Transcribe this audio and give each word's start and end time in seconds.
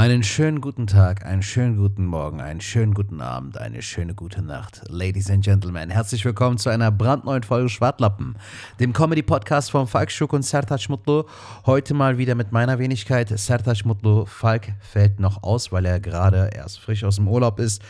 Einen 0.00 0.22
schönen 0.22 0.62
guten 0.62 0.86
Tag, 0.86 1.26
einen 1.26 1.42
schönen 1.42 1.76
guten 1.76 2.06
Morgen, 2.06 2.40
einen 2.40 2.62
schönen 2.62 2.94
guten 2.94 3.20
Abend, 3.20 3.58
eine 3.58 3.82
schöne 3.82 4.14
gute 4.14 4.40
Nacht. 4.40 4.80
Ladies 4.88 5.30
and 5.30 5.44
Gentlemen, 5.44 5.90
herzlich 5.90 6.24
willkommen 6.24 6.56
zu 6.56 6.70
einer 6.70 6.90
brandneuen 6.90 7.42
Folge 7.42 7.68
Schwartlappen, 7.68 8.38
dem 8.80 8.94
Comedy-Podcast 8.94 9.70
von 9.70 9.86
Falk 9.86 10.10
Schuck 10.10 10.32
und 10.32 10.42
Sertac 10.42 10.88
Mutlu. 10.88 11.24
Heute 11.66 11.92
mal 11.92 12.16
wieder 12.16 12.34
mit 12.34 12.50
meiner 12.50 12.78
Wenigkeit. 12.78 13.28
Sertac 13.28 13.84
Mutlu, 13.84 14.24
Falk 14.24 14.72
fällt 14.80 15.20
noch 15.20 15.42
aus, 15.42 15.70
weil 15.70 15.84
er 15.84 16.00
gerade 16.00 16.48
erst 16.54 16.80
frisch 16.80 17.04
aus 17.04 17.16
dem 17.16 17.28
Urlaub 17.28 17.60
ist 17.60 17.82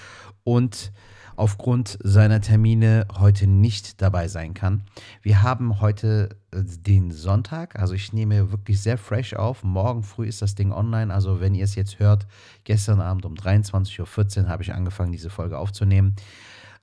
und 0.42 0.90
aufgrund 1.36 1.98
seiner 2.02 2.40
Termine 2.40 3.06
heute 3.18 3.46
nicht 3.46 4.02
dabei 4.02 4.28
sein 4.28 4.54
kann. 4.54 4.82
Wir 5.22 5.42
haben 5.42 5.80
heute 5.80 6.36
äh, 6.52 6.62
den 6.62 7.12
Sonntag, 7.12 7.78
also 7.78 7.94
ich 7.94 8.12
nehme 8.12 8.50
wirklich 8.52 8.80
sehr 8.80 8.98
fresh 8.98 9.34
auf. 9.34 9.64
Morgen 9.64 10.02
früh 10.02 10.26
ist 10.26 10.42
das 10.42 10.54
Ding 10.54 10.72
online, 10.72 11.12
also 11.12 11.40
wenn 11.40 11.54
ihr 11.54 11.64
es 11.64 11.74
jetzt 11.74 11.98
hört, 11.98 12.26
gestern 12.64 13.00
Abend 13.00 13.24
um 13.24 13.34
23.14 13.34 14.42
Uhr 14.44 14.48
habe 14.48 14.62
ich 14.62 14.74
angefangen, 14.74 15.12
diese 15.12 15.30
Folge 15.30 15.58
aufzunehmen. 15.58 16.16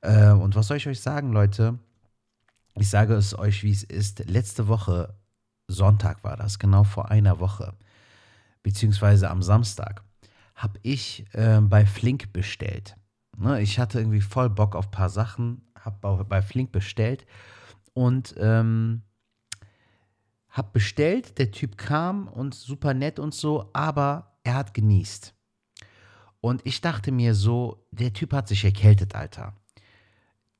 Äh, 0.01 0.31
und 0.31 0.55
was 0.55 0.67
soll 0.67 0.77
ich 0.77 0.87
euch 0.87 1.01
sagen, 1.01 1.31
Leute? 1.31 1.77
Ich 2.75 2.89
sage 2.89 3.15
es 3.15 3.37
euch, 3.37 3.63
wie 3.63 3.71
es 3.71 3.83
ist. 3.83 4.29
Letzte 4.29 4.67
Woche, 4.67 5.15
Sonntag 5.67 6.23
war 6.23 6.37
das, 6.37 6.59
genau 6.59 6.83
vor 6.83 7.11
einer 7.11 7.39
Woche, 7.39 7.73
beziehungsweise 8.63 9.29
am 9.29 9.41
Samstag, 9.41 10.03
habe 10.55 10.79
ich 10.83 11.25
äh, 11.33 11.59
bei 11.61 11.85
Flink 11.85 12.33
bestellt. 12.33 12.95
Ne, 13.39 13.61
ich 13.61 13.77
hatte 13.77 13.99
irgendwie 13.99 14.21
voll 14.21 14.49
Bock 14.49 14.75
auf 14.75 14.87
ein 14.87 14.91
paar 14.91 15.09
Sachen, 15.09 15.61
habe 15.79 16.25
bei 16.25 16.41
Flink 16.41 16.71
bestellt 16.71 17.27
und 17.93 18.33
ähm, 18.39 19.03
habe 20.49 20.69
bestellt. 20.73 21.37
Der 21.37 21.51
Typ 21.51 21.77
kam 21.77 22.27
und 22.27 22.55
super 22.55 22.95
nett 22.95 23.19
und 23.19 23.35
so, 23.35 23.69
aber 23.73 24.39
er 24.43 24.55
hat 24.55 24.73
genießt. 24.73 25.35
Und 26.41 26.65
ich 26.65 26.81
dachte 26.81 27.11
mir 27.11 27.35
so, 27.35 27.87
der 27.91 28.11
Typ 28.11 28.33
hat 28.33 28.47
sich 28.47 28.65
erkältet, 28.65 29.13
Alter. 29.13 29.53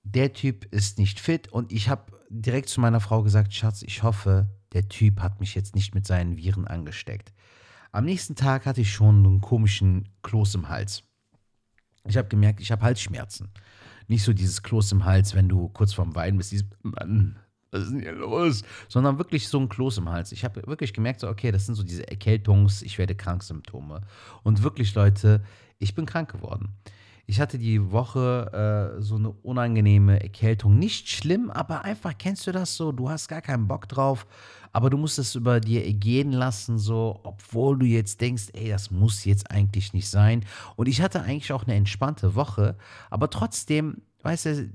Der 0.04 0.34
Typ 0.34 0.66
ist 0.72 1.00
nicht 1.00 1.20
fit 1.20 1.48
und 1.52 1.72
ich 1.72 1.90
habe 1.90 2.12
direkt 2.30 2.70
zu 2.70 2.80
meiner 2.80 3.00
Frau 3.00 3.24
gesagt, 3.24 3.54
Schatz, 3.56 3.82
ich 3.82 4.04
hoffe, 4.04 4.48
der 4.74 4.88
Typ 4.88 5.20
hat 5.22 5.40
mich 5.40 5.56
jetzt 5.56 5.74
nicht 5.74 5.96
mit 5.96 6.06
seinen 6.06 6.38
Viren 6.38 6.68
angesteckt. 6.68 7.34
Am 7.92 8.06
nächsten 8.06 8.36
Tag 8.36 8.68
hatte 8.68 8.82
ich 8.82 8.92
schon 8.92 9.26
einen 9.26 9.42
komischen 9.42 10.10
Kloß 10.22 10.56
im 10.56 10.70
Hals. 10.70 11.04
Ich 12.08 12.18
habe 12.18 12.28
gemerkt, 12.28 12.62
ich 12.62 12.72
habe 12.72 12.84
Halsschmerzen. 12.84 13.50
Nicht 14.08 14.24
so 14.24 14.34
dieses 14.34 14.64
Kloß 14.64 14.92
im 14.94 15.06
Hals, 15.06 15.36
wenn 15.36 15.50
du 15.50 15.70
kurz 15.70 15.94
vorm 15.94 16.16
Weinen 16.16 16.38
bist, 16.38 16.52
dieses 16.52 16.68
Mann, 16.82 17.38
was 17.72 17.84
ist 17.84 17.92
denn 17.92 18.02
hier 18.02 18.14
los? 18.14 18.64
Sondern 18.88 19.18
wirklich 19.18 19.48
so 19.50 19.60
ein 19.60 19.70
Kloß 19.70 19.98
im 19.98 20.10
Hals. 20.10 20.32
Ich 20.32 20.46
habe 20.46 20.66
wirklich 20.68 20.94
gemerkt, 20.94 21.20
so, 21.20 21.28
okay, 21.28 21.52
das 21.52 21.66
sind 21.66 21.76
so 21.76 21.84
diese 21.84 22.04
Erkältungs-, 22.04 22.84
ich 22.84 22.98
werde 22.98 23.16
krank 23.16 23.44
Symptome. 23.44 24.02
Und 24.44 24.64
wirklich, 24.64 24.96
Leute, 24.96 25.44
ich 25.80 25.94
bin 25.94 26.06
krank 26.06 26.32
geworden. 26.32 26.70
Ich 27.30 27.42
hatte 27.42 27.58
die 27.58 27.92
Woche 27.92 28.96
äh, 28.98 29.02
so 29.02 29.16
eine 29.16 29.30
unangenehme 29.30 30.22
Erkältung. 30.24 30.80
Nicht 30.80 31.10
schlimm, 31.10 31.52
aber 31.52 31.84
einfach, 31.84 32.18
kennst 32.18 32.48
du 32.48 32.54
das 32.54 32.78
so? 32.78 32.94
Du 32.94 33.10
hast 33.10 33.28
gar 33.28 33.42
keinen 33.42 33.68
Bock 33.68 33.90
drauf, 33.90 34.26
aber 34.72 34.90
du 34.90 34.98
musst 34.98 35.20
es 35.20 35.36
über 35.36 35.60
dir 35.60 35.94
gehen 35.94 36.32
lassen, 36.32 36.78
so, 36.78 37.20
obwohl 37.24 37.80
du 37.80 37.86
jetzt 37.86 38.22
denkst, 38.22 38.50
ey, 38.54 38.70
das 38.70 38.92
muss 38.92 39.26
jetzt 39.26 39.52
eigentlich 39.52 39.94
nicht 39.94 40.10
sein. 40.10 40.46
Und 40.76 40.88
ich 40.88 41.02
hatte 41.02 41.22
eigentlich 41.22 41.52
auch 41.52 41.64
eine 41.64 41.76
entspannte 41.76 42.36
Woche, 42.36 42.78
aber 43.10 43.30
trotzdem, 43.30 44.02
weißt 44.24 44.46
du, 44.46 44.70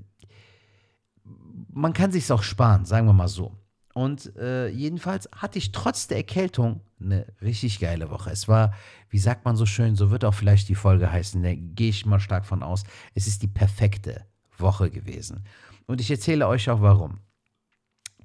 man 1.71 1.93
kann 1.93 2.11
sich 2.11 2.31
auch 2.31 2.43
sparen, 2.43 2.85
sagen 2.85 3.07
wir 3.07 3.13
mal 3.13 3.27
so. 3.27 3.55
Und 3.93 4.35
äh, 4.37 4.69
jedenfalls 4.69 5.29
hatte 5.35 5.59
ich 5.59 5.71
trotz 5.71 6.07
der 6.07 6.17
Erkältung 6.17 6.81
eine 6.99 7.27
richtig 7.41 7.79
geile 7.79 8.09
Woche. 8.09 8.31
Es 8.31 8.47
war, 8.47 8.73
wie 9.09 9.19
sagt 9.19 9.45
man 9.45 9.55
so 9.55 9.65
schön, 9.65 9.95
so 9.95 10.09
wird 10.09 10.25
auch 10.25 10.33
vielleicht 10.33 10.67
die 10.69 10.75
Folge 10.75 11.11
heißen, 11.11 11.43
da 11.43 11.53
gehe 11.53 11.89
ich 11.89 12.05
mal 12.05 12.19
stark 12.19 12.45
von 12.45 12.63
aus. 12.63 12.83
Es 13.13 13.27
ist 13.27 13.43
die 13.43 13.47
perfekte 13.47 14.25
Woche 14.57 14.89
gewesen. 14.89 15.43
Und 15.85 16.01
ich 16.01 16.09
erzähle 16.09 16.47
euch 16.47 16.69
auch 16.69 16.81
warum. 16.81 17.19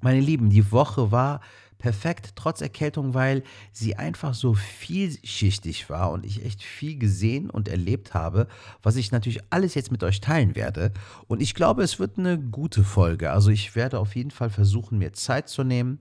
Meine 0.01 0.19
Lieben, 0.19 0.49
die 0.49 0.71
Woche 0.71 1.11
war 1.11 1.41
perfekt, 1.79 2.33
trotz 2.35 2.61
Erkältung, 2.61 3.13
weil 3.13 3.43
sie 3.71 3.95
einfach 3.95 4.33
so 4.33 4.53
vielschichtig 4.53 5.89
war 5.89 6.11
und 6.11 6.25
ich 6.25 6.45
echt 6.45 6.61
viel 6.61 6.99
gesehen 6.99 7.49
und 7.49 7.67
erlebt 7.67 8.13
habe, 8.13 8.47
was 8.83 8.97
ich 8.97 9.11
natürlich 9.11 9.39
alles 9.49 9.73
jetzt 9.73 9.91
mit 9.91 10.03
euch 10.03 10.21
teilen 10.21 10.55
werde. 10.55 10.91
Und 11.27 11.41
ich 11.41 11.55
glaube, 11.55 11.81
es 11.81 11.97
wird 11.97 12.19
eine 12.19 12.37
gute 12.37 12.83
Folge. 12.83 13.31
Also 13.31 13.49
ich 13.49 13.75
werde 13.75 13.99
auf 13.99 14.15
jeden 14.15 14.31
Fall 14.31 14.49
versuchen, 14.49 14.99
mir 14.99 15.13
Zeit 15.13 15.47
zu 15.47 15.63
nehmen 15.63 15.99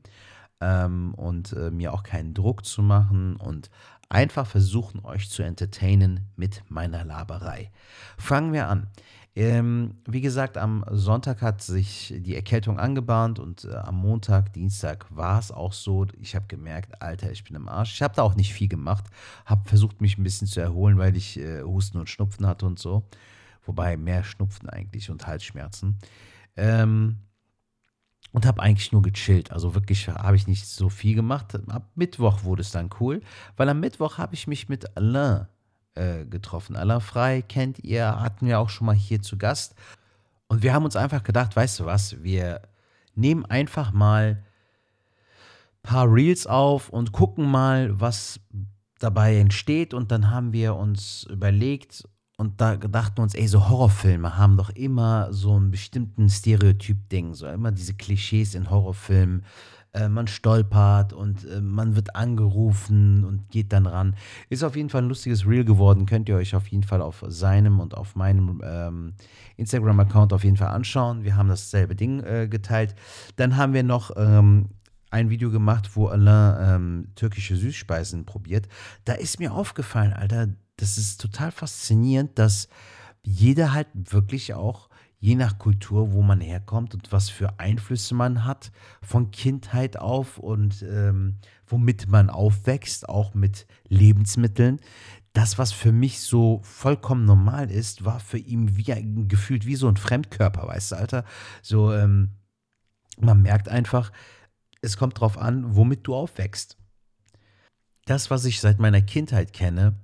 ähm, 0.61 1.15
und 1.15 1.53
äh, 1.53 1.71
mir 1.71 1.95
auch 1.95 2.03
keinen 2.03 2.35
Druck 2.35 2.65
zu 2.65 2.83
machen 2.83 3.37
und 3.37 3.71
einfach 4.09 4.47
versuchen, 4.47 5.05
euch 5.05 5.31
zu 5.31 5.43
entertainen 5.43 6.21
mit 6.37 6.63
meiner 6.69 7.05
Laberei. 7.05 7.71
Fangen 8.17 8.53
wir 8.53 8.69
an. 8.69 8.89
Ähm, 9.35 9.95
wie 10.07 10.21
gesagt, 10.21 10.59
am 10.59 10.85
Sonntag 10.91 11.43
hat 11.43 11.63
sich 11.63 12.13
die 12.19 12.35
Erkältung 12.35 12.79
angebahnt 12.81 13.39
und 13.39 13.65
äh, 13.65 13.75
am 13.75 13.97
Montag, 13.97 14.53
Dienstag 14.53 15.07
war 15.15 15.39
es 15.39 15.53
auch 15.53 15.73
so. 15.73 16.07
Ich 16.21 16.35
habe 16.35 16.47
gemerkt, 16.49 17.01
Alter, 17.01 17.31
ich 17.31 17.45
bin 17.45 17.55
im 17.55 17.69
Arsch. 17.69 17.95
Ich 17.95 18.03
habe 18.03 18.17
da 18.17 18.23
auch 18.23 18.35
nicht 18.35 18.53
viel 18.53 18.69
gemacht, 18.69 19.05
habe 19.47 19.69
versucht, 19.69 20.01
mich 20.01 20.19
ein 20.19 20.25
bisschen 20.25 20.49
zu 20.49 20.61
erholen, 20.61 20.99
weil 20.99 21.17
ich 21.17 21.39
äh, 21.39 21.63
Husten 21.63 21.99
und 21.99 22.11
Schnupfen 22.11 22.47
hatte 22.47 22.67
und 22.67 22.79
so. 22.79 23.05
Wobei 23.65 23.97
mehr 23.97 24.25
Schnupfen 24.25 24.69
eigentlich 24.69 25.11
und 25.11 25.27
Halsschmerzen. 25.27 25.99
Ähm, 26.57 27.19
und 28.33 28.45
habe 28.45 28.63
eigentlich 28.63 28.93
nur 28.93 29.03
gechillt. 29.03 29.53
Also 29.53 29.75
wirklich 29.75 30.09
habe 30.09 30.37
ich 30.37 30.47
nicht 30.47 30.67
so 30.67 30.89
viel 30.89 31.15
gemacht. 31.15 31.55
Ab 31.69 31.91
Mittwoch 31.95 32.45
wurde 32.45 32.63
es 32.63 32.71
dann 32.71 32.91
cool, 33.01 33.21
weil 33.57 33.69
am 33.69 33.81
Mittwoch 33.81 34.19
habe 34.19 34.35
ich 34.35 34.47
mich 34.47 34.69
mit 34.69 34.97
Alain 34.97 35.47
äh, 35.99 36.25
getroffen. 36.25 36.77
Alain 36.77 37.01
Frei 37.01 37.43
kennt 37.43 37.81
ihr, 37.81 38.21
hatten 38.21 38.47
wir 38.47 38.61
auch 38.61 38.69
schon 38.69 38.87
mal 38.87 38.95
hier 38.95 39.21
zu 39.21 39.37
Gast. 39.37 39.75
Und 40.47 40.63
wir 40.63 40.73
haben 40.73 40.85
uns 40.85 40.97
einfach 40.97 41.23
gedacht, 41.23 41.57
weißt 41.57 41.81
du 41.81 41.87
was, 41.87 42.23
wir 42.23 42.63
nehmen 43.15 43.45
einfach 43.45 43.93
mal 43.93 44.43
ein 45.83 45.83
paar 45.83 46.07
Reels 46.11 46.47
auf 46.47 46.89
und 46.89 47.13
gucken 47.13 47.51
mal, 47.51 48.01
was 48.01 48.41
dabei 48.99 49.37
entsteht. 49.37 49.93
Und 49.93 50.11
dann 50.11 50.31
haben 50.31 50.53
wir 50.53 50.77
uns 50.77 51.25
überlegt 51.31 52.05
und 52.39 52.61
da 52.61 52.77
dachten 52.77 53.21
uns, 53.21 53.35
ey, 53.35 53.49
so 53.49 53.69
Horrorfilme 53.69 54.37
haben 54.37 54.57
doch 54.57 54.71
immer 54.71 55.33
so 55.33 55.57
einen 55.57 55.73
bestimmten 55.73 56.29
Stereotyp-Ding, 56.29 57.35
so 57.35 57.49
immer 57.49 57.73
diese 57.73 57.95
Klischees 57.95 58.55
in 58.55 58.71
Horrorfilmen 58.71 59.45
äh, 59.95 60.09
man 60.09 60.27
stolpert 60.27 61.13
und 61.13 61.45
äh, 61.45 61.61
man 61.61 61.97
wird 61.97 62.15
angerufen 62.15 63.25
und 63.25 63.51
geht 63.51 63.73
dann 63.73 63.87
ran. 63.87 64.17
Ist 64.49 64.63
auf 64.63 64.77
jeden 64.77 64.91
Fall 64.91 65.03
ein 65.03 65.09
lustiges 65.09 65.47
Reel 65.47 65.65
geworden. 65.65 66.07
Könnt 66.07 66.29
ihr 66.29 66.37
euch 66.37 66.55
auf 66.55 66.69
jeden 66.69 66.85
Fall 66.85 67.01
auf 67.01 67.25
seinem 67.29 67.81
und 67.81 67.97
auf 67.97 68.15
meinem 68.15 68.61
ähm, 68.65 69.15
Instagram-Account 69.57 70.33
auf 70.33 70.45
jeden 70.45 70.57
Fall 70.57 70.69
anschauen. 70.69 71.25
Wir 71.25 71.37
haben 71.37 71.49
dasselbe 71.49 71.97
Ding 71.97 72.21
äh, 72.21 72.49
geteilt. 72.49 72.95
Dann 73.37 73.57
haben 73.57 73.73
wir 73.73 73.83
noch 73.83 74.11
ähm, 74.17 74.69
ein 75.11 75.31
Video 75.31 75.51
gemacht, 75.51 75.91
wo 75.95 76.09
Alain 76.09 76.57
ähm, 76.61 77.09
türkische 77.15 77.57
Süßspeisen 77.57 78.27
probiert. 78.27 78.69
Da 79.05 79.15
ist 79.15 79.41
mir 79.41 79.53
aufgefallen, 79.53 80.13
Alter, 80.13 80.49
das 80.77 80.99
ist 80.99 81.21
total 81.21 81.51
faszinierend, 81.51 82.39
dass 82.39 82.69
jeder 83.23 83.73
halt 83.73 83.89
wirklich 83.95 84.55
auch 84.55 84.89
je 85.21 85.35
nach 85.35 85.59
Kultur, 85.59 86.13
wo 86.13 86.23
man 86.23 86.41
herkommt 86.41 86.95
und 86.95 87.11
was 87.11 87.29
für 87.29 87.59
Einflüsse 87.59 88.15
man 88.15 88.45
hat 88.45 88.71
von 89.03 89.31
Kindheit 89.31 89.97
auf 89.97 90.39
und 90.39 90.83
ähm, 90.83 91.39
womit 91.67 92.09
man 92.09 92.31
aufwächst, 92.31 93.09
auch 93.09 93.35
mit 93.35 93.67
Lebensmitteln. 93.89 94.81
Das, 95.33 95.59
was 95.59 95.73
für 95.73 95.93
mich 95.93 96.21
so 96.21 96.61
vollkommen 96.63 97.25
normal 97.25 97.71
ist, 97.71 98.05
war 98.05 98.21
für 98.21 98.39
ihn 98.39 98.77
wie 98.77 99.29
gefühlt 99.29 99.67
wie 99.67 99.77
so 99.77 99.89
ein 99.89 99.97
Fremdkörper, 99.97 100.67
weißt 100.67 100.93
du, 100.93 100.97
Alter? 100.97 101.25
So, 101.63 101.93
ähm, 101.93 102.31
man 103.21 103.43
merkt 103.43 103.69
einfach, 103.69 104.13
es 104.81 104.97
kommt 104.97 105.21
drauf 105.21 105.37
an, 105.37 105.77
womit 105.77 106.07
du 106.07 106.15
aufwächst. 106.15 106.77
Das, 108.07 108.31
was 108.31 108.45
ich 108.45 108.61
seit 108.61 108.79
meiner 108.79 109.03
Kindheit 109.03 109.53
kenne, 109.53 109.97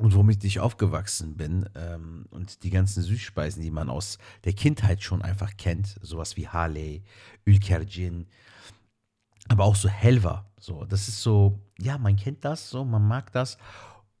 und 0.00 0.14
womit 0.14 0.42
ich 0.44 0.60
aufgewachsen 0.60 1.36
bin 1.36 1.68
ähm, 1.74 2.26
und 2.30 2.62
die 2.64 2.70
ganzen 2.70 3.02
Süßspeisen, 3.02 3.62
die 3.62 3.70
man 3.70 3.88
aus 3.88 4.18
der 4.44 4.52
Kindheit 4.52 5.02
schon 5.02 5.22
einfach 5.22 5.56
kennt, 5.56 5.98
sowas 6.02 6.36
wie 6.36 6.48
Harley, 6.48 7.02
Ülkercin, 7.46 8.26
aber 9.48 9.64
auch 9.64 9.76
so 9.76 9.88
Helva, 9.88 10.50
so, 10.58 10.84
das 10.84 11.08
ist 11.08 11.22
so, 11.22 11.60
ja, 11.78 11.98
man 11.98 12.16
kennt 12.16 12.44
das, 12.44 12.70
so, 12.70 12.84
man 12.84 13.06
mag 13.06 13.30
das 13.32 13.58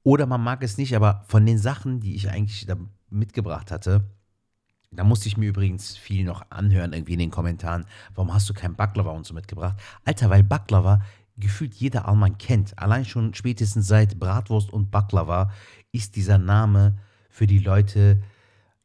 oder 0.02 0.26
man 0.26 0.42
mag 0.42 0.62
es 0.62 0.78
nicht, 0.78 0.94
aber 0.94 1.24
von 1.26 1.44
den 1.44 1.58
Sachen, 1.58 2.00
die 2.00 2.14
ich 2.14 2.30
eigentlich 2.30 2.66
da 2.66 2.76
mitgebracht 3.10 3.70
hatte, 3.70 4.04
da 4.92 5.02
musste 5.02 5.26
ich 5.26 5.36
mir 5.36 5.48
übrigens 5.48 5.96
viel 5.96 6.24
noch 6.24 6.50
anhören, 6.50 6.92
irgendwie 6.92 7.14
in 7.14 7.18
den 7.18 7.30
Kommentaren. 7.30 7.84
Warum 8.14 8.32
hast 8.32 8.48
du 8.48 8.54
kein 8.54 8.76
Baklava 8.76 9.10
und 9.10 9.26
so 9.26 9.34
mitgebracht? 9.34 9.76
Alter, 10.04 10.30
weil 10.30 10.44
Baklava 10.44 11.00
gefühlt 11.36 11.74
jeder 11.74 12.08
Allmann 12.08 12.38
kennt. 12.38 12.78
Allein 12.78 13.04
schon 13.04 13.34
spätestens 13.34 13.86
seit 13.86 14.18
Bratwurst 14.18 14.72
und 14.72 14.90
Baklava 14.90 15.50
ist 15.92 16.16
dieser 16.16 16.38
Name 16.38 16.98
für 17.28 17.46
die 17.46 17.58
Leute 17.58 18.22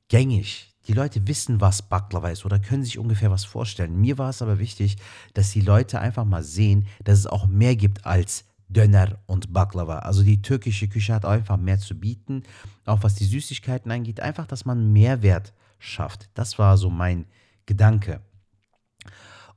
gängig. 0.08 0.76
Die 0.88 0.94
Leute 0.94 1.28
wissen, 1.28 1.62
was 1.62 1.84
Baklava 1.84 2.30
ist 2.30 2.46
oder 2.46 2.60
können 2.60 2.84
sich 2.84 2.98
ungefähr 2.98 3.30
was 3.30 3.46
vorstellen. 3.46 4.00
Mir 4.02 4.18
war 4.18 4.30
es 4.30 4.42
aber 4.42 4.58
wichtig, 4.58 4.98
dass 5.34 5.52
die 5.52 5.62
Leute 5.62 6.00
einfach 6.00 6.26
mal 6.26 6.44
sehen, 6.44 6.88
dass 7.04 7.20
es 7.20 7.28
auch 7.28 7.46
mehr 7.46 7.76
gibt 7.76 8.06
als 8.06 8.46
Döner 8.70 9.20
und 9.26 9.54
Baklava. 9.54 10.00
Also 10.00 10.24
die 10.24 10.42
türkische 10.42 10.88
Küche 10.88 11.14
hat 11.14 11.26
einfach 11.26 11.58
mehr 11.58 11.80
zu 11.80 11.96
bieten, 11.96 12.44
auch 12.86 13.04
was 13.04 13.16
die 13.16 13.26
Süßigkeiten 13.26 13.92
angeht. 13.92 14.20
Einfach, 14.20 14.48
dass 14.48 14.66
man 14.66 14.92
Mehrwert 14.94 15.54
schafft. 15.80 16.30
Das 16.34 16.58
war 16.58 16.78
so 16.78 16.90
mein 16.90 17.26
Gedanke. 17.66 18.22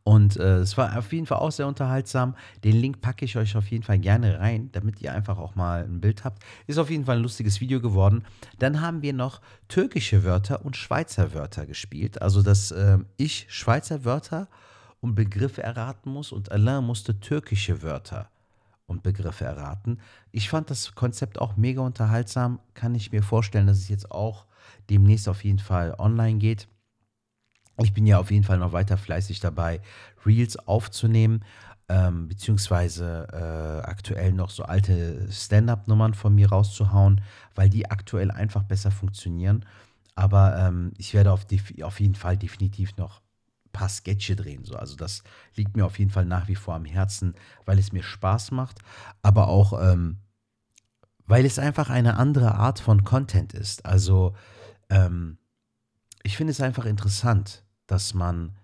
Und 0.04 0.37
äh, 0.37 0.58
es 0.58 0.76
war 0.76 0.99
auf 0.99 1.12
jeden 1.12 1.26
Fall 1.26 1.38
auch 1.38 1.52
sehr 1.52 1.66
unterhaltsam. 1.66 2.34
Den 2.64 2.76
Link 2.76 3.00
packe 3.00 3.25
ich 3.25 3.37
euch 3.37 3.56
auf 3.56 3.70
jeden 3.70 3.84
Fall 3.84 3.99
gerne 3.99 4.40
rein, 4.40 4.70
damit 4.72 5.00
ihr 5.00 5.12
einfach 5.12 5.38
auch 5.38 5.54
mal 5.54 5.84
ein 5.84 6.00
Bild 6.00 6.25
habt. 6.25 6.43
Ist 6.66 6.78
auf 6.78 6.90
jeden 6.90 7.04
Fall 7.04 7.16
ein 7.16 7.22
lustiges 7.22 7.60
Video 7.60 7.81
geworden. 7.81 8.25
Dann 8.58 8.81
haben 8.81 9.02
wir 9.02 9.12
noch 9.12 9.40
türkische 9.69 10.25
Wörter 10.25 10.64
und 10.64 10.76
Schweizer 10.76 11.34
Wörter 11.34 11.66
gespielt. 11.66 12.20
Also, 12.20 12.43
dass 12.43 12.72
äh, 12.72 12.99
ich 13.16 13.46
Schweizer 13.49 14.04
Wörter 14.04 14.49
und 15.00 15.14
Begriffe 15.14 15.62
erraten 15.62 16.10
muss 16.10 16.32
und 16.32 16.50
Alain 16.50 16.84
musste 16.84 17.20
türkische 17.20 17.82
Wörter 17.82 18.28
und 18.87 19.02
Begriffe 19.02 19.44
erraten. 19.44 19.98
Ich 20.32 20.48
fand 20.48 20.70
das 20.70 20.94
Konzept 20.94 21.40
auch 21.40 21.56
mega 21.56 21.81
unterhaltsam. 21.81 22.60
Kann 22.75 22.94
ich 22.94 23.12
mir 23.12 23.22
vorstellen, 23.22 23.66
dass 23.66 23.78
es 23.78 23.88
jetzt 23.88 24.10
auch 24.10 24.46
demnächst 24.90 25.28
auf 25.28 25.44
jeden 25.44 25.58
Fall 25.58 25.94
online 25.98 26.38
geht. 26.38 26.69
Ich 27.78 27.92
bin 27.94 28.06
ja 28.06 28.19
auf 28.19 28.30
jeden 28.30 28.44
Fall 28.44 28.58
noch 28.58 28.72
weiter 28.72 28.96
fleißig 28.96 29.40
dabei, 29.40 29.80
Reels 30.26 30.56
aufzunehmen, 30.56 31.44
ähm, 31.88 32.28
beziehungsweise 32.28 33.28
äh, 33.32 33.86
aktuell 33.86 34.32
noch 34.32 34.50
so 34.50 34.64
alte 34.64 35.30
Stand-up-Nummern 35.30 36.14
von 36.14 36.34
mir 36.34 36.50
rauszuhauen, 36.50 37.20
weil 37.54 37.70
die 37.70 37.90
aktuell 37.90 38.30
einfach 38.30 38.62
besser 38.62 38.90
funktionieren. 38.90 39.64
Aber 40.14 40.56
ähm, 40.58 40.92
ich 40.98 41.14
werde 41.14 41.32
auf, 41.32 41.46
auf, 41.82 42.00
jeden 42.00 42.14
Fall 42.14 42.36
definitiv 42.36 42.96
noch 42.96 43.20
ein 43.66 43.72
paar 43.72 43.88
Sketche 43.88 44.36
drehen. 44.36 44.64
So. 44.64 44.76
Also 44.76 44.96
das 44.96 45.22
liegt 45.54 45.76
mir 45.76 45.86
auf 45.86 45.98
jeden 45.98 46.10
Fall 46.10 46.26
nach 46.26 46.48
wie 46.48 46.54
vor 46.54 46.74
am 46.74 46.84
Herzen, 46.84 47.34
weil 47.64 47.78
es 47.78 47.92
mir 47.92 48.02
Spaß 48.02 48.50
macht, 48.50 48.78
aber 49.22 49.48
auch 49.48 49.80
ähm, 49.82 50.19
weil 51.26 51.46
es 51.46 51.58
einfach 51.58 51.88
eine 51.88 52.16
andere 52.16 52.56
Art 52.56 52.80
von 52.80 53.04
Content 53.04 53.54
ist. 53.54 53.86
Also 53.86 54.34
ähm, 54.90 55.38
ich 56.22 56.36
finde 56.36 56.52
es 56.52 56.60
einfach 56.60 56.84
interessant, 56.84 57.64
dass 57.86 58.14
man 58.14 58.56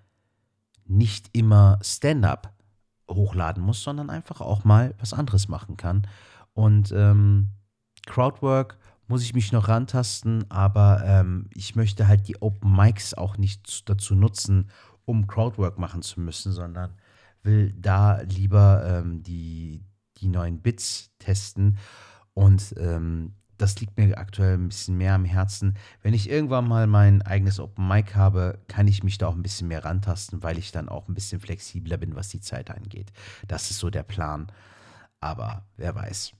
nicht 0.84 1.30
immer 1.32 1.78
Stand-up 1.82 2.54
hochladen 3.10 3.62
muss, 3.62 3.82
sondern 3.82 4.10
einfach 4.10 4.40
auch 4.40 4.64
mal 4.64 4.94
was 4.98 5.12
anderes 5.12 5.48
machen 5.48 5.76
kann. 5.76 6.06
Und 6.52 6.92
ähm, 6.92 7.48
Crowdwork 8.06 8.78
muss 9.06 9.22
ich 9.22 9.34
mich 9.34 9.52
noch 9.52 9.68
rantasten, 9.68 10.50
aber 10.50 11.02
ähm, 11.04 11.48
ich 11.54 11.74
möchte 11.74 12.06
halt 12.06 12.28
die 12.28 12.40
Open 12.42 12.74
Mics 12.74 13.14
auch 13.14 13.38
nicht 13.38 13.88
dazu 13.88 14.14
nutzen, 14.14 14.70
um 15.04 15.26
Crowdwork 15.26 15.78
machen 15.78 16.02
zu 16.02 16.20
müssen, 16.20 16.52
sondern 16.52 16.94
will 17.42 17.72
da 17.72 18.20
lieber 18.20 18.84
ähm, 18.86 19.22
die, 19.22 19.82
die 20.18 20.28
neuen 20.28 20.60
Bits 20.60 21.10
testen. 21.18 21.78
Und 22.34 22.74
ähm, 22.76 23.34
das 23.58 23.78
liegt 23.80 23.98
mir 23.98 24.16
aktuell 24.16 24.54
ein 24.54 24.68
bisschen 24.68 24.96
mehr 24.96 25.14
am 25.14 25.24
Herzen. 25.24 25.76
Wenn 26.02 26.14
ich 26.14 26.30
irgendwann 26.30 26.66
mal 26.66 26.86
mein 26.86 27.22
eigenes 27.22 27.60
Open 27.60 27.86
Mic 27.86 28.14
habe, 28.14 28.60
kann 28.68 28.88
ich 28.88 29.02
mich 29.02 29.18
da 29.18 29.26
auch 29.26 29.34
ein 29.34 29.42
bisschen 29.42 29.68
mehr 29.68 29.84
rantasten, 29.84 30.42
weil 30.42 30.58
ich 30.58 30.72
dann 30.72 30.88
auch 30.88 31.08
ein 31.08 31.14
bisschen 31.14 31.40
flexibler 31.40 31.96
bin, 31.96 32.16
was 32.16 32.28
die 32.28 32.40
Zeit 32.40 32.70
angeht. 32.70 33.12
Das 33.46 33.70
ist 33.70 33.80
so 33.80 33.90
der 33.90 34.04
Plan. 34.04 34.50
Aber 35.20 35.66
wer 35.76 35.94
weiß. 35.94 36.32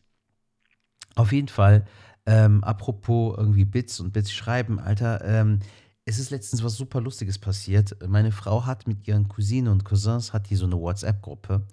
Auf 1.17 1.33
jeden 1.33 1.49
Fall, 1.49 1.85
ähm, 2.27 2.63
apropos 2.63 3.37
irgendwie 3.37 3.65
Bits 3.65 3.99
und 3.99 4.13
Bits 4.13 4.31
schreiben, 4.31 4.79
Alter, 4.79 5.25
ähm, 5.25 5.59
es 6.05 6.19
ist 6.19 6.31
letztens 6.31 6.63
was 6.63 6.77
super 6.77 7.01
Lustiges 7.01 7.39
passiert. 7.39 7.97
Meine 8.09 8.33
Frau 8.33 8.65
hat 8.65 8.87
mit 8.87 9.07
ihren 9.09 9.29
Cousinen 9.29 9.71
und 9.71 9.85
Cousins 9.85 10.33
hat 10.33 10.49
die 10.49 10.57
so 10.57 10.65
eine 10.65 10.77
WhatsApp-Gruppe 10.77 11.67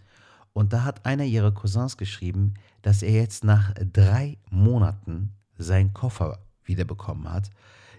und 0.55 0.71
da 0.71 0.85
hat 0.85 1.05
einer 1.05 1.25
ihrer 1.25 1.51
Cousins 1.51 1.97
geschrieben, 1.97 2.53
dass 2.81 3.03
er 3.03 3.11
jetzt 3.11 3.43
nach 3.43 3.73
drei 3.91 4.37
Monaten 4.49 5.33
seinen 5.57 5.93
Koffer 5.93 6.39
wiederbekommen 6.63 7.29
hat, 7.29 7.49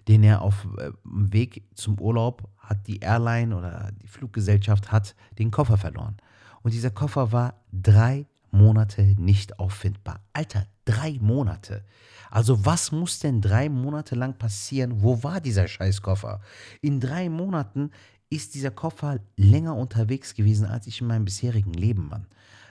den 0.08 0.25
er 0.25 0.41
auf 0.41 0.62
dem 0.62 0.79
äh, 0.79 1.32
Weg 1.35 1.64
zum 1.75 2.00
Urlaub 2.00 2.49
hat 2.56 2.87
die 2.87 3.00
Airline 3.00 3.55
oder 3.55 3.93
die 4.00 4.06
Fluggesellschaft 4.06 4.91
hat 4.91 5.14
den 5.38 5.50
Koffer 5.50 5.76
verloren. 5.76 6.17
Und 6.62 6.73
dieser 6.73 6.91
Koffer 6.91 7.31
war 7.31 7.61
drei 7.73 8.26
Monate 8.50 9.03
nicht 9.19 9.58
auffindbar. 9.58 10.20
Alter, 10.32 10.67
drei 10.87 11.19
Monate. 11.20 11.85
Also 12.31 12.64
was 12.64 12.91
muss 12.91 13.19
denn 13.19 13.43
drei 13.43 13.69
Monate 13.69 14.14
lang 14.14 14.38
passieren? 14.38 15.03
Wo 15.03 15.23
war 15.23 15.43
dieser 15.43 15.69
Scheißkoffer? 15.69 16.41
In 16.81 17.00
drei 17.00 17.29
Monaten 17.29 17.91
ist 18.31 18.55
dieser 18.55 18.70
Koffer 18.70 19.20
länger 19.37 19.76
unterwegs 19.76 20.34
gewesen 20.34 20.67
als 20.67 20.87
ich 20.87 21.00
in 21.00 21.06
meinem 21.06 21.25
bisherigen 21.25 21.75
Leben, 21.75 22.08
Mann. 22.08 22.26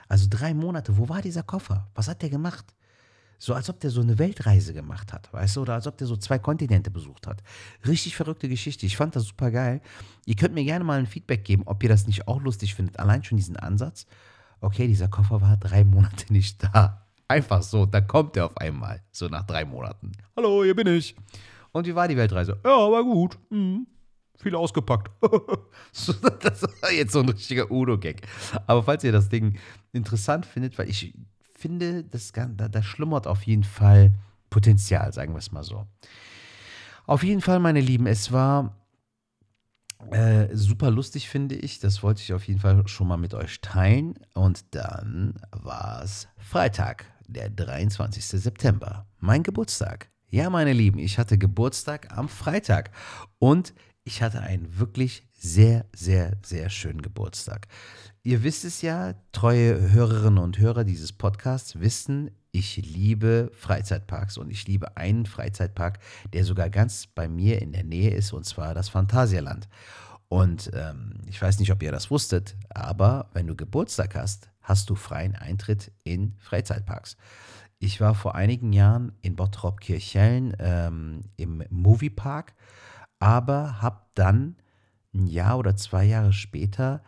Also 0.08 0.26
drei 0.28 0.54
Monate, 0.54 0.98
wo 0.98 1.08
war 1.08 1.22
dieser 1.22 1.42
Koffer? 1.42 1.88
Was 1.94 2.08
hat 2.08 2.22
der 2.22 2.30
gemacht? 2.30 2.74
So 3.38 3.54
als 3.54 3.68
ob 3.68 3.80
der 3.80 3.90
so 3.90 4.00
eine 4.00 4.18
Weltreise 4.18 4.72
gemacht 4.72 5.12
hat, 5.12 5.30
weißt 5.32 5.56
du, 5.56 5.62
oder 5.62 5.74
als 5.74 5.86
ob 5.86 5.98
der 5.98 6.06
so 6.06 6.16
zwei 6.16 6.38
Kontinente 6.38 6.90
besucht 6.90 7.26
hat. 7.26 7.42
Richtig 7.86 8.16
verrückte 8.16 8.48
Geschichte. 8.48 8.86
Ich 8.86 8.96
fand 8.96 9.14
das 9.14 9.24
super 9.24 9.50
geil. 9.50 9.82
Ihr 10.24 10.36
könnt 10.36 10.54
mir 10.54 10.64
gerne 10.64 10.84
mal 10.84 10.98
ein 10.98 11.06
Feedback 11.06 11.44
geben, 11.44 11.62
ob 11.66 11.82
ihr 11.82 11.88
das 11.88 12.06
nicht 12.06 12.28
auch 12.28 12.40
lustig 12.40 12.74
findet. 12.74 12.98
Allein 12.98 13.24
schon 13.24 13.36
diesen 13.36 13.56
Ansatz. 13.56 14.06
Okay, 14.60 14.86
dieser 14.86 15.08
Koffer 15.08 15.42
war 15.42 15.56
drei 15.58 15.84
Monate 15.84 16.26
nicht 16.32 16.62
da. 16.62 17.02
Einfach 17.28 17.62
so, 17.62 17.84
da 17.84 18.00
kommt 18.00 18.36
er 18.36 18.46
auf 18.46 18.56
einmal, 18.56 19.02
so 19.10 19.28
nach 19.28 19.44
drei 19.44 19.64
Monaten. 19.64 20.12
Hallo, 20.36 20.64
hier 20.64 20.76
bin 20.76 20.86
ich. 20.86 21.14
Und 21.72 21.86
wie 21.86 21.94
war 21.94 22.08
die 22.08 22.16
Weltreise? 22.16 22.58
Ja, 22.64 22.90
war 22.90 23.02
gut. 23.02 23.36
Mhm 23.50 23.86
viel 24.38 24.54
ausgepackt. 24.54 25.10
das 25.22 26.62
war 26.62 26.92
jetzt 26.92 27.12
so 27.12 27.20
ein 27.20 27.28
richtiger 27.28 27.70
Udo-Gag. 27.70 28.22
Aber 28.66 28.82
falls 28.82 29.04
ihr 29.04 29.12
das 29.12 29.28
Ding 29.28 29.58
interessant 29.92 30.46
findet, 30.46 30.78
weil 30.78 30.88
ich 30.88 31.14
finde, 31.54 32.04
das, 32.04 32.32
da, 32.32 32.46
da 32.46 32.82
schlummert 32.82 33.26
auf 33.26 33.42
jeden 33.42 33.64
Fall 33.64 34.12
Potenzial, 34.50 35.12
sagen 35.12 35.32
wir 35.32 35.38
es 35.38 35.52
mal 35.52 35.64
so. 35.64 35.86
Auf 37.06 37.22
jeden 37.22 37.40
Fall, 37.40 37.60
meine 37.60 37.80
Lieben, 37.80 38.06
es 38.06 38.32
war 38.32 38.76
äh, 40.10 40.54
super 40.54 40.90
lustig, 40.90 41.28
finde 41.28 41.54
ich. 41.54 41.78
Das 41.78 42.02
wollte 42.02 42.22
ich 42.22 42.32
auf 42.32 42.46
jeden 42.46 42.60
Fall 42.60 42.86
schon 42.88 43.08
mal 43.08 43.16
mit 43.16 43.34
euch 43.34 43.60
teilen. 43.60 44.14
Und 44.34 44.74
dann 44.74 45.34
war 45.50 46.02
es 46.02 46.28
Freitag, 46.36 47.06
der 47.26 47.50
23. 47.50 48.24
September, 48.24 49.06
mein 49.18 49.42
Geburtstag. 49.42 50.10
Ja, 50.28 50.50
meine 50.50 50.72
Lieben, 50.72 50.98
ich 50.98 51.18
hatte 51.18 51.38
Geburtstag 51.38 52.16
am 52.16 52.28
Freitag 52.28 52.90
und 53.38 53.72
ich 54.06 54.22
hatte 54.22 54.40
einen 54.40 54.78
wirklich 54.78 55.26
sehr, 55.32 55.84
sehr, 55.92 56.32
sehr 56.44 56.70
schönen 56.70 57.02
Geburtstag. 57.02 57.66
Ihr 58.22 58.44
wisst 58.44 58.64
es 58.64 58.80
ja, 58.80 59.14
treue 59.32 59.90
Hörerinnen 59.92 60.38
und 60.38 60.58
Hörer 60.58 60.84
dieses 60.84 61.12
Podcasts 61.12 61.80
wissen, 61.80 62.30
ich 62.52 62.76
liebe 62.76 63.50
Freizeitparks 63.52 64.38
und 64.38 64.48
ich 64.48 64.66
liebe 64.68 64.96
einen 64.96 65.26
Freizeitpark, 65.26 65.98
der 66.32 66.44
sogar 66.44 66.70
ganz 66.70 67.08
bei 67.08 67.28
mir 67.28 67.60
in 67.60 67.72
der 67.72 67.82
Nähe 67.82 68.10
ist, 68.10 68.32
und 68.32 68.46
zwar 68.46 68.74
das 68.74 68.88
Phantasialand. 68.88 69.68
Und 70.28 70.70
ähm, 70.72 71.20
ich 71.26 71.42
weiß 71.42 71.58
nicht, 71.58 71.72
ob 71.72 71.82
ihr 71.82 71.92
das 71.92 72.10
wusstet, 72.10 72.56
aber 72.70 73.28
wenn 73.34 73.48
du 73.48 73.56
Geburtstag 73.56 74.14
hast, 74.14 74.50
hast 74.62 74.88
du 74.88 74.94
freien 74.94 75.34
Eintritt 75.34 75.90
in 76.04 76.36
Freizeitparks. 76.38 77.16
Ich 77.80 78.00
war 78.00 78.14
vor 78.14 78.36
einigen 78.36 78.72
Jahren 78.72 79.12
in 79.20 79.34
Bottrop-Kirchhellen 79.34 80.56
ähm, 80.60 81.24
im 81.36 81.64
Moviepark 81.70 82.54
aber 83.18 83.80
habe 83.82 84.00
dann 84.14 84.56
ein 85.14 85.26
Jahr 85.26 85.58
oder 85.58 85.76
zwei 85.76 86.04
Jahre 86.04 86.32
später 86.32 87.02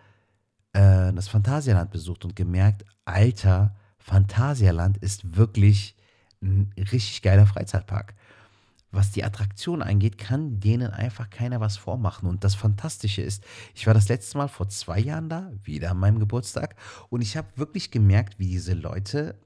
äh, 0.72 1.12
das 1.12 1.28
Phantasialand 1.28 1.90
besucht 1.90 2.24
und 2.24 2.36
gemerkt, 2.36 2.84
Alter, 3.04 3.74
Phantasialand 3.98 4.98
ist 4.98 5.36
wirklich 5.36 5.96
ein 6.42 6.72
richtig 6.76 7.22
geiler 7.22 7.46
Freizeitpark. 7.46 8.14
Was 8.90 9.10
die 9.10 9.22
Attraktion 9.22 9.82
angeht, 9.82 10.16
kann 10.16 10.60
denen 10.60 10.90
einfach 10.90 11.28
keiner 11.28 11.60
was 11.60 11.76
vormachen. 11.76 12.26
Und 12.26 12.42
das 12.42 12.54
Fantastische 12.54 13.20
ist, 13.20 13.44
ich 13.74 13.86
war 13.86 13.92
das 13.92 14.08
letzte 14.08 14.38
Mal 14.38 14.48
vor 14.48 14.68
zwei 14.70 14.98
Jahren 14.98 15.28
da, 15.28 15.52
wieder 15.62 15.90
an 15.90 15.98
meinem 15.98 16.20
Geburtstag, 16.20 16.74
und 17.10 17.20
ich 17.20 17.36
habe 17.36 17.48
wirklich 17.56 17.90
gemerkt, 17.90 18.38
wie 18.38 18.48
diese 18.48 18.72
Leute 18.72 19.38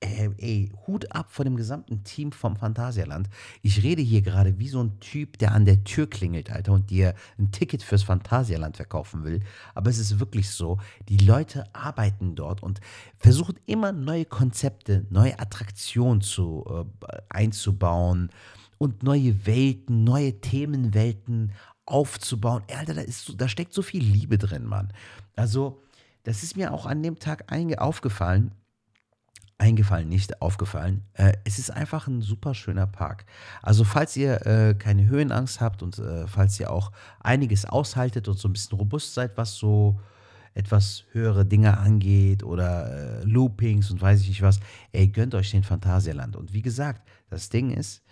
ey, 0.00 0.30
ey, 0.38 0.72
Hut 0.86 1.12
ab 1.12 1.26
vor 1.30 1.44
dem 1.44 1.56
gesamten 1.56 2.04
Team 2.04 2.32
vom 2.32 2.56
Phantasialand. 2.56 3.28
Ich 3.62 3.82
rede 3.82 4.00
hier 4.00 4.22
gerade 4.22 4.58
wie 4.58 4.68
so 4.68 4.82
ein 4.82 4.98
Typ, 5.00 5.38
der 5.38 5.52
an 5.52 5.66
der 5.66 5.84
Tür 5.84 6.08
klingelt, 6.08 6.50
Alter, 6.50 6.72
und 6.72 6.90
dir 6.90 7.14
ein 7.38 7.52
Ticket 7.52 7.82
fürs 7.82 8.02
Phantasialand 8.02 8.76
verkaufen 8.76 9.24
will. 9.24 9.40
Aber 9.74 9.90
es 9.90 9.98
ist 9.98 10.18
wirklich 10.18 10.50
so, 10.50 10.78
die 11.08 11.18
Leute 11.18 11.64
arbeiten 11.74 12.34
dort 12.34 12.62
und 12.62 12.80
versuchen 13.18 13.56
immer 13.66 13.92
neue 13.92 14.24
Konzepte, 14.24 15.06
neue 15.10 15.38
Attraktionen 15.38 16.22
zu, 16.22 16.64
äh, 16.68 17.18
einzubauen 17.28 18.30
und 18.78 19.02
neue 19.02 19.46
Welten, 19.46 20.04
neue 20.04 20.40
Themenwelten 20.40 21.52
aufzubauen. 21.84 22.62
Alter, 22.74 22.94
da, 22.94 23.02
ist 23.02 23.34
da 23.36 23.48
steckt 23.48 23.74
so 23.74 23.82
viel 23.82 24.02
Liebe 24.02 24.38
drin, 24.38 24.64
Mann. 24.64 24.92
Also, 25.36 25.82
das 26.22 26.42
ist 26.42 26.56
mir 26.56 26.72
auch 26.72 26.86
an 26.86 27.02
dem 27.02 27.18
Tag 27.18 27.44
aufgefallen 27.78 28.52
eingefallen, 29.60 30.08
nicht 30.08 30.40
aufgefallen. 30.40 31.02
Äh, 31.14 31.34
es 31.44 31.58
ist 31.58 31.70
einfach 31.70 32.06
ein 32.06 32.22
super 32.22 32.54
schöner 32.54 32.86
Park. 32.86 33.26
Also 33.62 33.84
falls 33.84 34.16
ihr 34.16 34.46
äh, 34.46 34.74
keine 34.74 35.06
Höhenangst 35.06 35.60
habt 35.60 35.82
und 35.82 35.98
äh, 35.98 36.26
falls 36.26 36.58
ihr 36.58 36.72
auch 36.72 36.92
einiges 37.20 37.66
aushaltet 37.66 38.26
und 38.28 38.38
so 38.38 38.48
ein 38.48 38.54
bisschen 38.54 38.78
robust 38.78 39.14
seid, 39.14 39.36
was 39.36 39.56
so 39.56 40.00
etwas 40.54 41.04
höhere 41.12 41.44
Dinge 41.46 41.78
angeht 41.78 42.42
oder 42.42 43.20
äh, 43.20 43.24
Loopings 43.24 43.90
und 43.90 44.00
weiß 44.00 44.22
ich 44.22 44.28
nicht 44.28 44.42
was, 44.42 44.60
ey, 44.92 45.06
gönnt 45.08 45.34
euch 45.34 45.50
den 45.50 45.62
Phantasialand. 45.62 46.36
Und 46.36 46.52
wie 46.52 46.62
gesagt, 46.62 47.06
das 47.28 47.50
Ding 47.50 47.70
ist, 47.70 48.02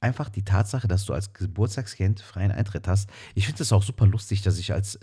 einfach 0.00 0.28
die 0.28 0.44
Tatsache, 0.44 0.88
dass 0.88 1.04
du 1.04 1.12
als 1.12 1.32
Geburtstagskind 1.32 2.20
freien 2.20 2.50
Eintritt 2.50 2.88
hast. 2.88 3.10
Ich 3.34 3.46
finde 3.46 3.62
es 3.62 3.72
auch 3.72 3.82
super 3.82 4.06
lustig, 4.06 4.42
dass 4.42 4.58
ich 4.58 4.72
als 4.72 4.98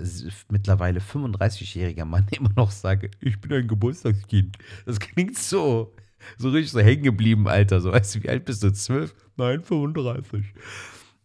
mittlerweile 0.50 1.00
35-jähriger 1.00 2.06
Mann 2.06 2.28
immer 2.32 2.52
noch 2.56 2.72
sage, 2.72 3.12
ich 3.20 3.40
bin 3.42 3.54
ein 3.54 3.68
Geburtstagskind. 3.68 4.58
Das 4.86 5.00
klingt 5.00 5.38
so, 5.38 5.94
so 6.38 6.50
richtig 6.50 6.72
so 6.72 6.80
hängen 6.80 7.04
geblieben, 7.04 7.48
Alter. 7.48 7.82
So, 7.82 7.92
weißt 7.92 8.16
du, 8.16 8.24
wie 8.24 8.30
alt 8.30 8.46
bist 8.46 8.64
du? 8.64 8.72
12? 8.72 9.14
Nein, 9.38 9.64
35. 9.64 10.54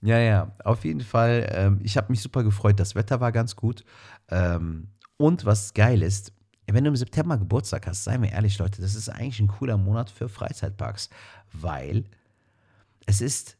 Ja, 0.00 0.18
ja, 0.18 0.52
auf 0.64 0.84
jeden 0.84 1.00
Fall. 1.00 1.48
Ähm, 1.52 1.80
ich 1.82 1.96
habe 1.96 2.10
mich 2.10 2.22
super 2.22 2.44
gefreut. 2.44 2.78
Das 2.78 2.94
Wetter 2.94 3.20
war 3.20 3.32
ganz 3.32 3.56
gut. 3.56 3.84
Ähm, 4.30 4.88
und 5.16 5.44
was 5.44 5.74
geil 5.74 6.02
ist, 6.02 6.32
wenn 6.66 6.84
du 6.84 6.90
im 6.90 6.96
September 6.96 7.36
Geburtstag 7.36 7.86
hast, 7.86 8.04
seien 8.04 8.22
wir 8.22 8.30
ehrlich, 8.30 8.58
Leute, 8.58 8.80
das 8.80 8.94
ist 8.94 9.08
eigentlich 9.08 9.40
ein 9.40 9.48
cooler 9.48 9.76
Monat 9.76 10.10
für 10.10 10.28
Freizeitparks, 10.28 11.08
weil 11.52 12.04
es 13.06 13.20
ist 13.20 13.57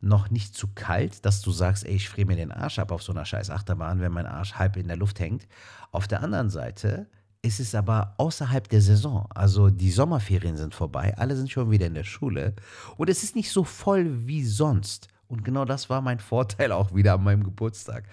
noch 0.00 0.30
nicht 0.30 0.54
zu 0.54 0.68
kalt, 0.74 1.24
dass 1.24 1.42
du 1.42 1.50
sagst, 1.50 1.84
ey, 1.84 1.94
ich 1.94 2.08
friere 2.08 2.26
mir 2.26 2.36
den 2.36 2.52
Arsch 2.52 2.78
ab 2.78 2.90
auf 2.92 3.02
so 3.02 3.12
einer 3.12 3.24
scheiß 3.24 3.50
Achterbahn, 3.50 4.00
wenn 4.00 4.12
mein 4.12 4.26
Arsch 4.26 4.54
halb 4.54 4.76
in 4.76 4.88
der 4.88 4.96
Luft 4.96 5.20
hängt. 5.20 5.46
Auf 5.92 6.08
der 6.08 6.22
anderen 6.22 6.50
Seite 6.50 7.06
ist 7.42 7.60
es 7.60 7.74
aber 7.74 8.14
außerhalb 8.16 8.68
der 8.68 8.80
Saison. 8.80 9.26
Also 9.34 9.70
die 9.70 9.90
Sommerferien 9.90 10.56
sind 10.56 10.74
vorbei, 10.74 11.14
alle 11.16 11.36
sind 11.36 11.50
schon 11.50 11.70
wieder 11.70 11.86
in 11.86 11.94
der 11.94 12.04
Schule 12.04 12.54
und 12.96 13.08
es 13.08 13.22
ist 13.22 13.36
nicht 13.36 13.50
so 13.50 13.64
voll 13.64 14.26
wie 14.26 14.44
sonst. 14.44 15.08
Und 15.28 15.44
genau 15.44 15.64
das 15.64 15.88
war 15.88 16.00
mein 16.00 16.18
Vorteil 16.18 16.72
auch 16.72 16.94
wieder 16.94 17.14
an 17.14 17.24
meinem 17.24 17.44
Geburtstag. 17.44 18.04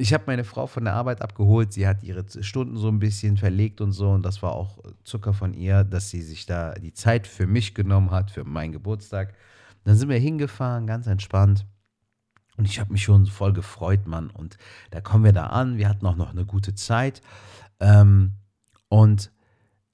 Ich 0.00 0.12
habe 0.12 0.24
meine 0.26 0.44
Frau 0.44 0.66
von 0.66 0.84
der 0.84 0.94
Arbeit 0.94 1.22
abgeholt. 1.22 1.72
Sie 1.72 1.86
hat 1.86 2.04
ihre 2.04 2.24
Stunden 2.40 2.76
so 2.76 2.88
ein 2.88 3.00
bisschen 3.00 3.36
verlegt 3.36 3.80
und 3.80 3.90
so. 3.90 4.10
Und 4.10 4.22
das 4.24 4.42
war 4.42 4.52
auch 4.52 4.78
Zucker 5.02 5.32
von 5.32 5.54
ihr, 5.54 5.82
dass 5.82 6.10
sie 6.10 6.22
sich 6.22 6.46
da 6.46 6.74
die 6.74 6.92
Zeit 6.92 7.26
für 7.26 7.48
mich 7.48 7.74
genommen 7.74 8.12
hat, 8.12 8.30
für 8.30 8.44
meinen 8.44 8.72
Geburtstag. 8.72 9.34
Dann 9.88 9.96
sind 9.96 10.10
wir 10.10 10.18
hingefahren, 10.18 10.86
ganz 10.86 11.06
entspannt. 11.06 11.64
Und 12.58 12.66
ich 12.66 12.78
habe 12.78 12.92
mich 12.92 13.04
schon 13.04 13.24
voll 13.24 13.54
gefreut, 13.54 14.06
Mann. 14.06 14.28
Und 14.28 14.58
da 14.90 15.00
kommen 15.00 15.24
wir 15.24 15.32
da 15.32 15.46
an. 15.46 15.78
Wir 15.78 15.88
hatten 15.88 16.04
auch 16.04 16.14
noch 16.14 16.28
eine 16.28 16.44
gute 16.44 16.74
Zeit. 16.74 17.22
Ähm, 17.80 18.34
und 18.90 19.32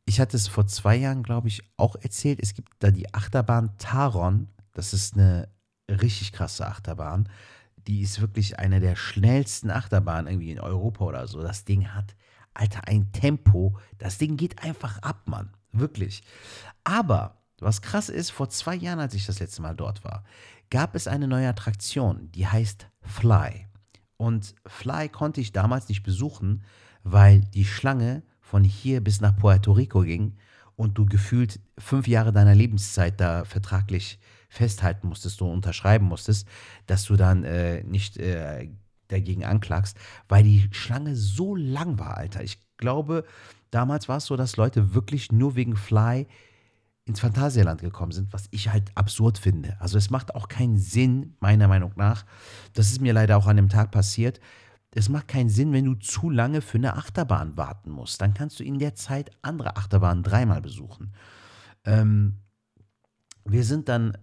ich 0.04 0.18
hatte 0.18 0.36
es 0.36 0.48
vor 0.48 0.66
zwei 0.66 0.96
Jahren, 0.96 1.22
glaube 1.22 1.46
ich, 1.46 1.62
auch 1.76 1.94
erzählt. 1.94 2.40
Es 2.42 2.54
gibt 2.54 2.72
da 2.80 2.90
die 2.90 3.14
Achterbahn 3.14 3.78
Taron. 3.78 4.48
Das 4.72 4.94
ist 4.94 5.14
eine 5.14 5.48
richtig 5.88 6.32
krasse 6.32 6.66
Achterbahn. 6.66 7.28
Die 7.76 8.00
ist 8.00 8.20
wirklich 8.20 8.58
eine 8.58 8.80
der 8.80 8.96
schnellsten 8.96 9.70
Achterbahnen 9.70 10.26
irgendwie 10.26 10.50
in 10.50 10.58
Europa 10.58 11.04
oder 11.04 11.28
so. 11.28 11.40
Das 11.40 11.66
Ding 11.66 11.94
hat, 11.94 12.16
Alter, 12.52 12.88
ein 12.88 13.12
Tempo. 13.12 13.78
Das 13.98 14.18
Ding 14.18 14.36
geht 14.36 14.60
einfach 14.64 14.98
ab, 15.02 15.22
Mann. 15.26 15.50
Wirklich. 15.70 16.24
Aber 16.82 17.43
was 17.60 17.82
krass 17.82 18.08
ist, 18.08 18.30
vor 18.30 18.48
zwei 18.48 18.74
Jahren, 18.74 19.00
als 19.00 19.14
ich 19.14 19.26
das 19.26 19.40
letzte 19.40 19.62
Mal 19.62 19.74
dort 19.74 20.04
war, 20.04 20.24
gab 20.70 20.94
es 20.94 21.06
eine 21.06 21.28
neue 21.28 21.48
Attraktion, 21.48 22.30
die 22.32 22.46
heißt 22.46 22.88
Fly. 23.02 23.66
Und 24.16 24.54
Fly 24.66 25.08
konnte 25.08 25.40
ich 25.40 25.52
damals 25.52 25.88
nicht 25.88 26.02
besuchen, 26.02 26.62
weil 27.02 27.40
die 27.40 27.64
Schlange 27.64 28.22
von 28.40 28.64
hier 28.64 29.02
bis 29.02 29.20
nach 29.20 29.36
Puerto 29.36 29.72
Rico 29.72 30.00
ging 30.00 30.36
und 30.76 30.98
du 30.98 31.06
gefühlt 31.06 31.60
fünf 31.78 32.08
Jahre 32.08 32.32
deiner 32.32 32.54
Lebenszeit 32.54 33.20
da 33.20 33.44
vertraglich 33.44 34.18
festhalten 34.48 35.08
musstest, 35.08 35.40
du 35.40 35.46
unterschreiben 35.46 36.06
musstest, 36.06 36.46
dass 36.86 37.04
du 37.04 37.16
dann 37.16 37.44
äh, 37.44 37.82
nicht 37.84 38.16
äh, 38.16 38.70
dagegen 39.08 39.44
anklagst, 39.44 39.96
weil 40.28 40.44
die 40.44 40.68
Schlange 40.72 41.16
so 41.16 41.54
lang 41.54 41.98
war, 41.98 42.16
Alter. 42.16 42.42
Ich 42.42 42.58
glaube, 42.76 43.24
damals 43.70 44.08
war 44.08 44.18
es 44.18 44.26
so, 44.26 44.36
dass 44.36 44.56
Leute 44.56 44.94
wirklich 44.94 45.32
nur 45.32 45.56
wegen 45.56 45.76
Fly 45.76 46.26
ins 47.06 47.20
Phantasialand 47.20 47.80
gekommen 47.80 48.12
sind, 48.12 48.32
was 48.32 48.48
ich 48.50 48.70
halt 48.70 48.90
absurd 48.94 49.38
finde. 49.38 49.76
Also 49.80 49.98
es 49.98 50.10
macht 50.10 50.34
auch 50.34 50.48
keinen 50.48 50.78
Sinn, 50.78 51.36
meiner 51.40 51.68
Meinung 51.68 51.92
nach. 51.96 52.24
Das 52.72 52.90
ist 52.90 53.00
mir 53.00 53.12
leider 53.12 53.36
auch 53.36 53.46
an 53.46 53.56
dem 53.56 53.68
Tag 53.68 53.90
passiert. 53.90 54.40
Es 54.90 55.08
macht 55.08 55.28
keinen 55.28 55.50
Sinn, 55.50 55.72
wenn 55.72 55.84
du 55.84 55.94
zu 55.96 56.30
lange 56.30 56.60
für 56.60 56.78
eine 56.78 56.96
Achterbahn 56.96 57.56
warten 57.56 57.90
musst. 57.90 58.20
Dann 58.20 58.32
kannst 58.32 58.58
du 58.60 58.64
in 58.64 58.78
der 58.78 58.94
Zeit 58.94 59.30
andere 59.42 59.76
Achterbahnen 59.76 60.22
dreimal 60.22 60.62
besuchen. 60.62 61.12
Ähm, 61.84 62.36
wir 63.44 63.64
sind 63.64 63.88
dann 63.88 64.16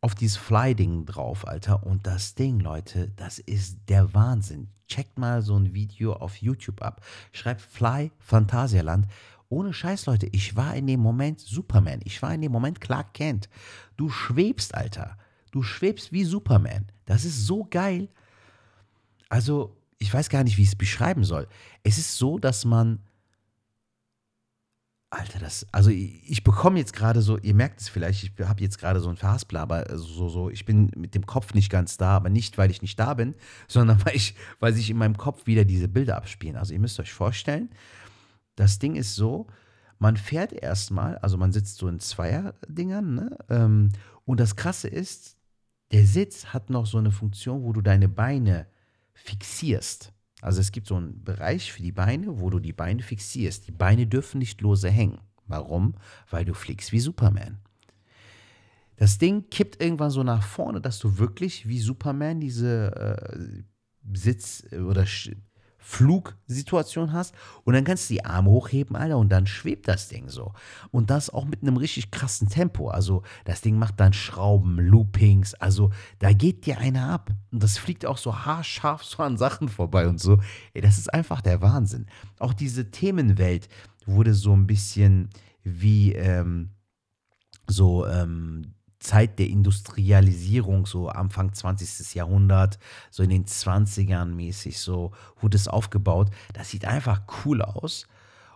auf 0.00 0.16
dieses 0.16 0.36
Fly-Ding 0.36 1.06
drauf, 1.06 1.46
Alter. 1.46 1.86
Und 1.86 2.06
das 2.06 2.34
Ding, 2.34 2.58
Leute, 2.58 3.12
das 3.16 3.38
ist 3.38 3.78
der 3.88 4.12
Wahnsinn. 4.14 4.68
Checkt 4.88 5.18
mal 5.18 5.42
so 5.42 5.56
ein 5.56 5.72
Video 5.74 6.14
auf 6.14 6.36
YouTube 6.36 6.82
ab. 6.82 7.04
Schreibt 7.30 7.60
Fly 7.60 8.10
Phantasialand. 8.18 9.06
Ohne 9.52 9.74
Scheiß, 9.74 10.06
Leute, 10.06 10.26
ich 10.32 10.56
war 10.56 10.74
in 10.74 10.86
dem 10.86 11.00
Moment 11.00 11.38
Superman. 11.38 12.00
Ich 12.04 12.22
war 12.22 12.32
in 12.32 12.40
dem 12.40 12.50
Moment 12.50 12.80
Clark 12.80 13.12
Kent. 13.12 13.50
Du 13.98 14.08
schwebst, 14.08 14.74
Alter. 14.74 15.18
Du 15.50 15.62
schwebst 15.62 16.10
wie 16.10 16.24
Superman. 16.24 16.86
Das 17.04 17.26
ist 17.26 17.46
so 17.46 17.66
geil. 17.68 18.08
Also, 19.28 19.76
ich 19.98 20.12
weiß 20.12 20.30
gar 20.30 20.42
nicht, 20.42 20.56
wie 20.56 20.62
ich 20.62 20.68
es 20.68 20.76
beschreiben 20.76 21.22
soll. 21.22 21.48
Es 21.82 21.98
ist 21.98 22.16
so, 22.16 22.38
dass 22.38 22.64
man 22.64 23.00
Alter, 25.10 25.38
das, 25.40 25.66
also 25.72 25.90
ich, 25.90 26.22
ich 26.26 26.42
bekomme 26.42 26.78
jetzt 26.78 26.94
gerade 26.94 27.20
so, 27.20 27.36
ihr 27.36 27.54
merkt 27.54 27.82
es 27.82 27.90
vielleicht, 27.90 28.24
ich 28.24 28.48
habe 28.48 28.62
jetzt 28.62 28.78
gerade 28.78 28.98
so 29.00 29.10
ein 29.10 29.18
Verhaspler, 29.18 29.60
aber 29.60 29.84
so, 29.98 30.30
so, 30.30 30.48
ich 30.48 30.64
bin 30.64 30.90
mit 30.96 31.14
dem 31.14 31.26
Kopf 31.26 31.52
nicht 31.52 31.68
ganz 31.68 31.98
da, 31.98 32.16
aber 32.16 32.30
nicht, 32.30 32.56
weil 32.56 32.70
ich 32.70 32.80
nicht 32.80 32.98
da 32.98 33.12
bin, 33.12 33.34
sondern 33.68 34.02
weil, 34.06 34.16
ich, 34.16 34.34
weil 34.58 34.72
sich 34.72 34.88
in 34.88 34.96
meinem 34.96 35.18
Kopf 35.18 35.46
wieder 35.46 35.66
diese 35.66 35.88
Bilder 35.88 36.16
abspielen. 36.16 36.56
Also 36.56 36.72
ihr 36.72 36.80
müsst 36.80 36.98
euch 36.98 37.12
vorstellen, 37.12 37.68
das 38.56 38.78
Ding 38.78 38.96
ist 38.96 39.14
so, 39.14 39.46
man 39.98 40.16
fährt 40.16 40.52
erstmal, 40.52 41.16
also 41.18 41.38
man 41.38 41.52
sitzt 41.52 41.78
so 41.78 41.88
in 41.88 42.00
Zweierdingern, 42.00 43.14
ne? 43.14 43.38
Ähm, 43.48 43.90
und 44.24 44.40
das 44.40 44.56
Krasse 44.56 44.88
ist, 44.88 45.36
der 45.92 46.06
Sitz 46.06 46.46
hat 46.46 46.70
noch 46.70 46.86
so 46.86 46.98
eine 46.98 47.10
Funktion, 47.10 47.62
wo 47.62 47.72
du 47.72 47.82
deine 47.82 48.08
Beine 48.08 48.66
fixierst. 49.14 50.12
Also 50.40 50.60
es 50.60 50.72
gibt 50.72 50.88
so 50.88 50.96
einen 50.96 51.22
Bereich 51.22 51.72
für 51.72 51.82
die 51.82 51.92
Beine, 51.92 52.40
wo 52.40 52.50
du 52.50 52.58
die 52.58 52.72
Beine 52.72 53.02
fixierst. 53.02 53.68
Die 53.68 53.72
Beine 53.72 54.06
dürfen 54.06 54.38
nicht 54.38 54.60
lose 54.60 54.90
hängen. 54.90 55.20
Warum? 55.46 55.94
Weil 56.30 56.44
du 56.44 56.54
fliegst 56.54 56.92
wie 56.92 57.00
Superman. 57.00 57.58
Das 58.96 59.18
Ding 59.18 59.48
kippt 59.50 59.82
irgendwann 59.82 60.10
so 60.10 60.22
nach 60.22 60.42
vorne, 60.42 60.80
dass 60.80 60.98
du 60.98 61.18
wirklich 61.18 61.68
wie 61.68 61.80
Superman 61.80 62.40
diese 62.40 62.94
äh, 62.96 63.62
Sitz- 64.16 64.64
oder 64.72 65.06
Flugsituation 65.82 67.12
hast 67.12 67.34
und 67.64 67.74
dann 67.74 67.84
kannst 67.84 68.08
du 68.08 68.14
die 68.14 68.24
Arme 68.24 68.50
hochheben, 68.50 68.96
Alter, 68.96 69.18
und 69.18 69.28
dann 69.30 69.46
schwebt 69.46 69.88
das 69.88 70.08
Ding 70.08 70.28
so. 70.28 70.52
Und 70.90 71.10
das 71.10 71.28
auch 71.28 71.44
mit 71.44 71.62
einem 71.62 71.76
richtig 71.76 72.10
krassen 72.10 72.48
Tempo. 72.48 72.88
Also 72.88 73.22
das 73.44 73.60
Ding 73.60 73.78
macht 73.78 73.98
dann 73.98 74.12
Schrauben, 74.12 74.78
Loopings, 74.78 75.54
also 75.54 75.90
da 76.20 76.32
geht 76.32 76.66
dir 76.66 76.78
einer 76.78 77.10
ab. 77.10 77.30
Und 77.50 77.62
das 77.62 77.78
fliegt 77.78 78.06
auch 78.06 78.18
so 78.18 78.44
haarscharf 78.44 79.04
so 79.04 79.22
an 79.22 79.36
Sachen 79.36 79.68
vorbei 79.68 80.06
und 80.06 80.20
so. 80.20 80.38
Ey, 80.72 80.80
das 80.80 80.98
ist 80.98 81.12
einfach 81.12 81.40
der 81.40 81.60
Wahnsinn. 81.60 82.06
Auch 82.38 82.54
diese 82.54 82.90
Themenwelt 82.90 83.68
wurde 84.06 84.34
so 84.34 84.52
ein 84.54 84.66
bisschen 84.66 85.30
wie 85.64 86.12
ähm, 86.12 86.70
so 87.66 88.06
ähm, 88.06 88.74
Zeit 89.02 89.38
der 89.38 89.48
Industrialisierung, 89.48 90.86
so 90.86 91.08
Anfang 91.08 91.52
20. 91.52 92.14
Jahrhundert, 92.14 92.78
so 93.10 93.22
in 93.22 93.30
den 93.30 93.46
20ern 93.46 94.26
mäßig, 94.26 94.78
so 94.78 95.12
wurde 95.40 95.56
es 95.56 95.68
aufgebaut. 95.68 96.30
Das 96.52 96.70
sieht 96.70 96.84
einfach 96.84 97.22
cool 97.44 97.62
aus 97.62 98.06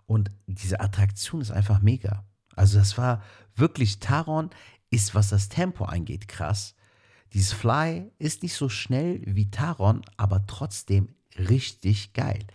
und 0.06 0.30
diese 0.46 0.80
Attraktion 0.80 1.40
ist 1.40 1.50
einfach 1.50 1.80
mega. 1.82 2.24
Also 2.54 2.78
das 2.78 2.96
war 2.96 3.22
wirklich, 3.54 3.98
Taron 3.98 4.50
ist, 4.90 5.14
was 5.14 5.28
das 5.28 5.48
Tempo 5.48 5.84
angeht, 5.84 6.28
krass. 6.28 6.74
Dieses 7.32 7.52
Fly 7.52 8.10
ist 8.18 8.42
nicht 8.42 8.54
so 8.54 8.68
schnell 8.68 9.20
wie 9.26 9.50
Taron, 9.50 10.02
aber 10.16 10.46
trotzdem 10.46 11.08
richtig 11.36 12.12
geil. 12.12 12.46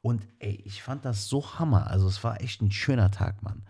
Und 0.00 0.26
ey, 0.38 0.62
ich 0.64 0.82
fand 0.82 1.04
das 1.04 1.28
so 1.28 1.58
hammer. 1.58 1.88
Also 1.88 2.08
es 2.08 2.22
war 2.24 2.40
echt 2.40 2.62
ein 2.62 2.72
schöner 2.72 3.10
Tag, 3.10 3.42
Mann. 3.42 3.62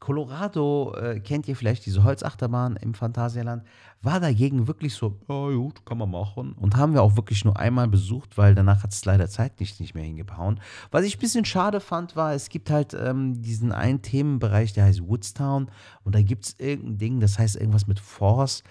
Colorado, 0.00 0.94
äh, 0.96 1.20
kennt 1.20 1.46
ihr 1.46 1.54
vielleicht 1.54 1.84
diese 1.84 2.02
Holzachterbahn 2.02 2.76
im 2.76 2.94
Phantasialand, 2.94 3.62
war 4.00 4.18
dagegen 4.18 4.66
wirklich 4.66 4.94
so, 4.94 5.20
ja 5.28 5.50
gut, 5.50 5.84
kann 5.84 5.98
man 5.98 6.10
machen. 6.10 6.54
Und 6.54 6.76
haben 6.76 6.94
wir 6.94 7.02
auch 7.02 7.16
wirklich 7.16 7.44
nur 7.44 7.58
einmal 7.58 7.86
besucht, 7.86 8.38
weil 8.38 8.54
danach 8.54 8.82
hat 8.82 8.92
es 8.92 9.04
leider 9.04 9.28
zeitlich 9.28 9.78
nicht 9.78 9.94
mehr 9.94 10.02
hingehauen. 10.02 10.58
Was 10.90 11.04
ich 11.04 11.18
ein 11.18 11.20
bisschen 11.20 11.44
schade 11.44 11.80
fand, 11.80 12.16
war, 12.16 12.32
es 12.32 12.48
gibt 12.48 12.70
halt 12.70 12.94
ähm, 12.94 13.42
diesen 13.42 13.72
einen 13.72 14.00
Themenbereich, 14.00 14.72
der 14.72 14.84
heißt 14.84 15.06
Woodstown. 15.06 15.70
Und 16.02 16.14
da 16.14 16.22
gibt 16.22 16.46
es 16.46 16.56
irgendein 16.58 16.98
Ding, 16.98 17.20
das 17.20 17.38
heißt 17.38 17.56
irgendwas 17.56 17.86
mit 17.86 18.00
Force. 18.00 18.64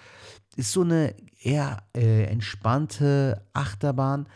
Ist 0.56 0.72
so 0.72 0.82
eine 0.82 1.14
eher 1.40 1.84
äh, 1.96 2.24
entspannte 2.24 3.46
Achterbahn. 3.52 4.26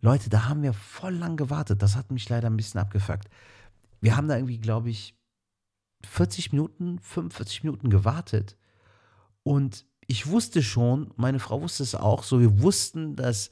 Leute, 0.00 0.30
da 0.30 0.48
haben 0.48 0.62
wir 0.62 0.72
voll 0.72 1.14
lang 1.14 1.36
gewartet. 1.36 1.82
Das 1.82 1.96
hat 1.96 2.12
mich 2.12 2.28
leider 2.28 2.48
ein 2.48 2.56
bisschen 2.56 2.80
abgefuckt. 2.80 3.28
Wir 4.00 4.16
haben 4.16 4.28
da 4.28 4.36
irgendwie, 4.36 4.58
glaube 4.58 4.90
ich, 4.90 5.17
40 6.04 6.52
Minuten, 6.52 6.98
45 7.00 7.64
Minuten 7.64 7.90
gewartet. 7.90 8.56
Und 9.42 9.86
ich 10.06 10.26
wusste 10.26 10.62
schon, 10.62 11.12
meine 11.16 11.38
Frau 11.38 11.60
wusste 11.60 11.82
es 11.82 11.94
auch 11.94 12.22
so, 12.22 12.40
wir 12.40 12.62
wussten, 12.62 13.16
dass 13.16 13.50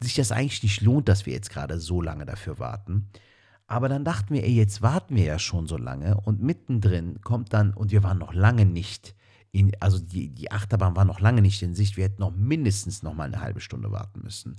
sich 0.00 0.14
das 0.14 0.32
eigentlich 0.32 0.62
nicht 0.62 0.80
lohnt, 0.80 1.08
dass 1.08 1.26
wir 1.26 1.32
jetzt 1.32 1.50
gerade 1.50 1.78
so 1.78 2.00
lange 2.00 2.24
dafür 2.24 2.58
warten. 2.58 3.08
Aber 3.66 3.88
dann 3.88 4.04
dachten 4.04 4.34
wir, 4.34 4.44
ey, 4.44 4.52
jetzt 4.52 4.82
warten 4.82 5.16
wir 5.16 5.24
ja 5.24 5.38
schon 5.38 5.66
so 5.66 5.76
lange 5.76 6.20
und 6.20 6.42
mittendrin 6.42 7.20
kommt 7.22 7.52
dann, 7.52 7.72
und 7.72 7.90
wir 7.90 8.02
waren 8.02 8.18
noch 8.18 8.34
lange 8.34 8.66
nicht 8.66 9.14
in, 9.52 9.72
also 9.80 9.98
die, 9.98 10.30
die 10.30 10.50
Achterbahn 10.50 10.96
war 10.96 11.04
noch 11.04 11.20
lange 11.20 11.42
nicht 11.42 11.62
in 11.62 11.74
Sicht, 11.74 11.96
wir 11.96 12.04
hätten 12.04 12.20
noch 12.20 12.34
mindestens 12.34 13.02
noch 13.02 13.14
mal 13.14 13.24
eine 13.24 13.40
halbe 13.40 13.60
Stunde 13.60 13.92
warten 13.92 14.22
müssen. 14.22 14.56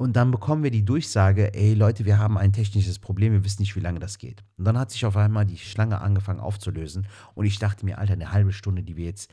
Und 0.00 0.14
dann 0.14 0.30
bekommen 0.30 0.62
wir 0.62 0.70
die 0.70 0.84
Durchsage, 0.84 1.52
ey 1.54 1.74
Leute, 1.74 2.04
wir 2.04 2.18
haben 2.18 2.38
ein 2.38 2.52
technisches 2.52 3.00
Problem, 3.00 3.32
wir 3.32 3.44
wissen 3.44 3.62
nicht, 3.62 3.74
wie 3.74 3.80
lange 3.80 3.98
das 3.98 4.18
geht. 4.18 4.44
Und 4.56 4.64
dann 4.64 4.78
hat 4.78 4.92
sich 4.92 5.04
auf 5.04 5.16
einmal 5.16 5.44
die 5.44 5.58
Schlange 5.58 6.00
angefangen 6.00 6.38
aufzulösen 6.38 7.08
und 7.34 7.46
ich 7.46 7.58
dachte 7.58 7.84
mir, 7.84 7.98
Alter, 7.98 8.12
eine 8.12 8.30
halbe 8.30 8.52
Stunde, 8.52 8.84
die 8.84 8.96
wir 8.96 9.06
jetzt 9.06 9.32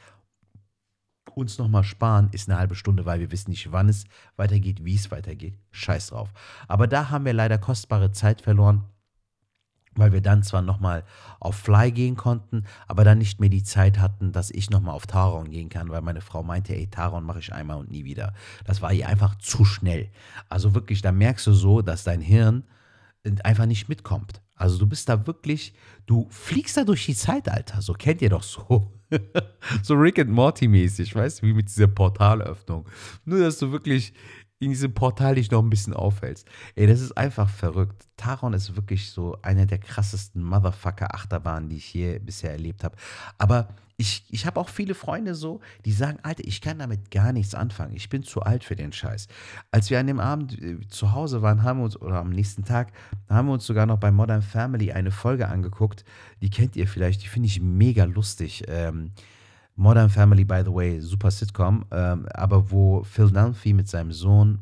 uns 1.36 1.60
nochmal 1.60 1.84
sparen, 1.84 2.29
ist 2.31 2.50
eine 2.50 2.57
halbe 2.57 2.74
Stunde, 2.74 3.05
weil 3.05 3.19
wir 3.19 3.31
wissen 3.31 3.51
nicht, 3.51 3.72
wann 3.72 3.89
es 3.89 4.05
weitergeht, 4.38 4.84
wie 4.84 4.95
es 4.95 5.12
weitergeht. 5.12 5.55
Scheiß 5.72 6.07
drauf. 6.07 6.29
Aber 6.67 6.88
da 6.88 7.12
haben 7.12 7.25
wir 7.25 7.34
leider 7.34 7.57
kostbare 7.57 8.12
Zeit 8.12 8.41
verloren 8.41 8.86
weil 9.96 10.12
wir 10.12 10.22
dann 10.22 10.44
zwar 10.44 10.62
nochmal 10.62 11.04
auf 11.40 11.56
Fly 11.56 11.92
gehen 11.92 12.16
konnten, 12.16 12.66
aber 12.88 13.04
dann 13.04 13.18
nicht 13.18 13.40
mehr 13.40 13.50
die 13.50 13.64
Zeit 13.64 14.00
hatten, 14.00 14.32
dass 14.32 14.52
ich 14.52 14.70
nochmal 14.70 14.94
auf 14.94 15.08
Taron 15.08 15.50
gehen 15.50 15.70
kann, 15.70 15.90
weil 15.90 16.02
meine 16.02 16.22
Frau 16.22 16.44
meinte, 16.44 16.75
ey, 16.75 16.88
Taron 16.88 17.24
mache 17.24 17.40
ich 17.40 17.54
einmal 17.54 17.78
und 17.78 17.92
nie 17.92 18.06
wieder. 18.06 18.34
Das 18.66 18.82
war 18.82 18.94
ihr 18.94 19.08
einfach 19.08 19.36
zu 19.36 19.66
schnell. 19.66 20.10
Also 20.50 20.74
wirklich, 20.75 21.02
da 21.02 21.12
merkst 21.12 21.48
du 21.48 21.54
so, 21.54 21.82
dass 21.82 22.04
dein 22.04 22.22
Hirn 22.22 22.64
einfach 23.44 23.66
nicht 23.66 23.90
mitkommt. 23.90 24.42
Also 24.56 24.78
du 24.78 24.88
bist 24.88 25.10
da 25.10 25.28
wirklich, 25.28 25.74
du 26.06 26.28
fliegst 26.30 26.78
da 26.78 26.84
durch 26.84 27.06
die 27.06 27.16
Zeit, 27.16 27.50
Alter. 27.50 27.82
So 27.82 27.94
kennt 27.94 28.22
ihr 28.22 28.30
doch 28.30 28.44
so. 28.44 28.92
so 29.84 29.96
Rick 29.96 30.20
and 30.20 30.32
Morty 30.32 30.68
mäßig, 30.68 31.14
weißt 31.14 31.42
du, 31.42 31.48
wie 31.48 31.54
mit 31.54 31.68
dieser 31.68 31.88
Portalöffnung. 31.88 32.88
Nur, 33.25 33.40
dass 33.40 33.60
du 33.60 33.72
wirklich 33.72 34.14
in 34.65 34.72
diesem 34.72 34.93
Portal 34.93 35.36
dich 35.36 35.51
noch 35.51 35.63
ein 35.63 35.69
bisschen 35.69 35.93
aufhältst. 35.93 36.48
Ey, 36.75 36.88
das 36.88 37.01
ist 37.01 37.17
einfach 37.17 37.50
verrückt. 37.50 38.07
Taron 38.17 38.53
ist 38.53 38.75
wirklich 38.75 39.12
so 39.12 39.38
eine 39.41 39.65
der 39.65 39.77
krassesten 39.77 40.43
Motherfucker-Achterbahnen, 40.43 41.69
die 41.69 41.77
ich 41.77 41.86
hier 41.86 42.19
bisher 42.19 42.51
erlebt 42.51 42.84
habe. 42.84 42.95
Aber 43.38 43.69
ich, 43.98 44.25
ich 44.29 44.45
habe 44.45 44.60
auch 44.60 44.67
viele 44.67 44.93
Freunde 44.93 45.36
so, 45.36 45.62
die 45.86 45.91
sagen, 45.91 46.19
Alter, 46.24 46.43
ich 46.45 46.60
kann 46.60 46.79
damit 46.79 47.12
gar 47.12 47.31
nichts 47.31 47.55
anfangen. 47.55 47.95
Ich 47.95 48.10
bin 48.10 48.24
zu 48.24 48.41
alt 48.41 48.63
für 48.63 48.75
den 48.75 48.91
Scheiß. 48.91 49.27
Als 49.72 49.89
wir 49.89 50.00
an 50.00 50.07
dem 50.07 50.19
Abend 50.19 50.62
äh, 50.62 50.86
zu 50.89 51.13
Hause 51.13 51.41
waren, 51.41 51.63
haben 51.63 51.79
wir 51.79 51.86
uns, 51.86 52.01
oder 52.01 52.17
am 52.17 52.31
nächsten 52.31 52.65
Tag, 52.65 52.91
haben 53.29 53.48
wir 53.48 53.53
uns 53.53 53.65
sogar 53.65 53.86
noch 53.86 54.00
bei 54.00 54.12
Modern 54.12 54.41
Family 54.41 54.91
eine 54.91 55.12
Folge 55.12 55.48
angeguckt. 55.48 56.03
Die 56.41 56.50
kennt 56.50 56.75
ihr 56.75 56.88
vielleicht, 56.88 57.24
die 57.24 57.27
finde 57.27 57.48
ich 57.48 57.62
mega 57.62 58.03
lustig. 58.03 58.63
Ähm, 58.67 59.12
Modern 59.75 60.10
Family, 60.10 60.46
by 60.46 60.62
the 60.63 60.74
way, 60.74 61.00
super 61.01 61.29
Sitcom, 61.29 61.86
ähm, 61.91 62.27
aber 62.34 62.72
wo 62.72 63.03
Phil 63.03 63.29
Dunphy 63.29 63.74
mit 63.74 63.89
seinem 63.89 64.13
Sohn, 64.13 64.60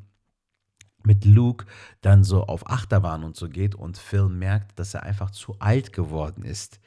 mit 1.04 1.26
Luke, 1.26 1.66
dann 2.02 2.24
so 2.24 2.44
auf 2.46 2.68
Achterbahn 2.70 3.24
und 3.24 3.36
so 3.36 3.48
geht 3.48 3.76
und 3.76 3.98
Phil 3.98 4.28
merkt, 4.28 4.80
dass 4.80 4.94
er 4.94 5.04
einfach 5.04 5.32
zu 5.32 5.56
alt 5.60 5.94
geworden 5.94 6.44
ist, 6.44 6.80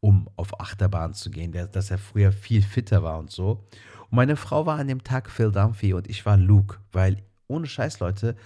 um 0.00 0.30
auf 0.36 0.60
Achterbahn 0.60 1.12
zu 1.12 1.30
gehen, 1.30 1.52
dass 1.52 1.90
er 1.90 1.98
früher 1.98 2.32
viel 2.32 2.62
fitter 2.62 3.02
war 3.02 3.18
und 3.18 3.30
so. 3.30 3.66
Und 4.02 4.16
meine 4.16 4.36
Frau 4.36 4.64
war 4.64 4.78
an 4.78 4.88
dem 4.88 5.04
Tag 5.04 5.28
Phil 5.28 5.52
Dunphy 5.52 5.92
und 5.92 6.08
ich 6.08 6.24
war 6.24 6.36
Luke, 6.36 6.78
weil 6.92 7.22
ohne 7.48 7.66
Scheiß, 7.66 8.00
Leute, 8.00 8.36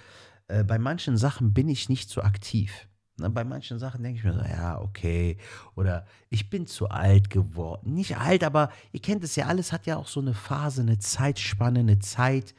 äh, 0.49 0.63
bei 0.65 0.79
manchen 0.79 1.15
Sachen 1.15 1.53
bin 1.53 1.69
ich 1.69 1.87
nicht 1.87 2.09
so 2.09 2.21
aktiv. 2.21 2.88
Ne, 3.19 3.29
bei 3.29 3.43
manchen 3.43 3.79
Sachen 3.79 4.03
denke 4.03 4.19
ich 4.19 4.23
mir 4.23 4.33
so, 4.33 4.41
ja, 4.41 4.79
okay. 4.79 5.37
Oder 5.75 6.05
ich 6.29 6.49
bin 6.49 6.67
zu 6.67 6.89
alt 6.89 7.29
geworden. 7.29 7.93
Nicht 7.93 8.17
alt, 8.17 8.43
aber 8.43 8.71
ihr 8.91 9.01
kennt 9.01 9.23
es 9.23 9.35
ja, 9.35 9.45
alles 9.45 9.71
hat 9.71 9.85
ja 9.85 9.97
auch 9.97 10.07
so 10.07 10.19
eine 10.19 10.33
Phase, 10.33 10.81
eine 10.81 10.99
Zeitspanne, 10.99 11.79
eine 11.79 11.99
Zeit. 11.99 12.55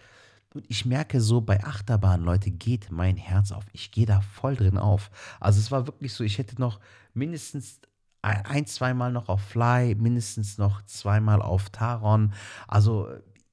Und 0.55 0.65
ich 0.69 0.85
merke 0.85 1.21
so 1.21 1.41
bei 1.41 1.63
Achterbahn, 1.63 2.23
Leute, 2.23 2.51
geht 2.51 2.91
mein 2.91 3.17
Herz 3.17 3.53
auf. 3.53 3.65
Ich 3.73 3.93
gehe 3.93 4.07
da 4.07 4.21
voll 4.21 4.57
drin 4.57 4.79
auf. 4.79 5.11
Also 5.39 5.61
es 5.61 5.71
war 5.71 5.87
wirklich 5.87 6.13
so, 6.13 6.25
ich 6.25 6.39
hätte 6.39 6.61
noch 6.61 6.81
mindestens 7.15 7.81
ein, 8.23 8.67
zweimal 8.67 9.13
noch 9.13 9.29
auf 9.29 9.41
Fly, 9.41 9.95
mindestens 9.95 10.59
noch 10.59 10.83
zweimal 10.85 11.41
auf 11.41 11.71
Taron. 11.71 12.33
Also 12.69 13.09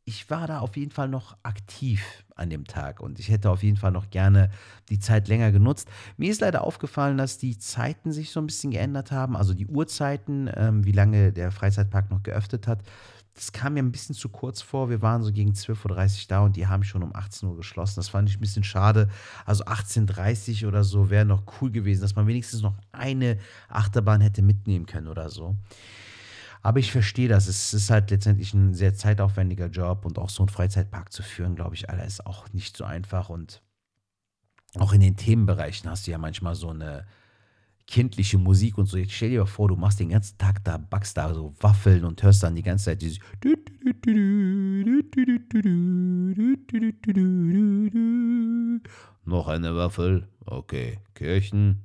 ich 0.07 0.29
war 0.29 0.47
da 0.47 0.59
auf 0.59 0.77
jeden 0.77 0.91
Fall 0.91 1.09
noch 1.09 1.35
aktiv 1.43 2.23
an 2.33 2.49
dem 2.49 2.65
Tag 2.65 3.01
und 3.01 3.19
ich 3.19 3.27
hätte 3.27 3.49
auf 3.49 3.61
jeden 3.61 3.75
Fall 3.75 3.91
noch 3.91 4.09
gerne 4.09 4.49
die 4.87 4.99
Zeit 4.99 5.27
länger 5.27 5.51
genutzt. 5.51 5.89
Mir 6.15 6.31
ist 6.31 6.39
leider 6.39 6.63
aufgefallen, 6.63 7.17
dass 7.17 7.37
die 7.37 7.57
Zeiten 7.57 8.13
sich 8.13 8.31
so 8.31 8.39
ein 8.39 8.45
bisschen 8.45 8.71
geändert 8.71 9.11
haben, 9.11 9.35
also 9.35 9.53
die 9.53 9.67
Uhrzeiten, 9.67 10.49
ähm, 10.55 10.85
wie 10.85 10.93
lange 10.93 11.33
der 11.33 11.51
Freizeitpark 11.51 12.09
noch 12.09 12.23
geöffnet 12.23 12.67
hat. 12.67 12.79
Das 13.33 13.51
kam 13.51 13.73
mir 13.73 13.83
ein 13.83 13.91
bisschen 13.91 14.15
zu 14.15 14.29
kurz 14.29 14.61
vor. 14.61 14.89
Wir 14.89 15.01
waren 15.01 15.23
so 15.23 15.33
gegen 15.33 15.51
12.30 15.51 16.21
Uhr 16.21 16.25
da 16.29 16.39
und 16.39 16.55
die 16.55 16.67
haben 16.67 16.85
schon 16.85 17.03
um 17.03 17.13
18 17.13 17.49
Uhr 17.49 17.57
geschlossen. 17.57 17.95
Das 17.97 18.07
fand 18.07 18.29
ich 18.29 18.37
ein 18.37 18.41
bisschen 18.41 18.63
schade. 18.63 19.09
Also 19.45 19.65
18.30 19.65 20.63
Uhr 20.63 20.69
oder 20.69 20.85
so 20.85 21.09
wäre 21.09 21.25
noch 21.25 21.43
cool 21.59 21.69
gewesen, 21.69 22.01
dass 22.01 22.15
man 22.15 22.27
wenigstens 22.27 22.61
noch 22.61 22.77
eine 22.93 23.37
Achterbahn 23.67 24.21
hätte 24.21 24.41
mitnehmen 24.41 24.85
können 24.85 25.07
oder 25.07 25.29
so. 25.29 25.57
Aber 26.61 26.79
ich 26.79 26.91
verstehe 26.91 27.27
das. 27.27 27.47
Es 27.47 27.73
ist 27.73 27.89
halt 27.89 28.11
letztendlich 28.11 28.53
ein 28.53 28.73
sehr 28.73 28.93
zeitaufwendiger 28.93 29.67
Job 29.67 30.05
und 30.05 30.17
auch 30.17 30.29
so 30.29 30.43
einen 30.43 30.49
Freizeitpark 30.49 31.11
zu 31.11 31.23
führen, 31.23 31.55
glaube 31.55 31.75
ich, 31.75 31.89
Alter, 31.89 32.05
ist 32.05 32.25
auch 32.25 32.51
nicht 32.53 32.75
so 32.75 32.83
einfach. 32.83 33.29
Und 33.29 33.61
auch 34.75 34.93
in 34.93 35.01
den 35.01 35.15
Themenbereichen 35.15 35.89
hast 35.89 36.07
du 36.07 36.11
ja 36.11 36.17
manchmal 36.17 36.55
so 36.55 36.69
eine 36.69 37.05
kindliche 37.87 38.37
Musik 38.37 38.77
und 38.77 38.85
so. 38.87 38.97
Jetzt 38.97 39.13
stell 39.13 39.29
dir 39.29 39.45
vor, 39.45 39.69
du 39.69 39.75
machst 39.75 39.99
den 39.99 40.09
ganzen 40.09 40.37
Tag 40.37 40.63
da, 40.63 40.77
backst 40.77 41.17
da 41.17 41.33
so 41.33 41.55
Waffeln 41.61 42.03
und 42.03 42.21
hörst 42.21 42.43
dann 42.43 42.55
die 42.55 42.63
ganze 42.63 42.85
Zeit 42.85 43.01
dieses 43.01 43.19
Noch 49.23 49.47
eine 49.47 49.75
Waffel. 49.75 50.27
Okay. 50.45 50.99
Kirchen. 51.13 51.83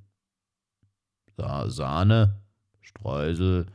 Sahne. 1.36 2.40
Streusel 2.80 3.66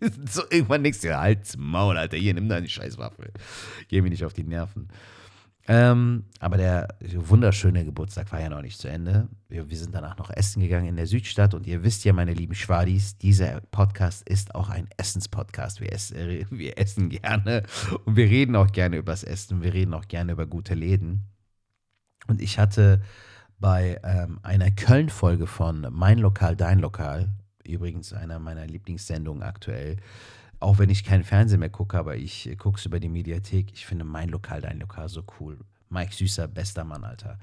so 0.30 0.42
irgendwann 0.50 0.82
denkst 0.82 1.00
du, 1.00 1.18
halt's 1.18 1.56
Maul, 1.56 1.96
Alter, 1.96 2.16
hier, 2.16 2.34
nimm 2.34 2.48
deine 2.48 2.68
Scheißwaffe. 2.68 3.32
Geh 3.88 4.00
mir 4.00 4.10
nicht 4.10 4.24
auf 4.24 4.32
die 4.32 4.44
Nerven. 4.44 4.88
Ähm, 5.70 6.24
aber 6.40 6.56
der 6.56 6.88
wunderschöne 7.02 7.84
Geburtstag 7.84 8.32
war 8.32 8.40
ja 8.40 8.48
noch 8.48 8.62
nicht 8.62 8.78
zu 8.78 8.88
Ende. 8.88 9.28
Wir, 9.50 9.68
wir, 9.68 9.76
sind 9.76 9.94
danach 9.94 10.16
noch 10.16 10.30
essen 10.30 10.62
gegangen 10.62 10.86
in 10.86 10.96
der 10.96 11.06
Südstadt 11.06 11.52
und 11.52 11.66
ihr 11.66 11.84
wisst 11.84 12.06
ja, 12.06 12.14
meine 12.14 12.32
lieben 12.32 12.54
Schwadis, 12.54 13.18
dieser 13.18 13.60
Podcast 13.70 14.26
ist 14.26 14.54
auch 14.54 14.70
ein 14.70 14.88
Essenspodcast. 14.96 15.82
Wir, 15.82 15.92
ess, 15.92 16.14
wir 16.14 16.78
essen 16.78 17.10
gerne 17.10 17.64
und 18.06 18.16
wir 18.16 18.24
reden 18.24 18.56
auch 18.56 18.72
gerne 18.72 18.96
übers 18.96 19.24
Essen. 19.24 19.62
Wir 19.62 19.74
reden 19.74 19.92
auch 19.92 20.08
gerne 20.08 20.32
über 20.32 20.46
gute 20.46 20.72
Läden. 20.72 21.24
Und 22.28 22.40
ich 22.40 22.58
hatte 22.58 23.02
bei 23.58 24.00
ähm, 24.04 24.38
einer 24.42 24.70
Köln-Folge 24.70 25.46
von 25.46 25.86
Mein 25.90 26.18
Lokal, 26.18 26.56
Dein 26.56 26.78
Lokal, 26.78 27.28
übrigens 27.64 28.12
einer 28.12 28.38
meiner 28.38 28.66
Lieblingssendungen 28.66 29.42
aktuell, 29.42 29.96
auch 30.60 30.78
wenn 30.78 30.90
ich 30.90 31.04
keinen 31.04 31.24
Fernsehen 31.24 31.60
mehr 31.60 31.68
gucke, 31.68 31.98
aber 31.98 32.16
ich 32.16 32.56
gucke 32.58 32.78
es 32.78 32.86
über 32.86 33.00
die 33.00 33.08
Mediathek. 33.08 33.72
Ich 33.72 33.86
finde 33.86 34.04
Mein 34.04 34.28
Lokal, 34.28 34.60
Dein 34.60 34.80
Lokal 34.80 35.08
so 35.08 35.24
cool. 35.40 35.58
Mike 35.90 36.12
Süßer, 36.12 36.48
bester 36.48 36.84
Mann, 36.84 37.02
Alter. 37.02 37.38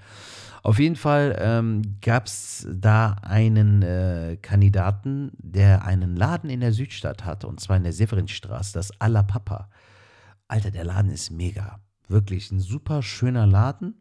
Auf 0.61 0.77
jeden 0.77 0.95
Fall 0.95 1.35
ähm, 1.39 1.81
gab 2.01 2.27
es 2.27 2.67
da 2.71 3.15
einen 3.23 3.81
äh, 3.81 4.37
Kandidaten, 4.39 5.31
der 5.37 5.83
einen 5.83 6.15
Laden 6.15 6.51
in 6.51 6.59
der 6.59 6.71
Südstadt 6.71 7.25
hat, 7.25 7.43
und 7.43 7.59
zwar 7.59 7.77
in 7.77 7.83
der 7.83 7.93
Severinstraße, 7.93 8.73
das 8.73 8.91
Alla 9.01 9.23
Papa. 9.23 9.69
Alter, 10.47 10.69
der 10.69 10.83
Laden 10.83 11.11
ist 11.11 11.31
mega. 11.31 11.79
Wirklich 12.07 12.51
ein 12.51 12.59
super 12.59 13.01
schöner 13.01 13.47
Laden 13.47 13.95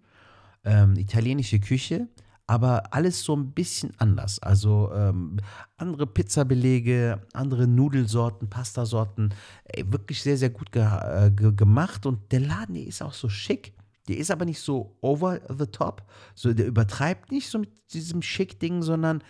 ähm, 0.65 0.97
italienische 0.97 1.61
Küche, 1.61 2.09
aber 2.47 2.93
alles 2.93 3.23
so 3.23 3.35
ein 3.35 3.53
bisschen 3.53 3.93
anders. 3.99 4.39
Also 4.39 4.93
ähm, 4.95 5.39
andere 5.77 6.07
Pizzabelege, 6.07 7.23
andere 7.33 7.67
Nudelsorten, 7.67 8.51
Pastasorten, 8.51 9.33
ey, 9.65 9.91
wirklich 9.91 10.23
sehr, 10.23 10.37
sehr 10.37 10.51
gut 10.51 10.71
ge 10.71 10.83
äh, 10.83 11.31
ge 11.31 11.53
gemacht. 11.55 12.05
Und 12.07 12.31
der 12.33 12.41
Laden, 12.41 12.75
der 12.75 12.87
ist 12.87 13.03
auch 13.03 13.15
so 13.15 13.29
schick. 13.29 13.73
Der 14.09 14.19
ist 14.19 14.31
aber 14.31 14.45
nicht 14.45 14.61
so 14.61 14.99
over 15.01 15.41
the 15.59 15.67
top. 15.67 16.03
So, 16.35 16.53
der 16.53 16.67
übertreibt 16.67 17.33
nicht 17.33 17.49
so 17.49 17.59
mit 17.59 17.71
diesem 17.95 18.21
Schick-Ding, 18.21 18.83
sondern 18.83 19.25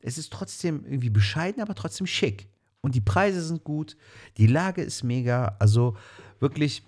es 0.00 0.18
ist 0.18 0.32
trotzdem 0.32 0.84
irgendwie 0.84 1.10
bescheiden, 1.10 1.62
aber 1.62 1.76
trotzdem 1.76 2.06
schick. 2.06 2.48
Und 2.80 2.94
die 2.94 3.00
Preise 3.00 3.42
sind 3.42 3.64
gut, 3.64 3.96
die 4.36 4.46
Lage 4.46 4.82
ist 4.82 5.04
mega. 5.04 5.56
Also 5.58 5.96
wirklich 6.40 6.84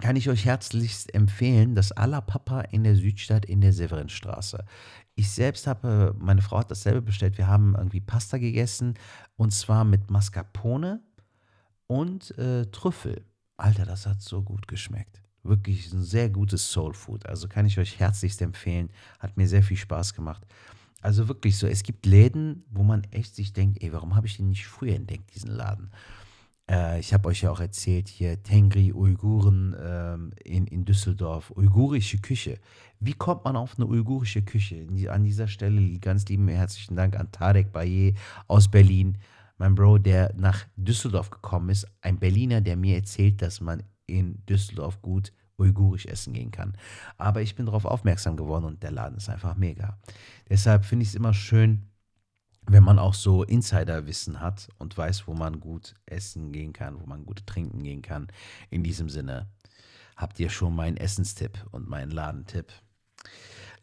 kann 0.00 0.16
ich 0.16 0.28
euch 0.28 0.44
herzlichst 0.44 1.14
empfehlen, 1.14 1.74
das 1.74 1.92
Alla 1.92 2.20
Papa 2.20 2.62
in 2.62 2.84
der 2.84 2.96
Südstadt 2.96 3.44
in 3.44 3.60
der 3.60 3.72
Severinstraße. 3.72 4.64
Ich 5.14 5.30
selbst 5.30 5.66
habe, 5.66 6.14
meine 6.18 6.42
Frau 6.42 6.58
hat 6.58 6.70
dasselbe 6.70 7.02
bestellt. 7.02 7.38
Wir 7.38 7.46
haben 7.46 7.74
irgendwie 7.76 8.00
Pasta 8.00 8.38
gegessen 8.38 8.94
und 9.36 9.52
zwar 9.52 9.84
mit 9.84 10.10
Mascarpone 10.10 11.00
und 11.86 12.36
äh, 12.38 12.66
Trüffel. 12.66 13.24
Alter, 13.56 13.86
das 13.86 14.06
hat 14.06 14.20
so 14.20 14.42
gut 14.42 14.66
geschmeckt. 14.66 15.22
Wirklich 15.44 15.92
ein 15.92 16.02
sehr 16.02 16.30
gutes 16.30 16.70
Soul 16.70 16.94
Food. 16.94 17.26
Also 17.26 17.48
kann 17.48 17.66
ich 17.66 17.78
euch 17.78 18.00
herzlichst 18.00 18.42
empfehlen. 18.42 18.90
Hat 19.20 19.36
mir 19.36 19.46
sehr 19.46 19.62
viel 19.62 19.76
Spaß 19.76 20.14
gemacht. 20.14 20.44
Also 21.00 21.28
wirklich 21.28 21.58
so, 21.58 21.66
es 21.66 21.82
gibt 21.82 22.06
Läden, 22.06 22.64
wo 22.70 22.82
man 22.82 23.04
echt 23.10 23.36
sich 23.36 23.52
denkt, 23.52 23.82
ey, 23.82 23.92
warum 23.92 24.16
habe 24.16 24.26
ich 24.26 24.38
den 24.38 24.48
nicht 24.48 24.66
früher 24.66 24.94
entdeckt, 24.94 25.34
diesen 25.34 25.50
Laden? 25.50 25.90
Äh, 26.70 27.00
ich 27.00 27.12
habe 27.12 27.28
euch 27.28 27.42
ja 27.42 27.50
auch 27.50 27.60
erzählt, 27.60 28.08
hier 28.08 28.42
Tengri, 28.42 28.92
Uiguren 28.92 29.76
ähm, 29.80 30.32
in, 30.44 30.66
in 30.66 30.84
Düsseldorf, 30.84 31.50
uigurische 31.56 32.18
Küche. 32.18 32.58
Wie 33.00 33.12
kommt 33.12 33.44
man 33.44 33.56
auf 33.56 33.76
eine 33.76 33.86
uigurische 33.86 34.42
Küche? 34.42 34.86
An 35.10 35.24
dieser 35.24 35.48
Stelle 35.48 35.98
ganz 35.98 36.26
lieben 36.26 36.48
herzlichen 36.48 36.96
Dank 36.96 37.16
an 37.16 37.30
Tarek 37.32 37.72
Baye 37.72 38.14
aus 38.48 38.70
Berlin, 38.70 39.18
mein 39.58 39.74
Bro, 39.74 39.98
der 39.98 40.32
nach 40.36 40.64
Düsseldorf 40.76 41.30
gekommen 41.30 41.68
ist. 41.68 41.86
Ein 42.00 42.18
Berliner, 42.18 42.60
der 42.60 42.76
mir 42.76 42.96
erzählt, 42.96 43.42
dass 43.42 43.60
man 43.60 43.82
in 44.06 44.44
Düsseldorf 44.46 45.00
gut 45.02 45.32
uigurisch 45.58 46.06
essen 46.06 46.32
gehen 46.32 46.50
kann. 46.50 46.76
Aber 47.16 47.40
ich 47.42 47.54
bin 47.54 47.66
darauf 47.66 47.84
aufmerksam 47.84 48.36
geworden 48.36 48.64
und 48.64 48.82
der 48.82 48.90
Laden 48.90 49.18
ist 49.18 49.28
einfach 49.28 49.56
mega. 49.56 49.98
Deshalb 50.48 50.84
finde 50.84 51.04
ich 51.04 51.10
es 51.10 51.14
immer 51.14 51.32
schön, 51.32 51.82
wenn 52.66 52.82
man 52.82 52.98
auch 52.98 53.14
so 53.14 53.42
Insiderwissen 53.42 54.40
hat 54.40 54.68
und 54.78 54.96
weiß, 54.96 55.26
wo 55.26 55.34
man 55.34 55.60
gut 55.60 55.94
essen 56.06 56.52
gehen 56.52 56.72
kann, 56.72 57.00
wo 57.00 57.06
man 57.06 57.24
gut 57.26 57.46
trinken 57.46 57.82
gehen 57.82 58.02
kann. 58.02 58.28
In 58.70 58.82
diesem 58.82 59.08
Sinne 59.08 59.48
habt 60.16 60.38
ihr 60.40 60.50
schon 60.50 60.74
meinen 60.74 60.96
Essenstipp 60.96 61.58
und 61.72 61.88
meinen 61.88 62.10
Ladentipp. 62.10 62.72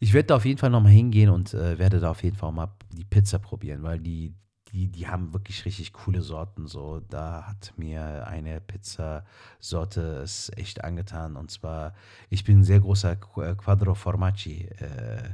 Ich 0.00 0.12
werde 0.12 0.28
da 0.28 0.36
auf 0.36 0.44
jeden 0.44 0.58
Fall 0.58 0.70
nochmal 0.70 0.92
hingehen 0.92 1.30
und 1.30 1.54
äh, 1.54 1.78
werde 1.78 2.00
da 2.00 2.10
auf 2.10 2.24
jeden 2.24 2.36
Fall 2.36 2.50
mal 2.52 2.74
die 2.90 3.04
Pizza 3.04 3.38
probieren, 3.38 3.84
weil 3.84 4.00
die, 4.00 4.34
die, 4.72 4.88
die 4.88 5.06
haben 5.06 5.32
wirklich 5.32 5.64
richtig 5.64 5.92
coole 5.92 6.22
Sorten. 6.22 6.66
So, 6.66 7.00
da 7.08 7.46
hat 7.46 7.72
mir 7.76 8.26
eine 8.26 8.60
Pizzasorte 8.60 10.00
es 10.22 10.50
echt 10.56 10.82
angetan. 10.82 11.36
Und 11.36 11.52
zwar, 11.52 11.94
ich 12.30 12.42
bin 12.42 12.60
ein 12.60 12.64
sehr 12.64 12.80
großer 12.80 13.14
Quadro 13.14 13.94
Formaggi. 13.94 14.66
Äh, 14.78 15.30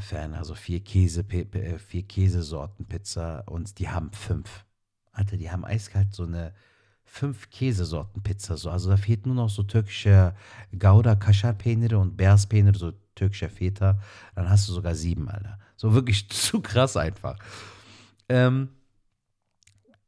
Fan, 0.00 0.34
also 0.34 0.54
vier 0.54 0.80
Käse, 0.80 1.24
äh, 1.30 1.78
vier 1.78 2.02
Käsesorten 2.02 2.86
Pizza 2.86 3.44
und 3.46 3.78
die 3.78 3.88
haben 3.88 4.10
fünf. 4.12 4.64
Alter, 5.12 5.36
die 5.36 5.50
haben 5.50 5.64
eiskalt 5.64 6.14
so 6.14 6.24
eine 6.24 6.52
fünf 7.04 7.50
Käsesorten 7.50 8.22
Pizza. 8.22 8.56
So. 8.56 8.70
Also 8.70 8.90
da 8.90 8.96
fehlt 8.96 9.26
nur 9.26 9.34
noch 9.34 9.50
so 9.50 9.62
türkischer 9.62 10.34
Gouda, 10.78 11.16
Kaşar 11.16 11.54
Peyniri 11.54 11.94
und 11.94 12.16
Beyaz 12.16 12.46
Peynir, 12.46 12.74
so 12.74 12.92
türkischer 13.14 13.48
Feta. 13.48 13.98
Dann 14.34 14.48
hast 14.48 14.68
du 14.68 14.72
sogar 14.72 14.94
sieben, 14.94 15.28
Alter. 15.28 15.58
So 15.76 15.94
wirklich 15.94 16.28
zu 16.30 16.60
krass 16.60 16.96
einfach. 16.96 17.38
Ähm, 18.28 18.68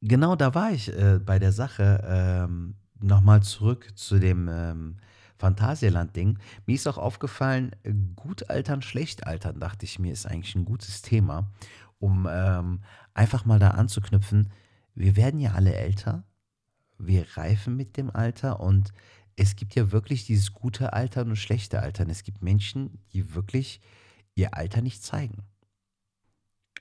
genau 0.01 0.37
da 0.37 0.55
war 0.55 0.73
ich 0.73 0.89
äh, 0.93 1.19
bei 1.19 1.39
der 1.39 1.53
Sache. 1.53 2.03
Ähm, 2.05 2.75
Nochmal 3.03 3.43
zurück 3.43 3.89
zu 3.95 4.19
dem 4.19 4.47
ähm, 4.49 4.97
Phantasialand-Ding. 5.41 6.39
Mir 6.67 6.75
ist 6.75 6.87
auch 6.87 6.99
aufgefallen, 6.99 7.75
gut 8.15 8.51
altern, 8.51 8.83
schlecht 8.83 9.27
altern, 9.27 9.59
dachte 9.59 9.87
ich 9.87 9.99
mir, 9.99 10.13
ist 10.13 10.27
eigentlich 10.27 10.55
ein 10.55 10.67
gutes 10.67 11.03
Thema, 11.03 11.51
um 11.99 12.29
ähm, 12.31 12.83
einfach 13.15 13.47
mal 13.47 13.59
da 13.59 13.71
anzuknüpfen. 13.71 14.53
Wir 14.95 15.17
werden 15.17 15.41
ja 15.41 15.53
alle 15.53 15.75
älter, 15.75 16.25
wir 16.99 17.27
reifen 17.37 17.75
mit 17.75 17.97
dem 17.97 18.11
Alter 18.11 18.61
und 18.61 18.93
es 19.37 19.57
gibt 19.57 19.75
ja 19.75 19.91
wirklich 19.91 20.27
dieses 20.27 20.53
gute 20.53 20.93
Altern 20.93 21.31
und 21.31 21.37
schlechte 21.37 21.81
Altern. 21.81 22.11
Es 22.11 22.23
gibt 22.23 22.43
Menschen, 22.43 23.01
die 23.15 23.35
wirklich 23.35 23.81
ihr 24.35 24.55
Alter 24.55 24.83
nicht 24.83 25.03
zeigen. 25.03 25.39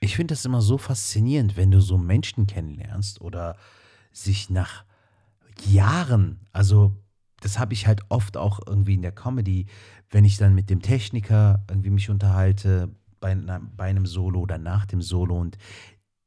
Ich 0.00 0.16
finde 0.16 0.32
das 0.32 0.44
immer 0.44 0.60
so 0.60 0.76
faszinierend, 0.76 1.56
wenn 1.56 1.70
du 1.70 1.80
so 1.80 1.96
Menschen 1.96 2.46
kennenlernst 2.46 3.22
oder 3.22 3.56
sich 4.12 4.50
nach 4.50 4.84
Jahren, 5.66 6.46
also 6.52 6.99
das 7.40 7.58
habe 7.58 7.72
ich 7.72 7.86
halt 7.86 8.02
oft 8.08 8.36
auch 8.36 8.60
irgendwie 8.66 8.94
in 8.94 9.02
der 9.02 9.12
Comedy, 9.12 9.66
wenn 10.10 10.24
ich 10.24 10.36
dann 10.36 10.54
mit 10.54 10.70
dem 10.70 10.82
Techniker 10.82 11.64
irgendwie 11.68 11.90
mich 11.90 12.10
unterhalte, 12.10 12.90
bei, 13.20 13.34
bei 13.34 13.84
einem 13.84 14.06
Solo 14.06 14.40
oder 14.40 14.58
nach 14.58 14.86
dem 14.86 15.02
Solo 15.02 15.38
und 15.38 15.58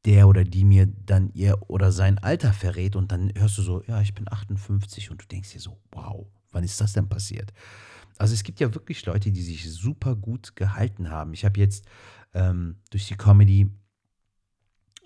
der 0.05 0.27
oder 0.27 0.43
die 0.43 0.65
mir 0.65 0.85
dann 0.85 1.29
ihr 1.33 1.57
oder 1.69 1.91
sein 1.91 2.17
Alter 2.17 2.53
verrät 2.53 2.95
und 2.95 3.11
dann 3.11 3.31
hörst 3.35 3.57
du 3.57 3.61
so, 3.61 3.83
ja, 3.87 4.01
ich 4.01 4.13
bin 4.13 4.31
58 4.31 5.11
und 5.11 5.21
du 5.21 5.27
denkst 5.27 5.51
dir 5.53 5.59
so, 5.59 5.79
wow, 5.91 6.25
wann 6.51 6.63
ist 6.63 6.79
das 6.81 6.93
denn 6.93 7.07
passiert? 7.07 7.53
Also 8.17 8.33
es 8.33 8.43
gibt 8.43 8.59
ja 8.59 8.73
wirklich 8.73 9.05
Leute, 9.05 9.31
die 9.31 9.41
sich 9.41 9.69
super 9.71 10.15
gut 10.15 10.55
gehalten 10.55 11.09
haben. 11.09 11.33
Ich 11.33 11.45
habe 11.45 11.59
jetzt 11.59 11.85
ähm, 12.33 12.77
durch 12.91 13.07
die 13.07 13.15
Comedy 13.15 13.71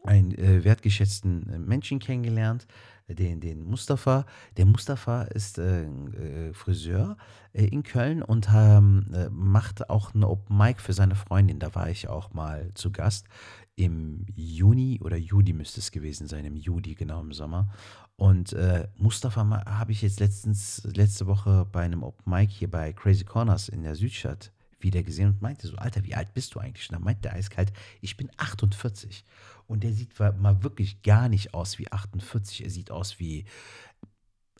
einen 0.07 0.31
äh, 0.31 0.63
wertgeschätzten 0.63 1.49
äh, 1.49 1.59
Menschen 1.59 1.99
kennengelernt, 1.99 2.67
den, 3.07 3.39
den 3.39 3.63
Mustafa. 3.63 4.25
Der 4.57 4.65
Mustafa 4.65 5.23
ist 5.23 5.59
äh, 5.59 5.83
äh, 5.83 6.53
Friseur 6.53 7.17
äh, 7.53 7.65
in 7.65 7.83
Köln 7.83 8.21
und 8.21 8.49
ähm, 8.53 9.07
äh, 9.13 9.29
macht 9.29 9.89
auch 9.89 10.13
eine 10.13 10.27
Open 10.27 10.57
Mic 10.57 10.81
für 10.81 10.93
seine 10.93 11.15
Freundin. 11.15 11.59
Da 11.59 11.73
war 11.75 11.89
ich 11.89 12.07
auch 12.07 12.33
mal 12.33 12.71
zu 12.73 12.91
Gast. 12.91 13.27
Im 13.75 14.25
Juni 14.35 14.99
oder 15.03 15.17
Juli 15.17 15.53
müsste 15.53 15.79
es 15.79 15.91
gewesen 15.91 16.27
sein, 16.27 16.45
im 16.45 16.55
Juli, 16.55 16.95
genau 16.95 17.21
im 17.21 17.31
Sommer. 17.31 17.71
Und 18.15 18.53
äh, 18.53 18.87
Mustafa 18.97 19.63
habe 19.65 19.91
ich 19.91 20.01
jetzt 20.01 20.19
letztens, 20.19 20.81
letzte 20.83 21.27
Woche 21.27 21.67
bei 21.71 21.83
einem 21.83 22.01
Open 22.01 22.33
Mic 22.33 22.51
hier 22.51 22.69
bei 22.69 22.91
Crazy 22.91 23.23
Corners 23.23 23.69
in 23.69 23.83
der 23.83 23.95
Südstadt 23.95 24.51
wieder 24.79 25.03
gesehen 25.03 25.29
und 25.29 25.41
meinte 25.41 25.67
so, 25.67 25.75
Alter, 25.77 26.03
wie 26.03 26.15
alt 26.15 26.33
bist 26.33 26.55
du 26.55 26.59
eigentlich? 26.59 26.89
Und 26.89 26.95
dann 26.95 27.03
meinte 27.03 27.21
der 27.21 27.33
eiskalt, 27.33 27.71
ich 28.01 28.17
bin 28.17 28.29
48. 28.37 29.23
Und 29.67 29.83
der 29.83 29.93
sieht 29.93 30.17
mal 30.19 30.63
wirklich 30.63 31.01
gar 31.01 31.29
nicht 31.29 31.53
aus 31.53 31.77
wie 31.77 31.91
48. 31.91 32.63
Er 32.63 32.69
sieht 32.69 32.89
aus 32.89 33.19
wie 33.19 33.45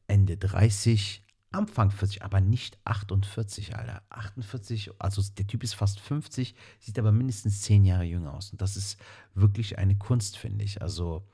Ende 0.08 0.38
30, 0.38 1.24
Anfang 1.52 1.92
40, 1.92 2.24
aber 2.24 2.42
nicht 2.42 2.78
48, 2.84 3.76
Alter. 3.76 4.04
48, 4.10 4.92
also 5.00 5.22
der 5.38 5.48
Typ 5.48 5.64
ist 5.64 5.76
fast 5.76 6.00
50, 6.00 6.56
sieht 6.80 7.00
aber 7.00 7.12
mindestens 7.12 7.62
10 7.62 7.86
Jahre 7.86 8.04
jünger 8.04 8.34
aus. 8.34 8.52
Und 8.52 8.62
das 8.62 8.76
ist 8.76 8.98
wirklich 9.34 9.78
eine 9.78 9.98
Kunst, 9.98 10.38
finde 10.38 10.66
ich. 10.66 10.82
Also 10.82 11.26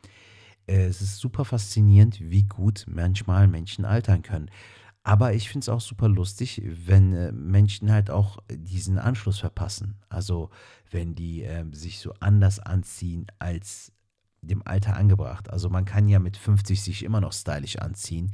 äh, 0.68 0.86
es 0.86 1.02
ist 1.02 1.18
super 1.18 1.46
faszinierend, 1.46 2.20
wie 2.22 2.44
gut 2.44 2.86
manchmal 2.88 3.48
Menschen 3.48 3.86
altern 3.86 4.22
können. 4.22 4.50
Aber 5.04 5.34
ich 5.34 5.50
finde 5.50 5.66
es 5.66 5.70
auch 5.70 5.82
super 5.82 6.08
lustig, 6.08 6.62
wenn 6.64 7.14
äh, 7.14 7.32
Menschen 7.34 7.92
halt 7.92 8.10
auch 8.10 8.38
diesen 8.50 8.98
Anschluss 8.98 9.40
verpassen. 9.40 9.96
Also 10.08 10.50
wenn 10.90 11.14
die 11.14 11.44
äh, 11.44 11.66
sich 11.74 12.00
so 12.00 12.14
anders 12.22 12.60
anziehen 12.60 13.28
als 13.38 13.92
dem 14.42 14.66
Alter 14.66 14.96
angebracht. 14.96 15.50
Also 15.50 15.70
man 15.70 15.86
kann 15.86 16.08
ja 16.08 16.20
mit 16.20 16.38
50 16.38 16.82
sich 16.82 17.04
immer 17.04 17.22
noch 17.22 17.34
stylisch 17.34 17.78
anziehen, 17.78 18.32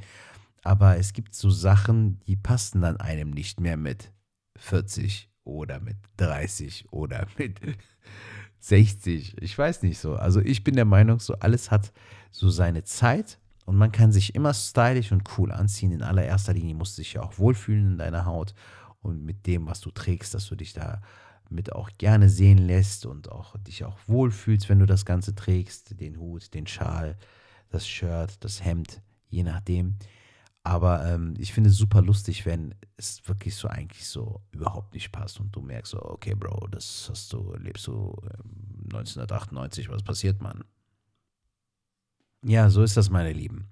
aber 0.63 0.97
es 0.97 1.13
gibt 1.13 1.35
so 1.35 1.49
Sachen, 1.49 2.19
die 2.27 2.35
passen 2.35 2.81
dann 2.81 2.97
einem 2.97 3.31
nicht 3.31 3.59
mehr 3.59 3.77
mit 3.77 4.11
40 4.57 5.29
oder 5.43 5.79
mit 5.79 5.97
30 6.17 6.91
oder 6.91 7.27
mit 7.37 7.59
60. 8.59 9.41
Ich 9.41 9.57
weiß 9.57 9.83
nicht 9.83 9.99
so. 9.99 10.15
Also 10.15 10.41
ich 10.41 10.63
bin 10.63 10.75
der 10.75 10.85
Meinung, 10.85 11.19
so 11.19 11.33
alles 11.35 11.71
hat 11.71 11.93
so 12.31 12.49
seine 12.49 12.83
Zeit 12.83 13.39
und 13.69 13.75
man 13.75 13.91
kann 13.91 14.11
sich 14.11 14.33
immer 14.33 14.51
stylisch 14.51 15.11
und 15.11 15.37
cool 15.37 15.51
anziehen. 15.51 15.91
In 15.91 16.01
allererster 16.01 16.53
Linie 16.53 16.73
musst 16.73 16.97
du 16.97 17.03
dich 17.03 17.13
ja 17.13 17.21
auch 17.21 17.37
wohlfühlen 17.37 17.91
in 17.91 17.97
deiner 17.99 18.25
Haut 18.25 18.55
und 19.03 19.23
mit 19.23 19.45
dem, 19.45 19.67
was 19.67 19.79
du 19.79 19.91
trägst, 19.91 20.33
dass 20.33 20.47
du 20.47 20.55
dich 20.55 20.73
da 20.73 21.03
mit 21.51 21.71
auch 21.71 21.91
gerne 21.99 22.29
sehen 22.29 22.57
lässt 22.57 23.05
und 23.05 23.31
auch 23.31 23.55
dich 23.59 23.85
auch 23.85 23.99
wohlfühlst, 24.07 24.69
wenn 24.69 24.79
du 24.79 24.87
das 24.87 25.05
Ganze 25.05 25.35
trägst, 25.35 25.99
den 25.99 26.17
Hut, 26.17 26.51
den 26.55 26.65
Schal, 26.65 27.15
das 27.69 27.87
Shirt, 27.87 28.43
das 28.43 28.65
Hemd, 28.65 29.03
je 29.29 29.43
nachdem. 29.43 29.97
Aber 30.63 31.05
ähm, 31.05 31.35
ich 31.37 31.53
finde 31.53 31.69
es 31.69 31.77
super 31.77 32.01
lustig, 32.01 32.47
wenn 32.47 32.73
es 32.97 33.21
wirklich 33.27 33.55
so 33.55 33.67
eigentlich 33.67 34.07
so 34.07 34.41
überhaupt 34.51 34.95
nicht 34.95 35.11
passt 35.11 35.39
und 35.39 35.55
du 35.55 35.61
merkst 35.61 35.91
so, 35.91 36.01
okay, 36.01 36.33
Bro, 36.33 36.69
das 36.71 37.05
hast 37.07 37.31
du, 37.33 37.53
lebst 37.59 37.85
du 37.85 38.15
1998, 38.85 39.85
ähm, 39.85 39.91
was 39.91 40.01
passiert, 40.01 40.41
Mann? 40.41 40.63
Ja, 42.43 42.69
so 42.69 42.83
ist 42.83 42.95
das, 42.95 43.09
meine 43.09 43.33
Lieben. 43.33 43.67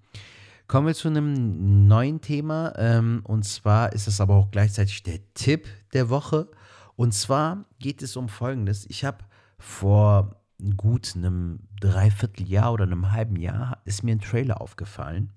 Kommen 0.68 0.88
wir 0.88 0.96
zu 0.96 1.08
einem 1.08 1.88
neuen 1.88 2.20
Thema. 2.20 2.74
Ähm, 2.78 3.22
und 3.24 3.44
zwar 3.44 3.94
ist 3.94 4.08
es 4.08 4.20
aber 4.20 4.36
auch 4.36 4.52
gleichzeitig 4.52 5.04
der 5.04 5.20
Tipp 5.34 5.68
der 5.94 6.10
Woche. 6.10 6.50
Und 6.96 7.14
zwar 7.14 7.66
geht 7.80 8.02
es 8.02 8.18
um 8.18 8.28
Folgendes. 8.28 8.86
Ich 8.90 9.06
habe 9.06 9.20
vor 9.58 10.42
gut 10.76 11.14
einem 11.16 11.60
Dreivierteljahr 11.80 12.74
oder 12.74 12.84
einem 12.84 13.12
halben 13.12 13.38
Jahr 13.38 13.82
ist 13.86 14.04
mir 14.04 14.14
ein 14.14 14.20
Trailer 14.20 14.60
aufgefallen 14.60 15.32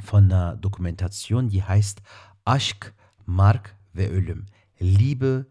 von 0.00 0.24
einer 0.24 0.56
Dokumentation, 0.56 1.48
die 1.48 1.62
heißt 1.62 2.00
Aşk, 2.44 2.94
Mark 3.26 3.76
ve. 3.92 4.44
Liebe, 4.78 5.46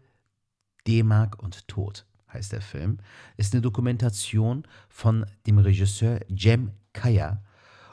D-Mark 0.86 1.40
und 1.40 1.68
Tod 1.68 2.04
heißt 2.32 2.52
der 2.52 2.60
Film, 2.60 2.98
ist 3.36 3.52
eine 3.52 3.62
Dokumentation 3.62 4.64
von 4.88 5.26
dem 5.46 5.58
Regisseur 5.58 6.20
Jem 6.28 6.72
Kaya. 6.92 7.42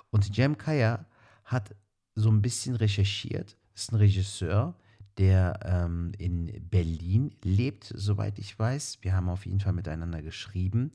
Und 0.09 0.35
Jem 0.35 0.57
Kaya 0.57 1.05
hat 1.45 1.75
so 2.15 2.29
ein 2.29 2.41
bisschen 2.41 2.75
recherchiert, 2.75 3.57
ist 3.75 3.91
ein 3.91 3.97
Regisseur, 3.97 4.75
der 5.17 5.59
ähm, 5.63 6.11
in 6.17 6.51
Berlin 6.69 7.33
lebt, 7.43 7.91
soweit 7.95 8.37
ich 8.39 8.57
weiß. 8.57 8.99
Wir 9.01 9.13
haben 9.13 9.29
auf 9.29 9.45
jeden 9.45 9.59
Fall 9.59 9.73
miteinander 9.73 10.21
geschrieben. 10.21 10.91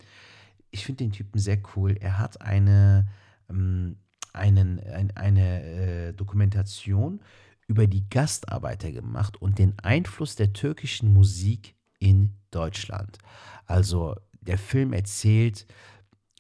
Ich 0.70 0.86
finde 0.86 1.04
den 1.04 1.12
Typen 1.12 1.38
sehr 1.38 1.58
cool. 1.74 1.96
Er 2.00 2.18
hat 2.18 2.40
eine, 2.40 3.08
ähm, 3.50 3.96
einen, 4.32 4.80
ein, 4.80 5.16
eine 5.16 5.62
äh, 5.62 6.12
Dokumentation 6.12 7.20
über 7.66 7.86
die 7.86 8.08
Gastarbeiter 8.08 8.92
gemacht 8.92 9.40
und 9.40 9.58
den 9.58 9.78
Einfluss 9.78 10.36
der 10.36 10.52
türkischen 10.52 11.12
Musik 11.12 11.74
in 12.02 12.34
Deutschland. 12.50 13.18
Also 13.66 14.16
der 14.40 14.58
Film 14.58 14.92
erzählt 14.92 15.66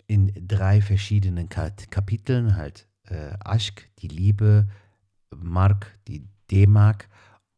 in 0.08 0.32
drei 0.34 0.80
verschiedenen 0.80 1.48
Kapiteln, 1.48 2.56
halt 2.56 2.88
äh, 3.04 3.34
Aschk, 3.44 3.88
die 4.00 4.08
Liebe, 4.08 4.68
Mark, 5.34 5.98
die 6.08 6.28
D-Mark 6.50 7.08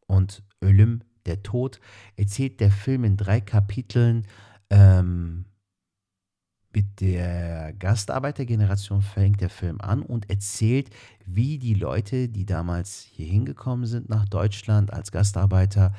und 0.05 0.43
Ölüm, 0.63 1.01
der 1.25 1.41
Tod, 1.41 1.79
erzählt 2.15 2.59
der 2.59 2.69
Film 2.69 3.03
in 3.03 3.17
drei 3.17 3.41
Kapiteln 3.41 4.27
ähm, 4.69 5.45
mit 6.75 6.99
der 6.99 7.73
Gastarbeitergeneration 7.73 9.01
fängt 9.01 9.41
der 9.41 9.49
Film 9.49 9.79
an 9.79 10.01
und 10.01 10.29
erzählt, 10.29 10.89
wie 11.25 11.57
die 11.57 11.73
Leute, 11.73 12.27
die 12.27 12.45
damals 12.45 13.01
hier 13.01 13.27
hingekommen 13.27 13.85
sind 13.85 14.09
nach 14.09 14.25
Deutschland 14.25 14.91
als 14.91 15.11
Gastarbeiter, 15.11 15.93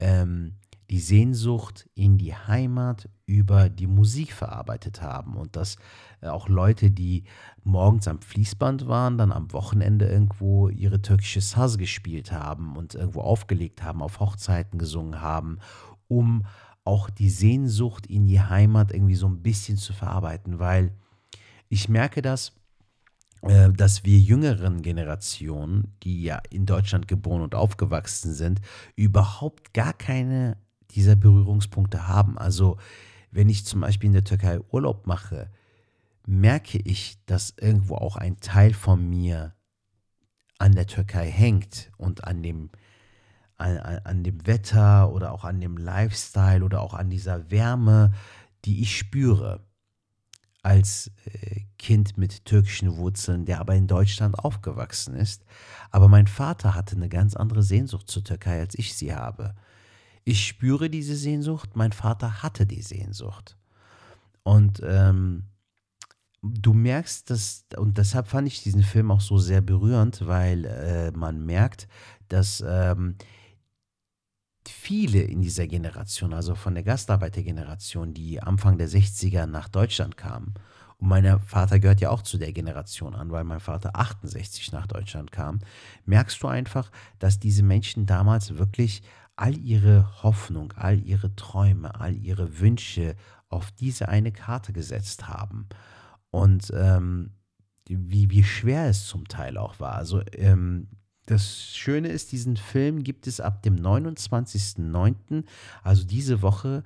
ähm, 0.00 0.54
die 0.92 1.00
Sehnsucht 1.00 1.88
in 1.94 2.18
die 2.18 2.34
Heimat 2.34 3.08
über 3.24 3.70
die 3.70 3.86
Musik 3.86 4.34
verarbeitet 4.34 5.00
haben 5.00 5.36
und 5.36 5.56
dass 5.56 5.76
äh, 6.20 6.28
auch 6.28 6.50
Leute, 6.50 6.90
die 6.90 7.24
morgens 7.64 8.06
am 8.08 8.20
Fließband 8.20 8.88
waren, 8.88 9.16
dann 9.16 9.32
am 9.32 9.52
Wochenende 9.54 10.06
irgendwo 10.06 10.68
ihre 10.68 11.00
türkische 11.00 11.40
Saz 11.40 11.78
gespielt 11.78 12.30
haben 12.30 12.76
und 12.76 12.94
irgendwo 12.94 13.22
aufgelegt 13.22 13.82
haben, 13.82 14.02
auf 14.02 14.20
Hochzeiten 14.20 14.78
gesungen 14.78 15.22
haben, 15.22 15.60
um 16.08 16.44
auch 16.84 17.08
die 17.08 17.30
Sehnsucht 17.30 18.06
in 18.06 18.26
die 18.26 18.42
Heimat 18.42 18.92
irgendwie 18.92 19.14
so 19.14 19.28
ein 19.28 19.42
bisschen 19.42 19.78
zu 19.78 19.94
verarbeiten, 19.94 20.58
weil 20.58 20.92
ich 21.70 21.88
merke 21.88 22.20
das, 22.20 22.52
äh, 23.40 23.72
dass 23.72 24.04
wir 24.04 24.18
jüngeren 24.18 24.82
Generationen, 24.82 25.96
die 26.02 26.22
ja 26.22 26.42
in 26.50 26.66
Deutschland 26.66 27.08
geboren 27.08 27.40
und 27.40 27.54
aufgewachsen 27.54 28.34
sind, 28.34 28.60
überhaupt 28.94 29.72
gar 29.72 29.94
keine 29.94 30.58
dieser 30.94 31.16
Berührungspunkte 31.16 32.06
haben. 32.08 32.38
Also 32.38 32.78
wenn 33.30 33.48
ich 33.48 33.64
zum 33.64 33.80
Beispiel 33.80 34.08
in 34.08 34.14
der 34.14 34.24
Türkei 34.24 34.60
Urlaub 34.70 35.06
mache, 35.06 35.50
merke 36.26 36.78
ich, 36.78 37.18
dass 37.26 37.54
irgendwo 37.60 37.96
auch 37.96 38.16
ein 38.16 38.38
Teil 38.40 38.74
von 38.74 39.08
mir 39.08 39.54
an 40.58 40.72
der 40.72 40.86
Türkei 40.86 41.28
hängt 41.28 41.90
und 41.96 42.24
an 42.24 42.42
dem, 42.42 42.70
an, 43.56 43.78
an 43.78 44.22
dem 44.22 44.46
Wetter 44.46 45.12
oder 45.12 45.32
auch 45.32 45.44
an 45.44 45.60
dem 45.60 45.76
Lifestyle 45.76 46.64
oder 46.64 46.80
auch 46.80 46.94
an 46.94 47.10
dieser 47.10 47.50
Wärme, 47.50 48.12
die 48.64 48.82
ich 48.82 48.96
spüre 48.96 49.66
als 50.62 51.10
äh, 51.24 51.62
Kind 51.78 52.16
mit 52.16 52.44
türkischen 52.44 52.96
Wurzeln, 52.96 53.44
der 53.44 53.58
aber 53.60 53.74
in 53.74 53.88
Deutschland 53.88 54.38
aufgewachsen 54.38 55.16
ist. 55.16 55.44
Aber 55.90 56.08
mein 56.08 56.28
Vater 56.28 56.74
hatte 56.76 56.94
eine 56.94 57.08
ganz 57.08 57.34
andere 57.34 57.64
Sehnsucht 57.64 58.08
zur 58.08 58.22
Türkei, 58.22 58.60
als 58.60 58.78
ich 58.78 58.94
sie 58.94 59.12
habe. 59.12 59.56
Ich 60.24 60.46
spüre 60.46 60.88
diese 60.88 61.16
Sehnsucht, 61.16 61.70
mein 61.74 61.92
Vater 61.92 62.42
hatte 62.42 62.66
die 62.66 62.82
Sehnsucht. 62.82 63.56
Und 64.44 64.80
ähm, 64.84 65.44
du 66.42 66.72
merkst 66.74 67.30
das, 67.30 67.64
und 67.76 67.98
deshalb 67.98 68.28
fand 68.28 68.48
ich 68.48 68.62
diesen 68.62 68.82
Film 68.82 69.10
auch 69.10 69.20
so 69.20 69.38
sehr 69.38 69.60
berührend, 69.60 70.26
weil 70.26 70.64
äh, 70.64 71.10
man 71.12 71.44
merkt, 71.44 71.88
dass 72.28 72.62
ähm, 72.66 73.16
viele 74.66 75.22
in 75.22 75.40
dieser 75.42 75.66
Generation, 75.66 76.32
also 76.32 76.54
von 76.54 76.74
der 76.74 76.84
Gastarbeitergeneration, 76.84 78.14
die 78.14 78.40
Anfang 78.40 78.78
der 78.78 78.88
60er 78.88 79.46
nach 79.46 79.68
Deutschland 79.68 80.16
kamen, 80.16 80.54
und 80.98 81.08
mein 81.08 81.40
Vater 81.40 81.80
gehört 81.80 82.00
ja 82.00 82.10
auch 82.10 82.22
zu 82.22 82.38
der 82.38 82.52
Generation 82.52 83.16
an, 83.16 83.32
weil 83.32 83.42
mein 83.42 83.58
Vater 83.58 83.96
68 83.96 84.70
nach 84.70 84.86
Deutschland 84.86 85.32
kam, 85.32 85.58
merkst 86.04 86.40
du 86.40 86.46
einfach, 86.46 86.92
dass 87.18 87.40
diese 87.40 87.64
Menschen 87.64 88.06
damals 88.06 88.56
wirklich 88.56 89.02
all 89.42 89.58
ihre 89.58 90.22
Hoffnung, 90.22 90.72
all 90.76 91.00
ihre 91.00 91.34
Träume, 91.34 91.98
all 92.00 92.14
ihre 92.14 92.60
Wünsche 92.60 93.16
auf 93.48 93.72
diese 93.72 94.08
eine 94.08 94.30
Karte 94.30 94.72
gesetzt 94.72 95.26
haben. 95.26 95.66
Und 96.30 96.72
ähm, 96.72 97.32
wie, 97.88 98.30
wie 98.30 98.44
schwer 98.44 98.86
es 98.88 99.08
zum 99.08 99.26
Teil 99.26 99.58
auch 99.58 99.80
war. 99.80 99.96
Also 99.96 100.22
ähm, 100.34 100.86
das 101.26 101.74
Schöne 101.74 102.10
ist, 102.10 102.30
diesen 102.30 102.56
Film 102.56 103.02
gibt 103.02 103.26
es 103.26 103.40
ab 103.40 103.64
dem 103.64 103.74
29.09., 103.74 105.44
also 105.82 106.04
diese 106.04 106.40
Woche 106.42 106.84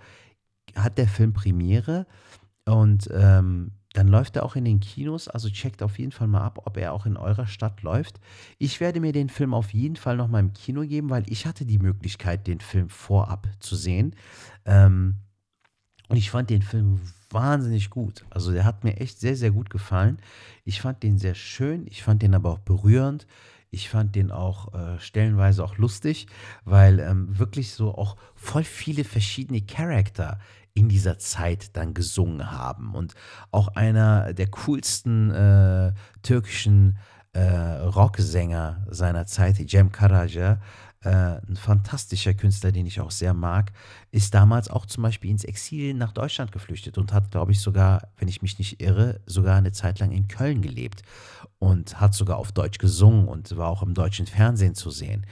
hat 0.75 0.97
der 0.97 1.09
Film 1.09 1.35
Premiere 1.35 2.07
und 2.65 3.07
ähm, 3.13 3.73
dann 3.97 4.09
läuft 4.09 4.37
er 4.37 4.45
auch 4.45 4.57
in 4.57 4.67
den 4.67 4.81
Kinos. 4.81 5.27
Also 5.27 5.49
checkt 5.49 5.83
auf 5.83 5.99
jeden 5.99 6.13
Fall 6.13 6.29
mal 6.29 6.43
ab, 6.43 6.61
ob 6.67 6.77
er 6.77 6.93
auch 6.93 7.07
in 7.07 7.17
eurer 7.17 7.47
Stadt 7.47 7.83
läuft. 7.83 8.21
Ich 8.59 8.79
werde 8.79 9.01
mir 9.01 9.13
den 9.13 9.31
Film 9.31 9.55
auf 9.55 9.73
jeden 9.73 9.97
Fall 9.97 10.19
noch 10.19 10.29
mal 10.29 10.41
im 10.41 10.53
Kino 10.53 10.83
geben, 10.83 11.09
weil 11.09 11.25
ich 11.29 11.47
hatte 11.47 11.65
die 11.65 11.79
Möglichkeit, 11.79 12.47
den 12.47 12.61
Film 12.61 12.91
vorab 12.91 13.49
zu 13.59 13.75
sehen. 13.75 14.15
Ähm, 14.67 15.17
und 16.09 16.19
ich 16.19 16.31
fand 16.31 16.51
den 16.51 16.61
Film 16.61 17.01
wahnsinnig 17.31 17.89
gut. 17.89 18.27
Also 18.29 18.53
der 18.53 18.65
hat 18.65 18.85
mir 18.85 18.99
echt 18.99 19.19
sehr, 19.19 19.35
sehr 19.35 19.51
gut 19.51 19.71
gefallen. 19.71 20.19
Ich 20.65 20.83
fand 20.83 21.03
den 21.03 21.17
sehr 21.17 21.35
schön. 21.35 21.87
Ich 21.87 22.03
fand 22.03 22.21
den 22.21 22.35
aber 22.35 22.51
auch 22.51 22.59
berührend. 22.59 23.27
Ich 23.71 23.89
fand 23.89 24.15
den 24.15 24.31
auch 24.31 24.75
äh, 24.75 25.01
stellenweise 25.01 25.65
auch 25.65 25.79
lustig, 25.79 26.27
weil 26.65 27.01
ähm, 27.01 27.39
wirklich 27.39 27.73
so 27.73 27.95
auch 27.95 28.17
voll 28.35 28.65
viele 28.65 29.05
verschiedene 29.05 29.63
Charakter 29.63 30.39
in 30.77 30.89
dieser 30.89 31.19
Zeit 31.19 31.75
dann 31.77 31.95
gesungen 31.95 32.53
haben. 32.53 32.95
Und 32.95 33.15
auch 33.51 33.69
einer 33.69 34.35
der 34.35 34.49
coolsten 34.49 35.31
äh, 35.31 35.93
türkischen 36.23 36.99
äh, 37.33 37.41
Rocksänger 37.41 38.87
seiner 38.91 39.27
Zeit, 39.27 39.57
Cem 39.69 39.91
Karaca, 39.91 40.61
äh, 41.03 41.09
ein 41.09 41.57
fantastischer 41.57 42.35
Künstler, 42.35 42.73
den 42.73 42.85
ich 42.85 43.01
auch 43.01 43.11
sehr 43.11 43.33
mag, 43.33 43.73
ist 44.11 44.35
damals 44.35 44.69
auch 44.69 44.85
zum 44.85 45.03
Beispiel 45.03 45.31
ins 45.31 45.45
Exil 45.45 45.95
nach 45.95 46.13
Deutschland 46.13 46.53
geflüchtet 46.53 46.99
und 46.99 47.13
hat, 47.13 47.31
glaube 47.31 47.53
ich, 47.53 47.61
sogar, 47.61 48.09
wenn 48.19 48.29
ich 48.29 48.43
mich 48.43 48.59
nicht 48.59 48.83
irre, 48.83 49.21
sogar 49.25 49.57
eine 49.57 49.73
Zeit 49.73 49.99
lang 49.99 50.13
in 50.13 50.29
Köln 50.29 50.61
gelebt 50.61 51.03
und 51.59 52.01
hat 52.01 52.15
sogar 52.15 52.37
auf 52.37 52.53
Deutsch 52.53 52.79
gesungen 52.79 53.29
und 53.29 53.57
war 53.57 53.69
auch 53.69 53.83
im 53.83 53.95
deutschen 53.95 54.27
Fernsehen 54.27 54.75
zu 54.75 54.91
sehen 54.91 55.25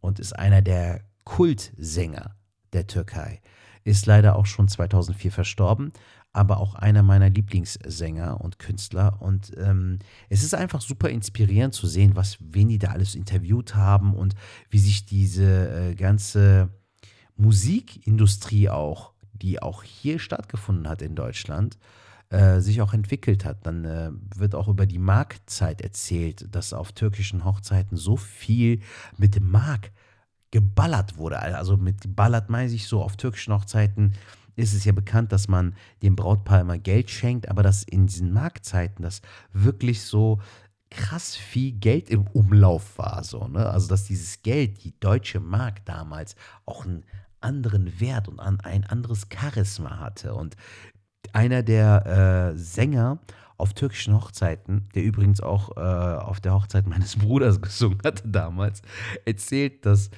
und 0.00 0.18
ist 0.18 0.36
einer 0.36 0.60
der 0.60 1.02
Kultsänger 1.22 2.34
der 2.72 2.88
Türkei 2.88 3.40
ist 3.84 4.06
leider 4.06 4.36
auch 4.36 4.46
schon 4.46 4.68
2004 4.68 5.32
verstorben, 5.32 5.92
aber 6.32 6.58
auch 6.58 6.74
einer 6.74 7.02
meiner 7.02 7.30
Lieblingssänger 7.30 8.40
und 8.40 8.58
Künstler. 8.58 9.20
Und 9.20 9.52
ähm, 9.56 9.98
es 10.28 10.42
ist 10.42 10.54
einfach 10.54 10.80
super 10.80 11.08
inspirierend 11.08 11.74
zu 11.74 11.86
sehen, 11.86 12.16
was 12.16 12.38
wen 12.40 12.68
die 12.68 12.78
da 12.78 12.88
alles 12.88 13.14
interviewt 13.14 13.74
haben 13.74 14.14
und 14.14 14.34
wie 14.70 14.78
sich 14.78 15.06
diese 15.06 15.90
äh, 15.90 15.94
ganze 15.94 16.68
Musikindustrie 17.36 18.68
auch, 18.68 19.12
die 19.32 19.62
auch 19.62 19.82
hier 19.82 20.18
stattgefunden 20.18 20.88
hat 20.88 21.02
in 21.02 21.14
Deutschland, 21.14 21.78
äh, 22.30 22.60
sich 22.60 22.82
auch 22.82 22.92
entwickelt 22.92 23.44
hat. 23.44 23.64
Dann 23.66 23.84
äh, 23.84 24.10
wird 24.36 24.54
auch 24.54 24.68
über 24.68 24.86
die 24.86 24.98
Markzeit 24.98 25.80
erzählt, 25.80 26.54
dass 26.54 26.72
auf 26.72 26.92
türkischen 26.92 27.44
Hochzeiten 27.44 27.96
so 27.96 28.16
viel 28.16 28.80
mit 29.16 29.34
dem 29.34 29.50
Mark 29.50 29.92
geballert 30.50 31.16
wurde. 31.16 31.38
Also 31.38 31.76
mit 31.76 32.16
ballert 32.16 32.48
meine 32.48 32.72
ich 32.72 32.86
so, 32.86 33.02
auf 33.02 33.16
türkischen 33.16 33.52
Hochzeiten 33.54 34.14
ist 34.56 34.74
es 34.74 34.84
ja 34.84 34.92
bekannt, 34.92 35.30
dass 35.32 35.46
man 35.46 35.74
dem 36.02 36.16
Brautpaar 36.16 36.60
immer 36.60 36.78
Geld 36.78 37.10
schenkt, 37.10 37.48
aber 37.48 37.62
dass 37.62 37.84
in 37.84 38.06
diesen 38.06 38.32
Marktzeiten 38.32 39.02
das 39.02 39.22
wirklich 39.52 40.02
so 40.02 40.40
krass 40.90 41.36
viel 41.36 41.72
Geld 41.72 42.10
im 42.10 42.26
Umlauf 42.28 42.98
war. 42.98 43.22
So, 43.22 43.46
ne? 43.46 43.66
Also 43.66 43.88
dass 43.88 44.04
dieses 44.04 44.42
Geld, 44.42 44.82
die 44.84 44.98
deutsche 44.98 45.38
Mark 45.38 45.84
damals, 45.84 46.34
auch 46.64 46.84
einen 46.84 47.04
anderen 47.40 48.00
Wert 48.00 48.26
und 48.26 48.40
ein 48.40 48.84
anderes 48.84 49.28
Charisma 49.32 49.98
hatte. 49.98 50.34
Und 50.34 50.56
einer 51.32 51.62
der 51.62 52.52
äh, 52.54 52.58
Sänger 52.58 53.18
auf 53.58 53.74
türkischen 53.74 54.14
Hochzeiten, 54.14 54.88
der 54.94 55.02
übrigens 55.02 55.40
auch 55.40 55.76
äh, 55.76 55.80
auf 55.80 56.40
der 56.40 56.54
Hochzeit 56.54 56.86
meines 56.86 57.16
Bruders 57.18 57.60
gesungen 57.60 57.98
hatte 58.04 58.26
damals, 58.26 58.82
erzählt, 59.24 59.84
dass 59.84 60.10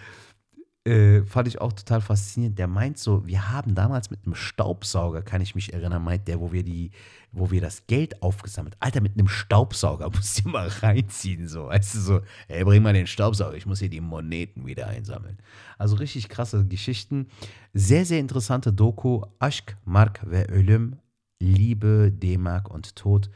äh, 0.85 1.23
fand 1.25 1.47
ich 1.47 1.61
auch 1.61 1.73
total 1.73 2.01
faszinierend. 2.01 2.59
Der 2.59 2.67
meint 2.67 2.99
so, 2.99 3.27
wir 3.27 3.51
haben 3.51 3.75
damals 3.75 4.11
mit 4.11 4.25
einem 4.25 4.35
Staubsauger, 4.35 5.23
kann 5.23 5.43
ich 5.43 5.55
mich 5.55 5.75
erinnern, 5.75 6.03
meint 6.03 6.27
der, 6.27 6.41
wo 6.41 6.53
wir 6.53 6.63
die, 6.63 6.91
wo 7.33 7.51
wir 7.51 7.61
das 7.61 7.87
Geld 7.87 8.23
aufgesammelt. 8.23 8.77
Alter, 8.81 9.03
mit 9.03 9.13
einem 9.13 9.29
Staubsauger 9.29 10.09
musst 10.15 10.45
du 10.45 10.49
mal 10.49 10.69
reinziehen, 10.69 11.49
so, 11.49 11.67
weißt 11.67 11.95
du 11.95 12.01
so, 12.01 12.21
ey, 12.49 12.65
bring 12.65 12.83
mal 12.83 12.95
den 12.95 13.07
Staubsauger, 13.07 13.57
ich 13.57 13.67
muss 13.67 13.81
hier 13.81 13.91
die 13.91 14.01
Moneten 14.01 14.67
wieder 14.67 14.87
einsammeln. 14.87 15.39
Also 15.77 15.97
richtig 15.97 16.29
krasse 16.29 16.67
Geschichten. 16.67 17.29
Sehr, 17.75 18.07
sehr 18.07 18.19
interessante 18.19 18.73
Doku. 18.73 19.23
Aşk, 19.39 19.77
Mark 19.85 20.21
ve 20.25 20.47
Ölüm, 20.51 20.97
Liebe, 21.41 22.13
D-Mark 22.13 22.71
und 22.71 22.95
Tod. 22.97 23.31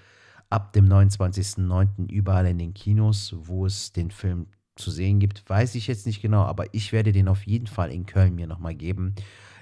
Ab 0.51 0.73
dem 0.73 0.87
29.09. 0.87 2.11
überall 2.11 2.47
in 2.47 2.59
den 2.59 2.75
Kinos, 2.75 3.35
wo 3.37 3.67
es 3.67 3.93
den 3.93 4.11
Film 4.11 4.47
zu 4.77 4.91
sehen 4.91 5.19
gibt, 5.19 5.49
weiß 5.49 5.75
ich 5.75 5.87
jetzt 5.87 6.07
nicht 6.07 6.21
genau, 6.21 6.43
aber 6.43 6.73
ich 6.73 6.93
werde 6.93 7.13
den 7.13 7.29
auf 7.29 7.47
jeden 7.47 7.67
Fall 7.67 7.91
in 7.91 8.07
Köln 8.07 8.35
mir 8.35 8.47
nochmal 8.47 8.75
geben. 8.75 9.15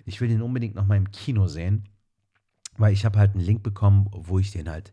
Ich 0.04 0.20
will 0.20 0.28
den 0.28 0.42
unbedingt 0.42 0.74
nochmal 0.74 0.98
im 0.98 1.10
Kino 1.10 1.46
sehen, 1.46 1.88
weil 2.76 2.92
ich 2.92 3.04
habe 3.04 3.18
halt 3.18 3.34
einen 3.34 3.44
Link 3.44 3.62
bekommen, 3.62 4.08
wo 4.12 4.38
ich 4.38 4.50
den 4.50 4.68
halt 4.68 4.92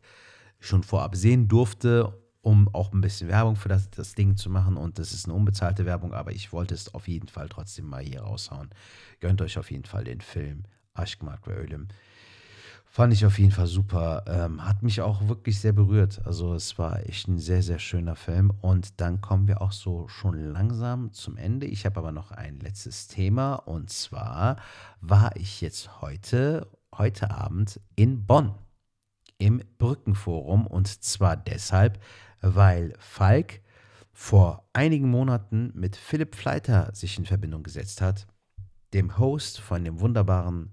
schon 0.59 0.83
vorab 0.83 1.15
sehen 1.15 1.47
durfte, 1.47 2.13
um 2.41 2.73
auch 2.73 2.93
ein 2.93 3.01
bisschen 3.01 3.29
Werbung 3.29 3.55
für 3.55 3.69
das, 3.69 3.89
das 3.89 4.13
Ding 4.13 4.37
zu 4.37 4.49
machen. 4.49 4.77
Und 4.77 4.99
das 4.99 5.13
ist 5.13 5.25
eine 5.25 5.33
unbezahlte 5.33 5.85
Werbung, 5.85 6.13
aber 6.13 6.31
ich 6.31 6.53
wollte 6.53 6.75
es 6.75 6.93
auf 6.93 7.07
jeden 7.07 7.27
Fall 7.27 7.49
trotzdem 7.49 7.87
mal 7.87 8.03
hier 8.03 8.21
raushauen. 8.21 8.69
Gönnt 9.19 9.41
euch 9.41 9.57
auf 9.57 9.71
jeden 9.71 9.85
Fall 9.85 10.03
den 10.03 10.21
Film 10.21 10.63
Aşk 10.93 11.23
Mark 11.23 11.47
Ölüm 11.47 11.87
Fand 12.91 13.13
ich 13.13 13.23
auf 13.23 13.37
jeden 13.37 13.51
Fall 13.51 13.67
super. 13.67 14.23
Ähm, 14.25 14.65
hat 14.65 14.81
mich 14.81 14.99
auch 15.01 15.27
wirklich 15.27 15.59
sehr 15.59 15.73
berührt. 15.73 16.25
Also 16.25 16.55
es 16.55 16.79
war 16.79 17.05
echt 17.07 17.27
ein 17.27 17.37
sehr, 17.37 17.61
sehr 17.61 17.77
schöner 17.77 18.15
Film. 18.15 18.51
Und 18.61 18.99
dann 18.99 19.21
kommen 19.21 19.47
wir 19.47 19.61
auch 19.61 19.71
so 19.71 20.07
schon 20.07 20.51
langsam 20.51 21.13
zum 21.13 21.37
Ende. 21.37 21.67
Ich 21.67 21.85
habe 21.85 21.99
aber 21.99 22.11
noch 22.11 22.31
ein 22.31 22.59
letztes 22.59 23.07
Thema. 23.07 23.53
Und 23.55 23.91
zwar 23.91 24.55
war 25.01 25.35
ich 25.35 25.61
jetzt 25.61 26.01
heute, 26.01 26.67
heute 26.97 27.29
Abend 27.29 27.79
in 27.95 28.25
Bonn 28.25 28.55
im 29.37 29.61
Brückenforum. 29.77 30.65
Und 30.65 30.87
zwar 30.87 31.37
deshalb, 31.37 32.01
weil 32.41 32.95
Falk 32.97 33.61
vor 34.11 34.67
einigen 34.73 35.11
Monaten 35.11 35.71
mit 35.75 35.95
Philipp 35.95 36.33
Fleiter 36.33 36.89
sich 36.95 37.19
in 37.19 37.27
Verbindung 37.27 37.61
gesetzt 37.61 38.01
hat, 38.01 38.25
dem 38.93 39.19
Host 39.19 39.59
von 39.59 39.83
dem 39.83 39.99
wunderbaren 39.99 40.71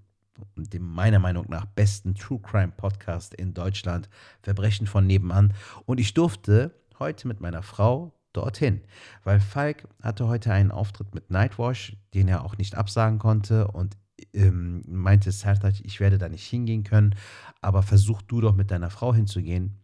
dem 0.57 0.83
meiner 0.83 1.19
Meinung 1.19 1.47
nach 1.49 1.67
besten 1.67 2.15
True 2.15 2.41
Crime 2.41 2.73
Podcast 2.77 3.35
in 3.35 3.55
Deutschland, 3.55 4.09
Verbrechen 4.43 4.87
von 4.87 5.07
nebenan. 5.07 5.55
Und 5.85 5.99
ich 6.01 6.15
durfte 6.15 6.75
heute 6.99 7.29
mit 7.29 7.41
meiner 7.41 7.63
Frau 7.63 8.13
dorthin, 8.33 8.83
weil 9.25 9.41
Falk 9.41 9.89
hatte 10.03 10.29
heute 10.29 10.53
einen 10.53 10.71
Auftritt 10.71 11.15
mit 11.15 11.31
Nightwash, 11.31 11.97
den 12.15 12.29
er 12.29 12.45
auch 12.45 12.59
nicht 12.59 12.75
absagen 12.75 13.19
konnte 13.19 13.69
und 13.69 13.97
ähm, 14.33 14.83
meinte 14.87 15.33
Sertac, 15.33 15.81
ich 15.83 16.01
werde 16.01 16.19
da 16.19 16.29
nicht 16.29 16.47
hingehen 16.47 16.85
können, 16.85 17.15
aber 17.61 17.83
versuch 17.83 18.23
du 18.23 18.41
doch 18.41 18.55
mit 18.55 18.71
deiner 18.71 18.91
Frau 18.91 19.15
hinzugehen. 19.15 19.79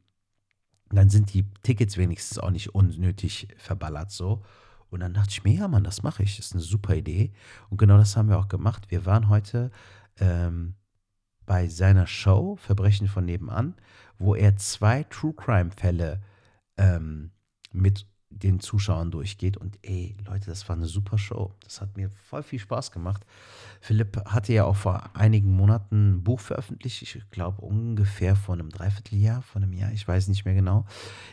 Dann 0.90 1.08
sind 1.08 1.32
die 1.32 1.46
Tickets 1.62 1.96
wenigstens 1.96 2.38
auch 2.38 2.50
nicht 2.50 2.74
unnötig 2.74 3.48
verballert 3.56 4.10
so. 4.10 4.42
Und 4.90 5.00
dann 5.00 5.14
dachte 5.14 5.30
ich 5.30 5.42
mir, 5.42 5.54
ja 5.54 5.68
Mann, 5.68 5.84
das 5.84 6.02
mache 6.02 6.22
ich, 6.22 6.36
das 6.36 6.46
ist 6.46 6.52
eine 6.52 6.60
super 6.60 6.94
Idee. 6.94 7.32
Und 7.70 7.78
genau 7.78 7.96
das 7.96 8.14
haben 8.14 8.28
wir 8.28 8.38
auch 8.38 8.48
gemacht. 8.48 8.90
Wir 8.90 9.06
waren 9.06 9.30
heute 9.30 9.70
ähm, 10.20 10.74
bei 11.46 11.68
seiner 11.68 12.06
Show 12.06 12.56
Verbrechen 12.56 13.08
von 13.08 13.24
nebenan, 13.24 13.74
wo 14.18 14.34
er 14.34 14.56
zwei 14.56 15.04
True 15.04 15.34
Crime 15.34 15.70
Fälle 15.70 16.20
ähm, 16.76 17.30
mit 17.72 18.06
den 18.30 18.60
Zuschauern 18.60 19.10
durchgeht. 19.10 19.56
Und 19.56 19.78
ey, 19.82 20.16
Leute, 20.26 20.46
das 20.46 20.68
war 20.68 20.76
eine 20.76 20.86
super 20.86 21.18
Show. 21.18 21.52
Das 21.60 21.80
hat 21.80 21.96
mir 21.96 22.10
voll 22.10 22.42
viel 22.42 22.58
Spaß 22.58 22.90
gemacht. 22.90 23.24
Philipp 23.80 24.24
hatte 24.26 24.52
ja 24.52 24.64
auch 24.64 24.76
vor 24.76 25.10
einigen 25.14 25.50
Monaten 25.50 26.12
ein 26.12 26.24
Buch 26.24 26.40
veröffentlicht. 26.40 27.02
Ich 27.02 27.22
glaube 27.30 27.62
ungefähr 27.62 28.36
vor 28.36 28.54
einem 28.54 28.70
Dreivierteljahr, 28.70 29.42
vor 29.42 29.60
einem 29.60 29.72
Jahr, 29.72 29.92
ich 29.92 30.06
weiß 30.06 30.28
nicht 30.28 30.44
mehr 30.44 30.54
genau. 30.54 30.86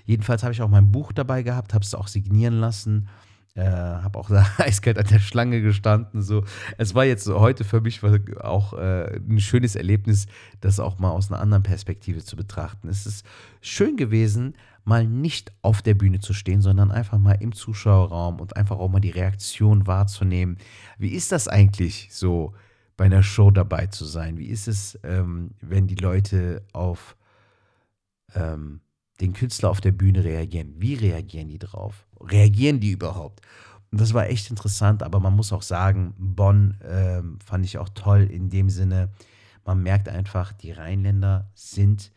Jedenfalls 0.05 0.43
habe 0.43 0.53
ich 0.53 0.61
auch 0.61 0.69
mein 0.69 0.91
Buch 0.91 1.11
dabei 1.11 1.43
gehabt, 1.43 1.73
habe 1.73 1.83
es 1.83 1.95
auch 1.95 2.07
signieren 2.07 2.59
lassen. 2.59 3.07
Äh, 3.55 3.65
habe 3.65 4.19
auch 4.19 4.29
da 4.29 4.45
eiskalt 4.57 4.97
an 4.97 5.07
der 5.07 5.19
Schlange 5.19 5.61
gestanden. 5.61 6.21
So. 6.21 6.43
Es 6.77 6.95
war 6.95 7.05
jetzt 7.05 7.27
heute 7.27 7.63
für 7.63 7.81
mich 7.81 8.01
auch 8.03 8.73
äh, 8.73 9.17
ein 9.17 9.39
schönes 9.39 9.75
Erlebnis, 9.75 10.27
das 10.61 10.79
auch 10.79 10.99
mal 10.99 11.09
aus 11.09 11.31
einer 11.31 11.41
anderen 11.41 11.63
Perspektive 11.63 12.23
zu 12.23 12.35
betrachten. 12.35 12.87
Es 12.87 13.05
ist 13.05 13.25
schön 13.61 13.97
gewesen, 13.97 14.55
mal 14.85 15.05
nicht 15.05 15.51
auf 15.61 15.81
der 15.81 15.93
Bühne 15.93 16.19
zu 16.19 16.33
stehen, 16.33 16.61
sondern 16.61 16.91
einfach 16.91 17.17
mal 17.17 17.33
im 17.33 17.53
Zuschauerraum 17.53 18.39
und 18.39 18.55
einfach 18.55 18.77
auch 18.77 18.89
mal 18.89 18.99
die 18.99 19.09
Reaktion 19.09 19.87
wahrzunehmen. 19.87 20.57
Wie 20.97 21.09
ist 21.09 21.31
das 21.31 21.47
eigentlich 21.47 22.09
so 22.11 22.53
bei 22.97 23.05
einer 23.05 23.23
Show 23.23 23.51
dabei 23.51 23.87
zu 23.87 24.05
sein? 24.05 24.37
Wie 24.37 24.47
ist 24.47 24.67
es, 24.67 24.99
ähm, 25.03 25.51
wenn 25.61 25.87
die 25.87 25.95
Leute 25.95 26.63
auf 26.73 27.15
ähm, 28.35 28.81
den 29.21 29.33
Künstler 29.33 29.69
auf 29.69 29.81
der 29.81 29.91
Bühne 29.91 30.23
reagieren. 30.23 30.75
Wie 30.77 30.95
reagieren 30.95 31.49
die 31.49 31.59
drauf? 31.59 32.07
Reagieren 32.21 32.79
die 32.79 32.91
überhaupt? 32.91 33.41
Und 33.91 33.99
das 33.99 34.13
war 34.13 34.27
echt 34.27 34.49
interessant, 34.49 35.03
aber 35.03 35.19
man 35.19 35.35
muss 35.35 35.51
auch 35.51 35.63
sagen, 35.63 36.13
Bonn 36.17 36.79
äh, 36.81 37.21
fand 37.43 37.65
ich 37.65 37.77
auch 37.77 37.89
toll 37.89 38.23
in 38.23 38.49
dem 38.49 38.69
Sinne, 38.69 39.09
man 39.65 39.83
merkt 39.83 40.09
einfach, 40.09 40.53
die 40.53 40.71
Rheinländer 40.71 41.51
sind 41.53 42.11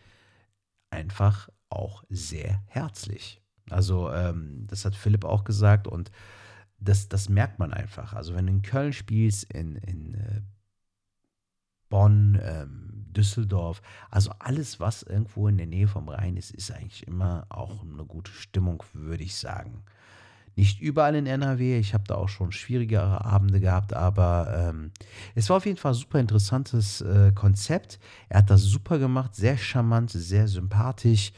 einfach 0.91 1.49
auch 1.69 2.05
sehr 2.09 2.63
herzlich. 2.67 3.43
Also 3.71 4.13
ähm, 4.13 4.67
das 4.67 4.85
hat 4.85 4.95
Philipp 4.95 5.25
auch 5.25 5.45
gesagt 5.45 5.89
und 5.89 6.11
das, 6.79 7.09
das 7.09 7.29
merkt 7.29 7.59
man 7.59 7.73
einfach. 7.73 8.13
Also 8.13 8.35
wenn 8.35 8.47
du 8.47 8.53
in 8.53 8.63
Köln 8.63 8.93
spielst, 8.93 9.53
in, 9.53 9.77
in 9.77 10.15
äh, 10.15 10.41
Bonn, 11.93 12.41
ähm, 12.43 13.05
Düsseldorf. 13.15 13.83
Also 14.11 14.31
alles, 14.39 14.81
was 14.81 15.03
irgendwo 15.03 15.47
in 15.47 15.59
der 15.59 15.67
Nähe 15.67 15.87
vom 15.87 16.09
Rhein 16.09 16.39
ist, 16.39 16.51
ist 16.51 16.73
eigentlich 16.73 17.07
immer 17.07 17.45
auch 17.51 17.83
eine 17.83 18.07
gute 18.07 18.33
Stimmung, 18.33 18.83
würde 18.95 19.23
ich 19.23 19.37
sagen. 19.37 19.83
Nicht 20.57 20.81
überall 20.81 21.15
in 21.15 21.27
NRW, 21.27 21.79
ich 21.79 21.93
habe 21.93 22.05
da 22.07 22.15
auch 22.15 22.31
schon 22.31 22.51
schwierigere 22.51 23.27
Abende 23.27 23.61
gehabt, 23.61 23.93
aber 23.93 24.71
ähm, 24.71 24.91
es 25.35 25.51
war 25.51 25.59
auf 25.59 25.67
jeden 25.67 25.77
Fall 25.77 25.93
ein 25.93 25.97
super 25.97 26.19
interessantes 26.19 27.03
äh, 27.03 27.33
Konzept. 27.35 27.99
Er 28.31 28.39
hat 28.39 28.49
das 28.49 28.63
super 28.63 28.99
gemacht, 28.99 29.35
sehr 29.35 29.59
charmant, 29.59 30.11
sehr 30.11 30.49
sympathisch 30.49 31.33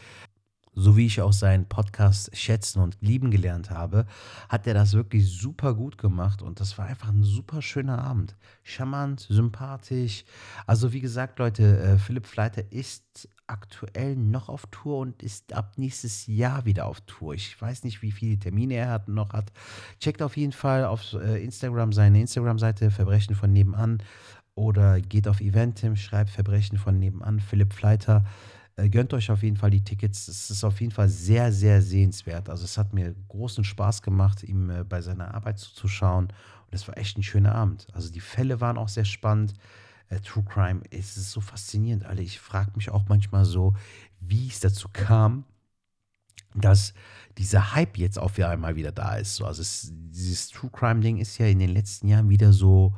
so 0.75 0.97
wie 0.97 1.07
ich 1.07 1.21
auch 1.21 1.33
seinen 1.33 1.67
Podcast 1.67 2.37
schätzen 2.37 2.81
und 2.81 2.97
lieben 3.01 3.31
gelernt 3.31 3.71
habe, 3.71 4.07
hat 4.49 4.67
er 4.67 4.75
das 4.75 4.95
wirklich 4.95 5.31
super 5.31 5.75
gut 5.75 5.99
gemacht 5.99 6.43
und 6.43 6.61
das 6.61 6.77
war 6.79 6.87
einfach 6.87 7.09
ein 7.09 7.23
super 7.23 7.63
schöner 7.63 7.99
Abend. 7.99 8.37
Charmant, 8.63 9.21
sympathisch. 9.21 10.25
Also 10.67 10.93
wie 10.93 11.01
gesagt, 11.01 11.39
Leute, 11.39 11.79
äh, 11.79 11.99
Philipp 11.99 12.27
Fleiter 12.27 12.73
ist 12.73 13.29
aktuell 13.47 14.17
noch 14.17 14.49
auf 14.49 14.67
Tour 14.71 14.99
und 14.99 15.23
ist 15.23 15.53
ab 15.53 15.75
nächstes 15.77 16.27
Jahr 16.27 16.65
wieder 16.65 16.87
auf 16.87 17.01
Tour. 17.03 17.35
Ich 17.35 17.61
weiß 17.61 17.85
nicht, 17.85 18.03
wie 18.03 18.13
viele 18.13 18.39
Termine 18.39 18.75
er 18.75 18.91
hat, 18.91 19.09
noch 19.09 19.33
hat. 19.33 19.53
Checkt 20.01 20.23
auf 20.23 20.37
jeden 20.37 20.53
Fall 20.53 20.85
auf 20.85 21.13
äh, 21.13 21.45
Instagram 21.45 21.93
seine 21.93 22.21
Instagram-Seite 22.21 22.91
Verbrechen 22.91 23.35
von 23.35 23.53
nebenan 23.53 24.03
oder 24.55 25.01
geht 25.01 25.29
auf 25.29 25.41
Eventim, 25.41 25.97
schreibt 25.97 26.31
Verbrechen 26.31 26.79
von 26.79 26.99
nebenan, 26.99 27.41
Philipp 27.41 27.73
Fleiter. 27.73 28.25
Äh, 28.77 28.89
gönnt 28.89 29.15
euch 29.15 29.31
auf 29.31 29.43
jeden 29.43 29.57
Fall 29.57 29.71
die 29.71 29.85
Tickets. 29.85 30.29
Es 30.29 30.51
ist 30.51 30.65
auf 30.65 30.81
jeden 30.81 30.93
Fall 30.93 31.09
sehr, 31.09 31.53
sehr 31.53 31.81
sehenswert. 31.83 32.49
Also 32.49 32.65
es 32.65 32.77
hat 32.77 32.93
mir 32.93 33.15
großen 33.29 33.65
Spaß 33.65 34.03
gemacht, 34.03 34.43
ihm 34.43 34.71
äh, 34.71 34.85
bei 34.85 35.01
seiner 35.01 35.35
Arbeit 35.35 35.59
zuzuschauen. 35.59 36.27
Und 36.27 36.73
es 36.73 36.89
war 36.89 36.99
echt 36.99 37.17
ein 37.17 37.23
schöner 37.23 37.55
Abend. 37.55 37.87
Also 37.93 38.11
die 38.11 38.21
Fälle 38.21 38.61
waren 38.61 38.79
auch 38.79 38.89
sehr 38.89 39.05
spannend. 39.05 39.55
Äh, 40.09 40.21
True 40.21 40.45
Crime, 40.45 40.83
es 40.91 41.17
ist 41.17 41.31
so 41.31 41.41
faszinierend, 41.41 42.05
alle. 42.05 42.23
Ich 42.23 42.41
frage 42.41 42.73
mich 42.75 42.91
auch 42.91 43.05
manchmal 43.09 43.45
so, 43.45 43.75
wie 44.21 44.49
es 44.49 44.61
dazu 44.61 44.89
kam, 44.93 45.45
dass 46.55 46.95
dieser 47.39 47.75
Hype 47.75 47.99
jetzt 47.99 48.19
auf 48.19 48.39
einmal 48.39 48.77
wieder 48.77 48.93
da 48.93 49.17
ist. 49.17 49.37
So, 49.37 49.45
also 49.45 49.63
es, 49.63 49.91
dieses 49.93 50.49
True 50.49 50.71
Crime 50.71 51.01
Ding 51.01 51.19
ist 51.19 51.39
ja 51.39 51.47
in 51.47 51.59
den 51.59 51.71
letzten 51.71 52.09
Jahren 52.09 52.29
wieder 52.29 52.53
so 52.53 52.95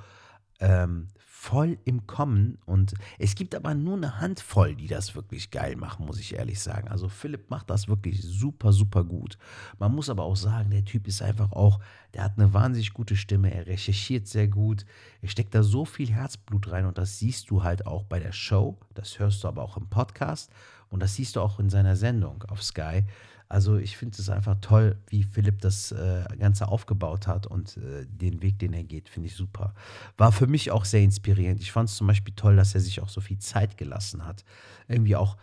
ähm, 0.61 1.09
voll 1.47 1.79
im 1.85 2.09
Kommen 2.09 2.59
und 2.67 2.95
es 3.21 3.37
gibt 3.37 3.55
aber 3.55 3.73
nur 3.73 3.97
eine 3.97 4.21
Handvoll, 4.21 4.75
die 4.75 4.89
das 4.89 5.15
wirklich 5.15 5.53
geil 5.53 5.77
machen, 5.77 6.05
muss 6.05 6.19
ich 6.19 6.35
ehrlich 6.35 6.59
sagen. 6.59 6.89
Also 6.89 7.09
Philipp 7.09 7.51
macht 7.51 7.71
das 7.71 7.87
wirklich 7.87 8.21
super, 8.21 8.73
super 8.73 9.05
gut. 9.05 9.39
Man 9.79 9.95
muss 9.95 10.11
aber 10.11 10.25
auch 10.25 10.35
sagen, 10.35 10.71
der 10.71 10.85
Typ 10.85 11.07
ist 11.07 11.23
einfach 11.23 11.53
auch, 11.53 11.79
der 12.15 12.25
hat 12.25 12.33
eine 12.37 12.53
wahnsinnig 12.53 12.93
gute 12.93 13.15
Stimme, 13.15 13.55
er 13.55 13.69
recherchiert 13.69 14.27
sehr 14.27 14.49
gut, 14.49 14.85
er 15.23 15.29
steckt 15.29 15.55
da 15.55 15.63
so 15.63 15.85
viel 15.85 16.11
Herzblut 16.11 16.73
rein 16.73 16.85
und 16.85 16.99
das 16.99 17.21
siehst 17.21 17.49
du 17.49 17.63
halt 17.63 17.87
auch 17.87 18.03
bei 18.03 18.19
der 18.19 18.33
Show, 18.33 18.77
das 18.95 19.21
hörst 19.21 19.45
du 19.45 19.49
aber 19.49 19.63
auch 19.63 19.77
im 19.77 19.89
Podcast 19.89 20.51
und 20.91 21.01
das 21.01 21.15
siehst 21.15 21.37
du 21.37 21.41
auch 21.41 21.61
in 21.61 21.71
seiner 21.71 21.95
Sendung 21.95 22.43
auf 22.49 22.61
Sky. 22.61 23.05
Also 23.49 23.77
ich 23.77 23.97
finde 23.97 24.21
es 24.21 24.29
einfach 24.29 24.57
toll, 24.61 24.97
wie 25.09 25.23
Philipp 25.23 25.61
das 25.61 25.93
äh, 25.93 26.25
Ganze 26.39 26.69
aufgebaut 26.69 27.27
hat 27.29 27.47
und 27.47 27.77
äh, 27.77 28.05
den 28.07 28.43
Weg, 28.43 28.59
den 28.59 28.73
er 28.73 28.83
geht, 28.83 29.09
finde 29.09 29.29
ich 29.29 29.37
super. 29.37 29.73
War 30.17 30.33
für 30.33 30.49
mich 30.49 30.73
auch 30.73 30.85
sehr 30.85 31.03
inspirierend. 31.03 31.61
Ich 31.61 31.71
fand 31.71 31.89
es 31.89 31.97
zum 31.97 32.09
Beispiel 32.09 32.35
toll, 32.35 32.57
dass 32.57 32.75
er 32.75 32.81
sich 32.81 33.01
auch 33.01 33.09
so 33.09 33.21
viel 33.21 33.39
Zeit 33.39 33.77
gelassen 33.77 34.25
hat. 34.25 34.45
Irgendwie 34.89 35.15
auch 35.15 35.37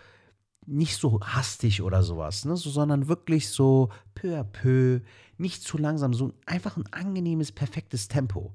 nicht 0.66 0.98
so 0.98 1.20
hastig 1.22 1.82
oder 1.82 2.04
sowas, 2.04 2.46
ne? 2.46 2.56
so, 2.58 2.70
sondern 2.70 3.08
wirklich 3.08 3.50
so 3.50 3.90
peu 4.16 4.40
à 4.40 4.44
peu, 4.44 5.02
nicht 5.38 5.64
zu 5.64 5.78
langsam, 5.78 6.14
so 6.14 6.34
einfach 6.46 6.78
ein 6.78 6.88
angenehmes, 6.92 7.52
perfektes 7.52 8.08
Tempo. 8.08 8.54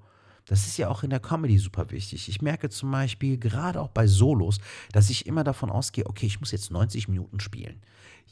Das 0.48 0.66
ist 0.66 0.78
ja 0.78 0.88
auch 0.88 1.02
in 1.02 1.10
der 1.10 1.20
Comedy 1.20 1.58
super 1.58 1.90
wichtig. 1.90 2.28
Ich 2.28 2.42
merke 2.42 2.70
zum 2.70 2.90
Beispiel 2.90 3.38
gerade 3.38 3.80
auch 3.80 3.90
bei 3.90 4.06
Solos, 4.06 4.58
dass 4.92 5.10
ich 5.10 5.26
immer 5.26 5.44
davon 5.44 5.70
ausgehe, 5.70 6.06
okay, 6.06 6.26
ich 6.26 6.40
muss 6.40 6.52
jetzt 6.52 6.70
90 6.70 7.08
Minuten 7.08 7.38
spielen. 7.38 7.80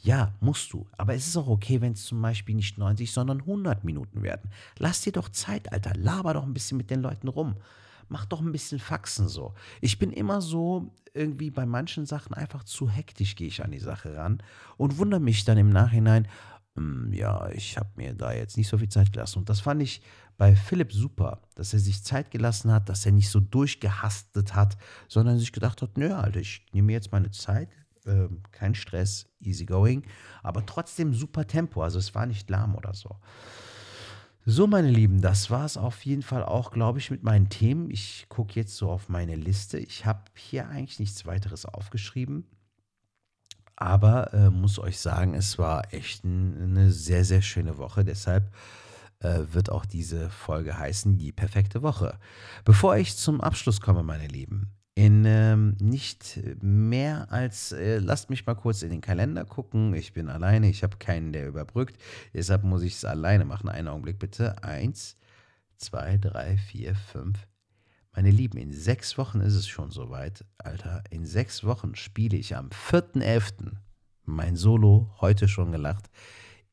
Ja, 0.03 0.33
musst 0.39 0.73
du. 0.73 0.87
Aber 0.97 1.13
es 1.13 1.27
ist 1.27 1.37
auch 1.37 1.47
okay, 1.47 1.79
wenn 1.81 1.93
es 1.93 2.05
zum 2.05 2.21
Beispiel 2.21 2.55
nicht 2.55 2.77
90, 2.77 3.11
sondern 3.11 3.41
100 3.41 3.83
Minuten 3.83 4.23
werden. 4.23 4.49
Lass 4.77 5.01
dir 5.01 5.13
doch 5.13 5.29
Zeit, 5.29 5.71
Alter. 5.71 5.93
Laber 5.95 6.33
doch 6.33 6.43
ein 6.43 6.53
bisschen 6.53 6.77
mit 6.77 6.89
den 6.89 7.01
Leuten 7.01 7.27
rum. 7.27 7.55
Mach 8.09 8.25
doch 8.25 8.41
ein 8.41 8.51
bisschen 8.51 8.79
Faxen 8.79 9.27
so. 9.27 9.53
Ich 9.81 9.99
bin 9.99 10.11
immer 10.11 10.41
so 10.41 10.91
irgendwie 11.13 11.51
bei 11.51 11.65
manchen 11.65 12.05
Sachen 12.05 12.33
einfach 12.33 12.63
zu 12.63 12.89
hektisch 12.89 13.35
gehe 13.35 13.47
ich 13.47 13.63
an 13.63 13.71
die 13.71 13.79
Sache 13.79 14.15
ran 14.15 14.41
und 14.77 14.97
wundere 14.97 15.19
mich 15.19 15.45
dann 15.45 15.57
im 15.57 15.69
Nachhinein, 15.69 16.27
hm, 16.75 17.11
ja, 17.11 17.49
ich 17.49 17.77
habe 17.77 17.89
mir 17.95 18.13
da 18.13 18.31
jetzt 18.31 18.55
nicht 18.55 18.69
so 18.69 18.77
viel 18.77 18.87
Zeit 18.87 19.11
gelassen. 19.11 19.39
Und 19.39 19.49
das 19.49 19.59
fand 19.59 19.81
ich 19.81 20.01
bei 20.37 20.55
Philipp 20.55 20.93
super, 20.93 21.41
dass 21.55 21.73
er 21.73 21.79
sich 21.79 22.03
Zeit 22.03 22.31
gelassen 22.31 22.71
hat, 22.71 22.89
dass 22.89 23.05
er 23.05 23.11
nicht 23.11 23.29
so 23.29 23.39
durchgehastet 23.39 24.53
hat, 24.53 24.77
sondern 25.07 25.39
sich 25.39 25.51
gedacht 25.51 25.81
hat, 25.81 25.97
nö, 25.97 26.13
Alter, 26.13 26.39
ich 26.39 26.65
nehme 26.73 26.93
jetzt 26.93 27.11
meine 27.11 27.31
Zeit, 27.31 27.69
äh, 28.05 28.27
kein 28.51 28.75
Stress, 28.75 29.27
easy 29.39 29.65
going, 29.65 30.03
aber 30.43 30.65
trotzdem 30.65 31.13
super 31.13 31.47
Tempo. 31.47 31.81
Also 31.81 31.99
es 31.99 32.13
war 32.13 32.25
nicht 32.25 32.49
lahm 32.49 32.75
oder 32.75 32.93
so. 32.93 33.17
So, 34.49 34.65
meine 34.65 34.89
Lieben, 34.89 35.19
das 35.19 35.51
war 35.51 35.65
es 35.65 35.75
auf 35.75 36.05
jeden 36.05 36.21
Fall 36.21 36.45
auch, 36.45 36.71
glaube 36.71 36.99
ich, 36.99 37.11
mit 37.11 37.21
meinen 37.21 37.49
Themen. 37.49 37.91
Ich 37.91 38.27
gucke 38.29 38.53
jetzt 38.57 38.77
so 38.77 38.89
auf 38.89 39.09
meine 39.09 39.35
Liste. 39.35 39.77
Ich 39.77 40.05
habe 40.05 40.21
hier 40.35 40.69
eigentlich 40.69 40.99
nichts 40.99 41.25
weiteres 41.25 41.65
aufgeschrieben. 41.65 42.45
Aber 43.75 44.33
äh, 44.33 44.49
muss 44.49 44.79
euch 44.79 44.99
sagen, 44.99 45.33
es 45.33 45.59
war 45.59 45.93
echt 45.93 46.23
ein, 46.23 46.55
eine 46.63 46.91
sehr, 46.91 47.25
sehr 47.25 47.41
schöne 47.41 47.77
Woche. 47.77 48.05
Deshalb 48.05 48.49
äh, 49.19 49.41
wird 49.51 49.71
auch 49.71 49.85
diese 49.85 50.29
Folge 50.29 50.77
heißen, 50.77 51.17
die 51.17 51.31
perfekte 51.31 51.81
Woche. 51.81 52.19
Bevor 52.65 52.97
ich 52.97 53.15
zum 53.15 53.41
Abschluss 53.41 53.81
komme, 53.81 54.03
meine 54.03 54.27
Lieben, 54.27 54.71
in 54.97 55.25
ähm, 55.25 55.77
nicht 55.79 56.39
mehr 56.59 57.31
als, 57.31 57.71
äh, 57.71 57.99
lasst 57.99 58.31
mich 58.31 58.47
mal 58.47 58.55
kurz 58.55 58.81
in 58.81 58.89
den 58.89 59.01
Kalender 59.01 59.45
gucken. 59.45 59.93
Ich 59.93 60.13
bin 60.13 60.27
alleine, 60.27 60.69
ich 60.69 60.81
habe 60.81 60.97
keinen, 60.97 61.33
der 61.33 61.47
überbrückt. 61.47 62.01
Deshalb 62.33 62.63
muss 62.63 62.81
ich 62.81 62.95
es 62.95 63.05
alleine 63.05 63.45
machen. 63.45 63.69
Einen 63.69 63.89
Augenblick 63.89 64.17
bitte. 64.17 64.63
Eins, 64.63 65.15
zwei, 65.75 66.17
drei, 66.17 66.57
vier, 66.57 66.95
fünf. 66.95 67.47
Meine 68.15 68.31
Lieben, 68.31 68.57
in 68.57 68.71
sechs 68.71 69.19
Wochen 69.19 69.39
ist 69.39 69.53
es 69.53 69.67
schon 69.67 69.91
soweit. 69.91 70.43
Alter, 70.57 71.03
in 71.11 71.27
sechs 71.27 71.63
Wochen 71.63 71.93
spiele 71.93 72.35
ich 72.35 72.55
am 72.55 72.69
4.11. 72.69 73.73
mein 74.25 74.55
Solo, 74.55 75.13
heute 75.21 75.47
schon 75.47 75.71
gelacht, 75.71 76.09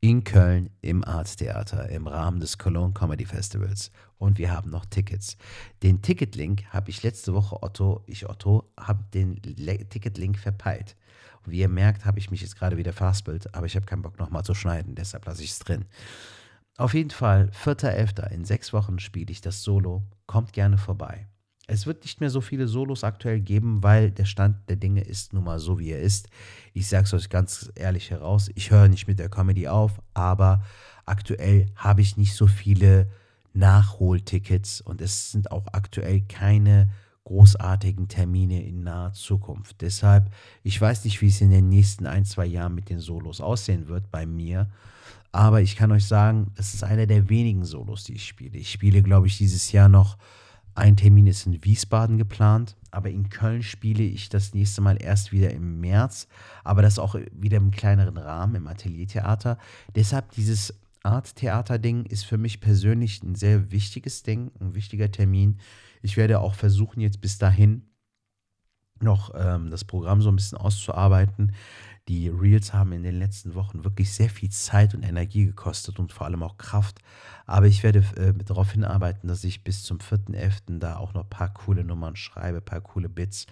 in 0.04 0.22
Köln 0.22 0.68
im 0.82 1.02
Arttheater 1.02 1.88
im 1.88 2.06
Rahmen 2.06 2.38
des 2.38 2.58
Cologne 2.58 2.92
Comedy 2.92 3.24
Festivals. 3.24 3.90
Und 4.18 4.36
wir 4.36 4.52
haben 4.52 4.68
noch 4.68 4.84
Tickets. 4.84 5.38
Den 5.82 6.02
Ticketlink 6.02 6.66
habe 6.74 6.90
ich 6.90 7.02
letzte 7.02 7.32
Woche, 7.32 7.62
Otto, 7.62 8.02
ich 8.06 8.28
Otto, 8.28 8.70
habe 8.78 9.02
den 9.14 9.40
Ticketlink 9.40 10.38
verpeilt. 10.38 10.94
Und 11.42 11.52
wie 11.52 11.60
ihr 11.60 11.70
merkt, 11.70 12.04
habe 12.04 12.18
ich 12.18 12.30
mich 12.30 12.42
jetzt 12.42 12.58
gerade 12.58 12.76
wieder 12.76 12.92
verhaspelt, 12.92 13.54
aber 13.54 13.64
ich 13.64 13.76
habe 13.76 13.86
keinen 13.86 14.02
Bock 14.02 14.18
nochmal 14.18 14.44
zu 14.44 14.52
schneiden, 14.52 14.94
deshalb 14.94 15.24
lasse 15.24 15.42
ich 15.42 15.52
es 15.52 15.58
drin. 15.60 15.86
Auf 16.76 16.92
jeden 16.92 17.10
Fall, 17.10 17.50
4.11. 17.64 18.30
in 18.30 18.44
sechs 18.44 18.74
Wochen 18.74 18.98
spiele 18.98 19.32
ich 19.32 19.40
das 19.40 19.62
Solo. 19.62 20.02
Kommt 20.26 20.52
gerne 20.52 20.76
vorbei. 20.76 21.28
Es 21.66 21.86
wird 21.86 22.02
nicht 22.02 22.20
mehr 22.20 22.28
so 22.28 22.40
viele 22.40 22.68
Solos 22.68 23.04
aktuell 23.04 23.40
geben, 23.40 23.82
weil 23.82 24.10
der 24.10 24.26
Stand 24.26 24.68
der 24.68 24.76
Dinge 24.76 25.00
ist 25.00 25.32
nun 25.32 25.44
mal 25.44 25.58
so, 25.58 25.78
wie 25.78 25.90
er 25.90 26.00
ist. 26.00 26.28
Ich 26.74 26.88
sage 26.88 27.04
es 27.04 27.14
euch 27.14 27.30
ganz 27.30 27.70
ehrlich 27.74 28.10
heraus, 28.10 28.50
ich 28.54 28.70
höre 28.70 28.88
nicht 28.88 29.08
mit 29.08 29.18
der 29.18 29.30
Comedy 29.30 29.68
auf, 29.68 30.02
aber 30.12 30.62
aktuell 31.06 31.66
habe 31.76 32.02
ich 32.02 32.16
nicht 32.16 32.34
so 32.34 32.46
viele 32.46 33.08
Nachholtickets 33.54 34.80
und 34.80 35.00
es 35.00 35.32
sind 35.32 35.50
auch 35.52 35.66
aktuell 35.72 36.20
keine 36.22 36.90
großartigen 37.24 38.08
Termine 38.08 38.62
in 38.62 38.82
naher 38.82 39.12
Zukunft. 39.12 39.80
Deshalb, 39.80 40.30
ich 40.62 40.78
weiß 40.78 41.04
nicht, 41.04 41.22
wie 41.22 41.28
es 41.28 41.40
in 41.40 41.50
den 41.50 41.70
nächsten 41.70 42.06
ein, 42.06 42.26
zwei 42.26 42.44
Jahren 42.44 42.74
mit 42.74 42.90
den 42.90 43.00
Solos 43.00 43.40
aussehen 43.40 43.88
wird 43.88 44.10
bei 44.10 44.26
mir. 44.26 44.68
Aber 45.32 45.62
ich 45.62 45.76
kann 45.76 45.90
euch 45.90 46.06
sagen, 46.06 46.52
es 46.56 46.74
ist 46.74 46.84
einer 46.84 47.06
der 47.06 47.30
wenigen 47.30 47.64
Solos, 47.64 48.04
die 48.04 48.14
ich 48.14 48.26
spiele. 48.26 48.58
Ich 48.58 48.70
spiele, 48.70 49.02
glaube 49.02 49.26
ich, 49.26 49.38
dieses 49.38 49.72
Jahr 49.72 49.88
noch 49.88 50.18
ein 50.74 50.96
Termin 50.96 51.26
ist 51.26 51.46
in 51.46 51.64
Wiesbaden 51.64 52.18
geplant, 52.18 52.76
aber 52.90 53.10
in 53.10 53.28
Köln 53.28 53.62
spiele 53.62 54.02
ich 54.02 54.28
das 54.28 54.54
nächste 54.54 54.80
Mal 54.80 55.00
erst 55.00 55.32
wieder 55.32 55.50
im 55.50 55.80
März, 55.80 56.26
aber 56.64 56.82
das 56.82 56.98
auch 56.98 57.16
wieder 57.32 57.58
im 57.58 57.70
kleineren 57.70 58.16
Rahmen, 58.16 58.56
im 58.56 58.66
Ateliertheater. 58.66 59.58
Deshalb 59.94 60.32
dieses 60.32 60.74
Art-Theater-Ding 61.04 62.06
ist 62.06 62.24
für 62.24 62.38
mich 62.38 62.60
persönlich 62.60 63.22
ein 63.22 63.34
sehr 63.34 63.70
wichtiges 63.70 64.22
Ding, 64.22 64.50
ein 64.60 64.74
wichtiger 64.74 65.10
Termin. 65.10 65.58
Ich 66.02 66.16
werde 66.16 66.40
auch 66.40 66.54
versuchen, 66.54 67.00
jetzt 67.00 67.20
bis 67.20 67.38
dahin 67.38 67.82
noch 69.00 69.32
ähm, 69.34 69.70
das 69.70 69.84
Programm 69.84 70.22
so 70.22 70.30
ein 70.30 70.36
bisschen 70.36 70.58
auszuarbeiten. 70.58 71.52
Die 72.08 72.28
Reels 72.28 72.74
haben 72.74 72.92
in 72.92 73.02
den 73.02 73.18
letzten 73.18 73.54
Wochen 73.54 73.82
wirklich 73.82 74.12
sehr 74.12 74.28
viel 74.28 74.50
Zeit 74.50 74.94
und 74.94 75.02
Energie 75.02 75.46
gekostet 75.46 75.98
und 75.98 76.12
vor 76.12 76.26
allem 76.26 76.42
auch 76.42 76.58
Kraft. 76.58 76.98
Aber 77.46 77.66
ich 77.66 77.82
werde 77.82 78.00
äh, 78.16 78.34
darauf 78.44 78.72
hinarbeiten, 78.72 79.26
dass 79.26 79.42
ich 79.42 79.64
bis 79.64 79.82
zum 79.82 79.98
4.11. 79.98 80.78
da 80.80 80.96
auch 80.96 81.14
noch 81.14 81.22
ein 81.22 81.30
paar 81.30 81.54
coole 81.54 81.82
Nummern 81.82 82.16
schreibe, 82.16 82.58
ein 82.58 82.64
paar 82.64 82.82
coole 82.82 83.08
Bits, 83.08 83.46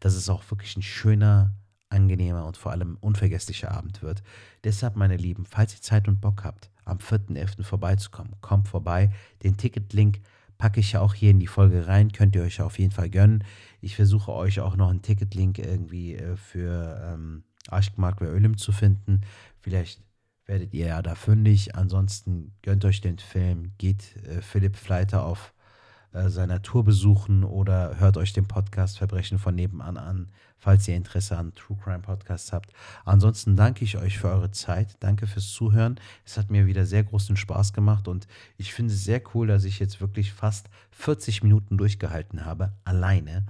dass 0.00 0.14
es 0.14 0.30
auch 0.30 0.42
wirklich 0.50 0.74
ein 0.76 0.82
schöner, 0.82 1.54
angenehmer 1.90 2.46
und 2.46 2.56
vor 2.56 2.72
allem 2.72 2.96
unvergesslicher 3.00 3.70
Abend 3.70 4.02
wird. 4.02 4.22
Deshalb, 4.64 4.96
meine 4.96 5.16
Lieben, 5.16 5.44
falls 5.44 5.74
ihr 5.74 5.82
Zeit 5.82 6.08
und 6.08 6.20
Bock 6.20 6.44
habt, 6.44 6.70
am 6.84 6.98
4.11. 6.98 7.62
vorbeizukommen, 7.62 8.34
kommt 8.40 8.68
vorbei. 8.68 9.10
Den 9.42 9.56
Ticketlink 9.56 10.20
packe 10.56 10.80
ich 10.80 10.92
ja 10.92 11.00
auch 11.00 11.14
hier 11.14 11.30
in 11.30 11.40
die 11.40 11.46
Folge 11.46 11.86
rein, 11.86 12.12
könnt 12.12 12.34
ihr 12.34 12.42
euch 12.42 12.60
auf 12.60 12.78
jeden 12.78 12.90
Fall 12.90 13.10
gönnen. 13.10 13.44
Ich 13.80 13.96
versuche 13.96 14.32
euch 14.32 14.60
auch 14.60 14.76
noch 14.76 14.90
einen 14.90 15.02
Ticketlink 15.02 15.58
irgendwie 15.58 16.14
äh, 16.14 16.36
für 16.36 17.00
ähm, 17.14 17.44
Aşk 17.68 17.92
Ölüm 18.20 18.56
zu 18.56 18.72
finden. 18.72 19.22
Vielleicht 19.60 20.00
werdet 20.46 20.74
ihr 20.74 20.86
ja 20.86 21.02
da 21.02 21.14
fündig. 21.14 21.74
Ansonsten 21.74 22.52
gönnt 22.62 22.84
euch 22.84 23.00
den 23.00 23.18
Film, 23.18 23.72
geht 23.78 24.16
äh, 24.26 24.40
Philipp 24.40 24.76
Fleiter 24.76 25.24
auf 25.24 25.52
äh, 26.18 26.30
seiner 26.30 26.62
Tour 26.62 26.84
besuchen 26.84 27.44
oder 27.44 27.98
hört 27.98 28.16
euch 28.16 28.32
den 28.32 28.46
Podcast 28.46 28.98
Verbrechen 28.98 29.38
von 29.38 29.54
nebenan 29.54 29.96
an, 29.96 30.28
falls 30.58 30.88
ihr 30.88 30.96
Interesse 30.96 31.36
an 31.36 31.54
True 31.54 31.78
Crime 31.82 32.00
Podcasts 32.00 32.52
habt. 32.52 32.72
Ansonsten 33.04 33.56
danke 33.56 33.84
ich 33.84 33.96
euch 33.96 34.18
für 34.18 34.28
eure 34.28 34.50
Zeit, 34.50 34.96
danke 35.00 35.26
fürs 35.26 35.52
Zuhören. 35.52 36.00
Es 36.24 36.36
hat 36.36 36.50
mir 36.50 36.66
wieder 36.66 36.86
sehr 36.86 37.04
großen 37.04 37.36
Spaß 37.36 37.72
gemacht 37.72 38.08
und 38.08 38.26
ich 38.56 38.74
finde 38.74 38.92
es 38.92 39.04
sehr 39.04 39.22
cool, 39.34 39.46
dass 39.46 39.64
ich 39.64 39.78
jetzt 39.78 40.00
wirklich 40.00 40.32
fast 40.32 40.68
40 40.90 41.42
Minuten 41.42 41.78
durchgehalten 41.78 42.44
habe, 42.44 42.72
alleine. 42.84 43.46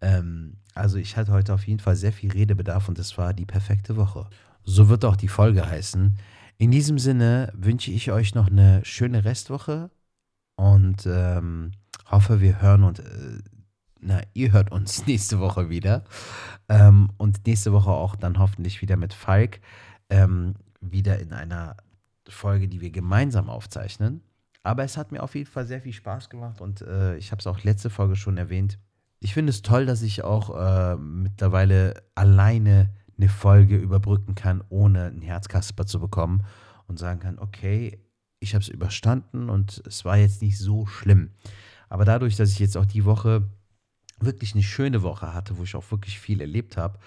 Ähm, 0.00 0.56
also 0.74 0.98
ich 0.98 1.16
hatte 1.16 1.32
heute 1.32 1.54
auf 1.54 1.66
jeden 1.66 1.80
Fall 1.80 1.96
sehr 1.96 2.12
viel 2.12 2.32
Redebedarf 2.32 2.88
und 2.88 2.98
es 2.98 3.16
war 3.16 3.32
die 3.32 3.46
perfekte 3.46 3.96
Woche. 3.96 4.28
So 4.64 4.88
wird 4.88 5.04
auch 5.04 5.16
die 5.16 5.28
Folge 5.28 5.68
heißen. 5.68 6.16
In 6.58 6.70
diesem 6.70 6.98
Sinne 6.98 7.50
wünsche 7.56 7.90
ich 7.90 8.12
euch 8.12 8.34
noch 8.34 8.48
eine 8.48 8.84
schöne 8.84 9.24
Restwoche 9.24 9.90
und 10.60 11.06
ähm, 11.06 11.70
hoffe, 12.10 12.42
wir 12.42 12.60
hören 12.60 12.84
und 12.84 12.98
äh, 12.98 13.38
na, 13.98 14.20
ihr 14.34 14.52
hört 14.52 14.70
uns 14.70 15.06
nächste 15.06 15.40
Woche 15.40 15.70
wieder. 15.70 16.04
Ähm, 16.68 17.08
und 17.16 17.46
nächste 17.46 17.72
Woche 17.72 17.90
auch 17.90 18.14
dann 18.14 18.38
hoffentlich 18.38 18.82
wieder 18.82 18.98
mit 18.98 19.14
Falk. 19.14 19.60
Ähm, 20.10 20.54
wieder 20.82 21.18
in 21.18 21.32
einer 21.32 21.78
Folge, 22.28 22.68
die 22.68 22.82
wir 22.82 22.90
gemeinsam 22.90 23.48
aufzeichnen. 23.48 24.20
Aber 24.62 24.84
es 24.84 24.98
hat 24.98 25.12
mir 25.12 25.22
auf 25.22 25.34
jeden 25.34 25.50
Fall 25.50 25.64
sehr 25.64 25.80
viel 25.80 25.94
Spaß 25.94 26.28
gemacht 26.28 26.60
und 26.60 26.82
äh, 26.82 27.16
ich 27.16 27.32
habe 27.32 27.40
es 27.40 27.46
auch 27.46 27.64
letzte 27.64 27.88
Folge 27.88 28.14
schon 28.14 28.36
erwähnt. 28.36 28.78
Ich 29.18 29.32
finde 29.32 29.50
es 29.50 29.62
toll, 29.62 29.86
dass 29.86 30.02
ich 30.02 30.24
auch 30.24 30.54
äh, 30.54 30.96
mittlerweile 30.96 32.02
alleine 32.14 32.90
eine 33.16 33.30
Folge 33.30 33.78
überbrücken 33.78 34.34
kann, 34.34 34.62
ohne 34.68 35.04
einen 35.04 35.22
Herzkasper 35.22 35.86
zu 35.86 36.00
bekommen 36.00 36.44
und 36.86 36.98
sagen 36.98 37.20
kann, 37.20 37.38
okay, 37.38 37.98
ich 38.40 38.54
habe 38.54 38.62
es 38.62 38.68
überstanden 38.68 39.50
und 39.50 39.82
es 39.86 40.04
war 40.04 40.16
jetzt 40.16 40.42
nicht 40.42 40.58
so 40.58 40.86
schlimm. 40.86 41.30
Aber 41.88 42.04
dadurch, 42.04 42.36
dass 42.36 42.50
ich 42.50 42.58
jetzt 42.58 42.76
auch 42.76 42.86
die 42.86 43.04
Woche 43.04 43.48
wirklich 44.18 44.54
eine 44.54 44.62
schöne 44.62 45.02
Woche 45.02 45.34
hatte, 45.34 45.58
wo 45.58 45.64
ich 45.64 45.76
auch 45.76 45.90
wirklich 45.90 46.18
viel 46.18 46.40
erlebt 46.40 46.76
habe, 46.76 46.98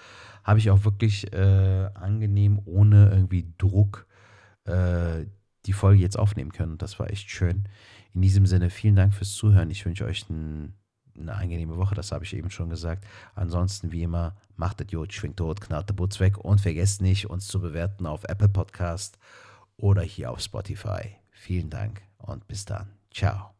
habe 0.42 0.58
ich 0.58 0.70
auch 0.70 0.84
wirklich 0.84 1.32
äh, 1.32 1.88
angenehm, 1.94 2.60
ohne 2.64 3.10
irgendwie 3.10 3.52
Druck, 3.58 4.06
äh, 4.64 5.26
die 5.66 5.72
Folge 5.72 6.02
jetzt 6.02 6.18
aufnehmen 6.18 6.52
können. 6.52 6.78
Das 6.78 6.98
war 6.98 7.10
echt 7.10 7.30
schön. 7.30 7.64
In 8.12 8.22
diesem 8.22 8.46
Sinne, 8.46 8.70
vielen 8.70 8.96
Dank 8.96 9.14
fürs 9.14 9.32
Zuhören. 9.32 9.70
Ich 9.70 9.84
wünsche 9.86 10.04
euch 10.04 10.28
ein, 10.28 10.74
eine 11.18 11.34
angenehme 11.34 11.76
Woche, 11.76 11.94
das 11.94 12.12
habe 12.12 12.24
ich 12.24 12.36
eben 12.36 12.50
schon 12.50 12.68
gesagt. 12.68 13.06
Ansonsten, 13.34 13.90
wie 13.90 14.02
immer, 14.02 14.36
macht 14.56 14.80
das 14.80 14.88
Jod, 14.90 15.12
schwingt 15.12 15.38
tot, 15.38 15.60
knallt 15.60 15.88
der 15.88 15.94
Butz 15.94 16.20
weg 16.20 16.38
und 16.38 16.60
vergesst 16.60 17.00
nicht, 17.00 17.30
uns 17.30 17.46
zu 17.46 17.60
bewerten 17.60 18.06
auf 18.06 18.24
Apple 18.24 18.48
Podcast 18.48 19.18
oder 19.76 20.02
hier 20.02 20.30
auf 20.30 20.40
Spotify. 20.40 21.16
Vielen 21.44 21.68
Dank 21.68 22.00
und 22.16 22.46
bis 22.46 22.64
dann. 22.64 22.88
Ciao. 23.10 23.53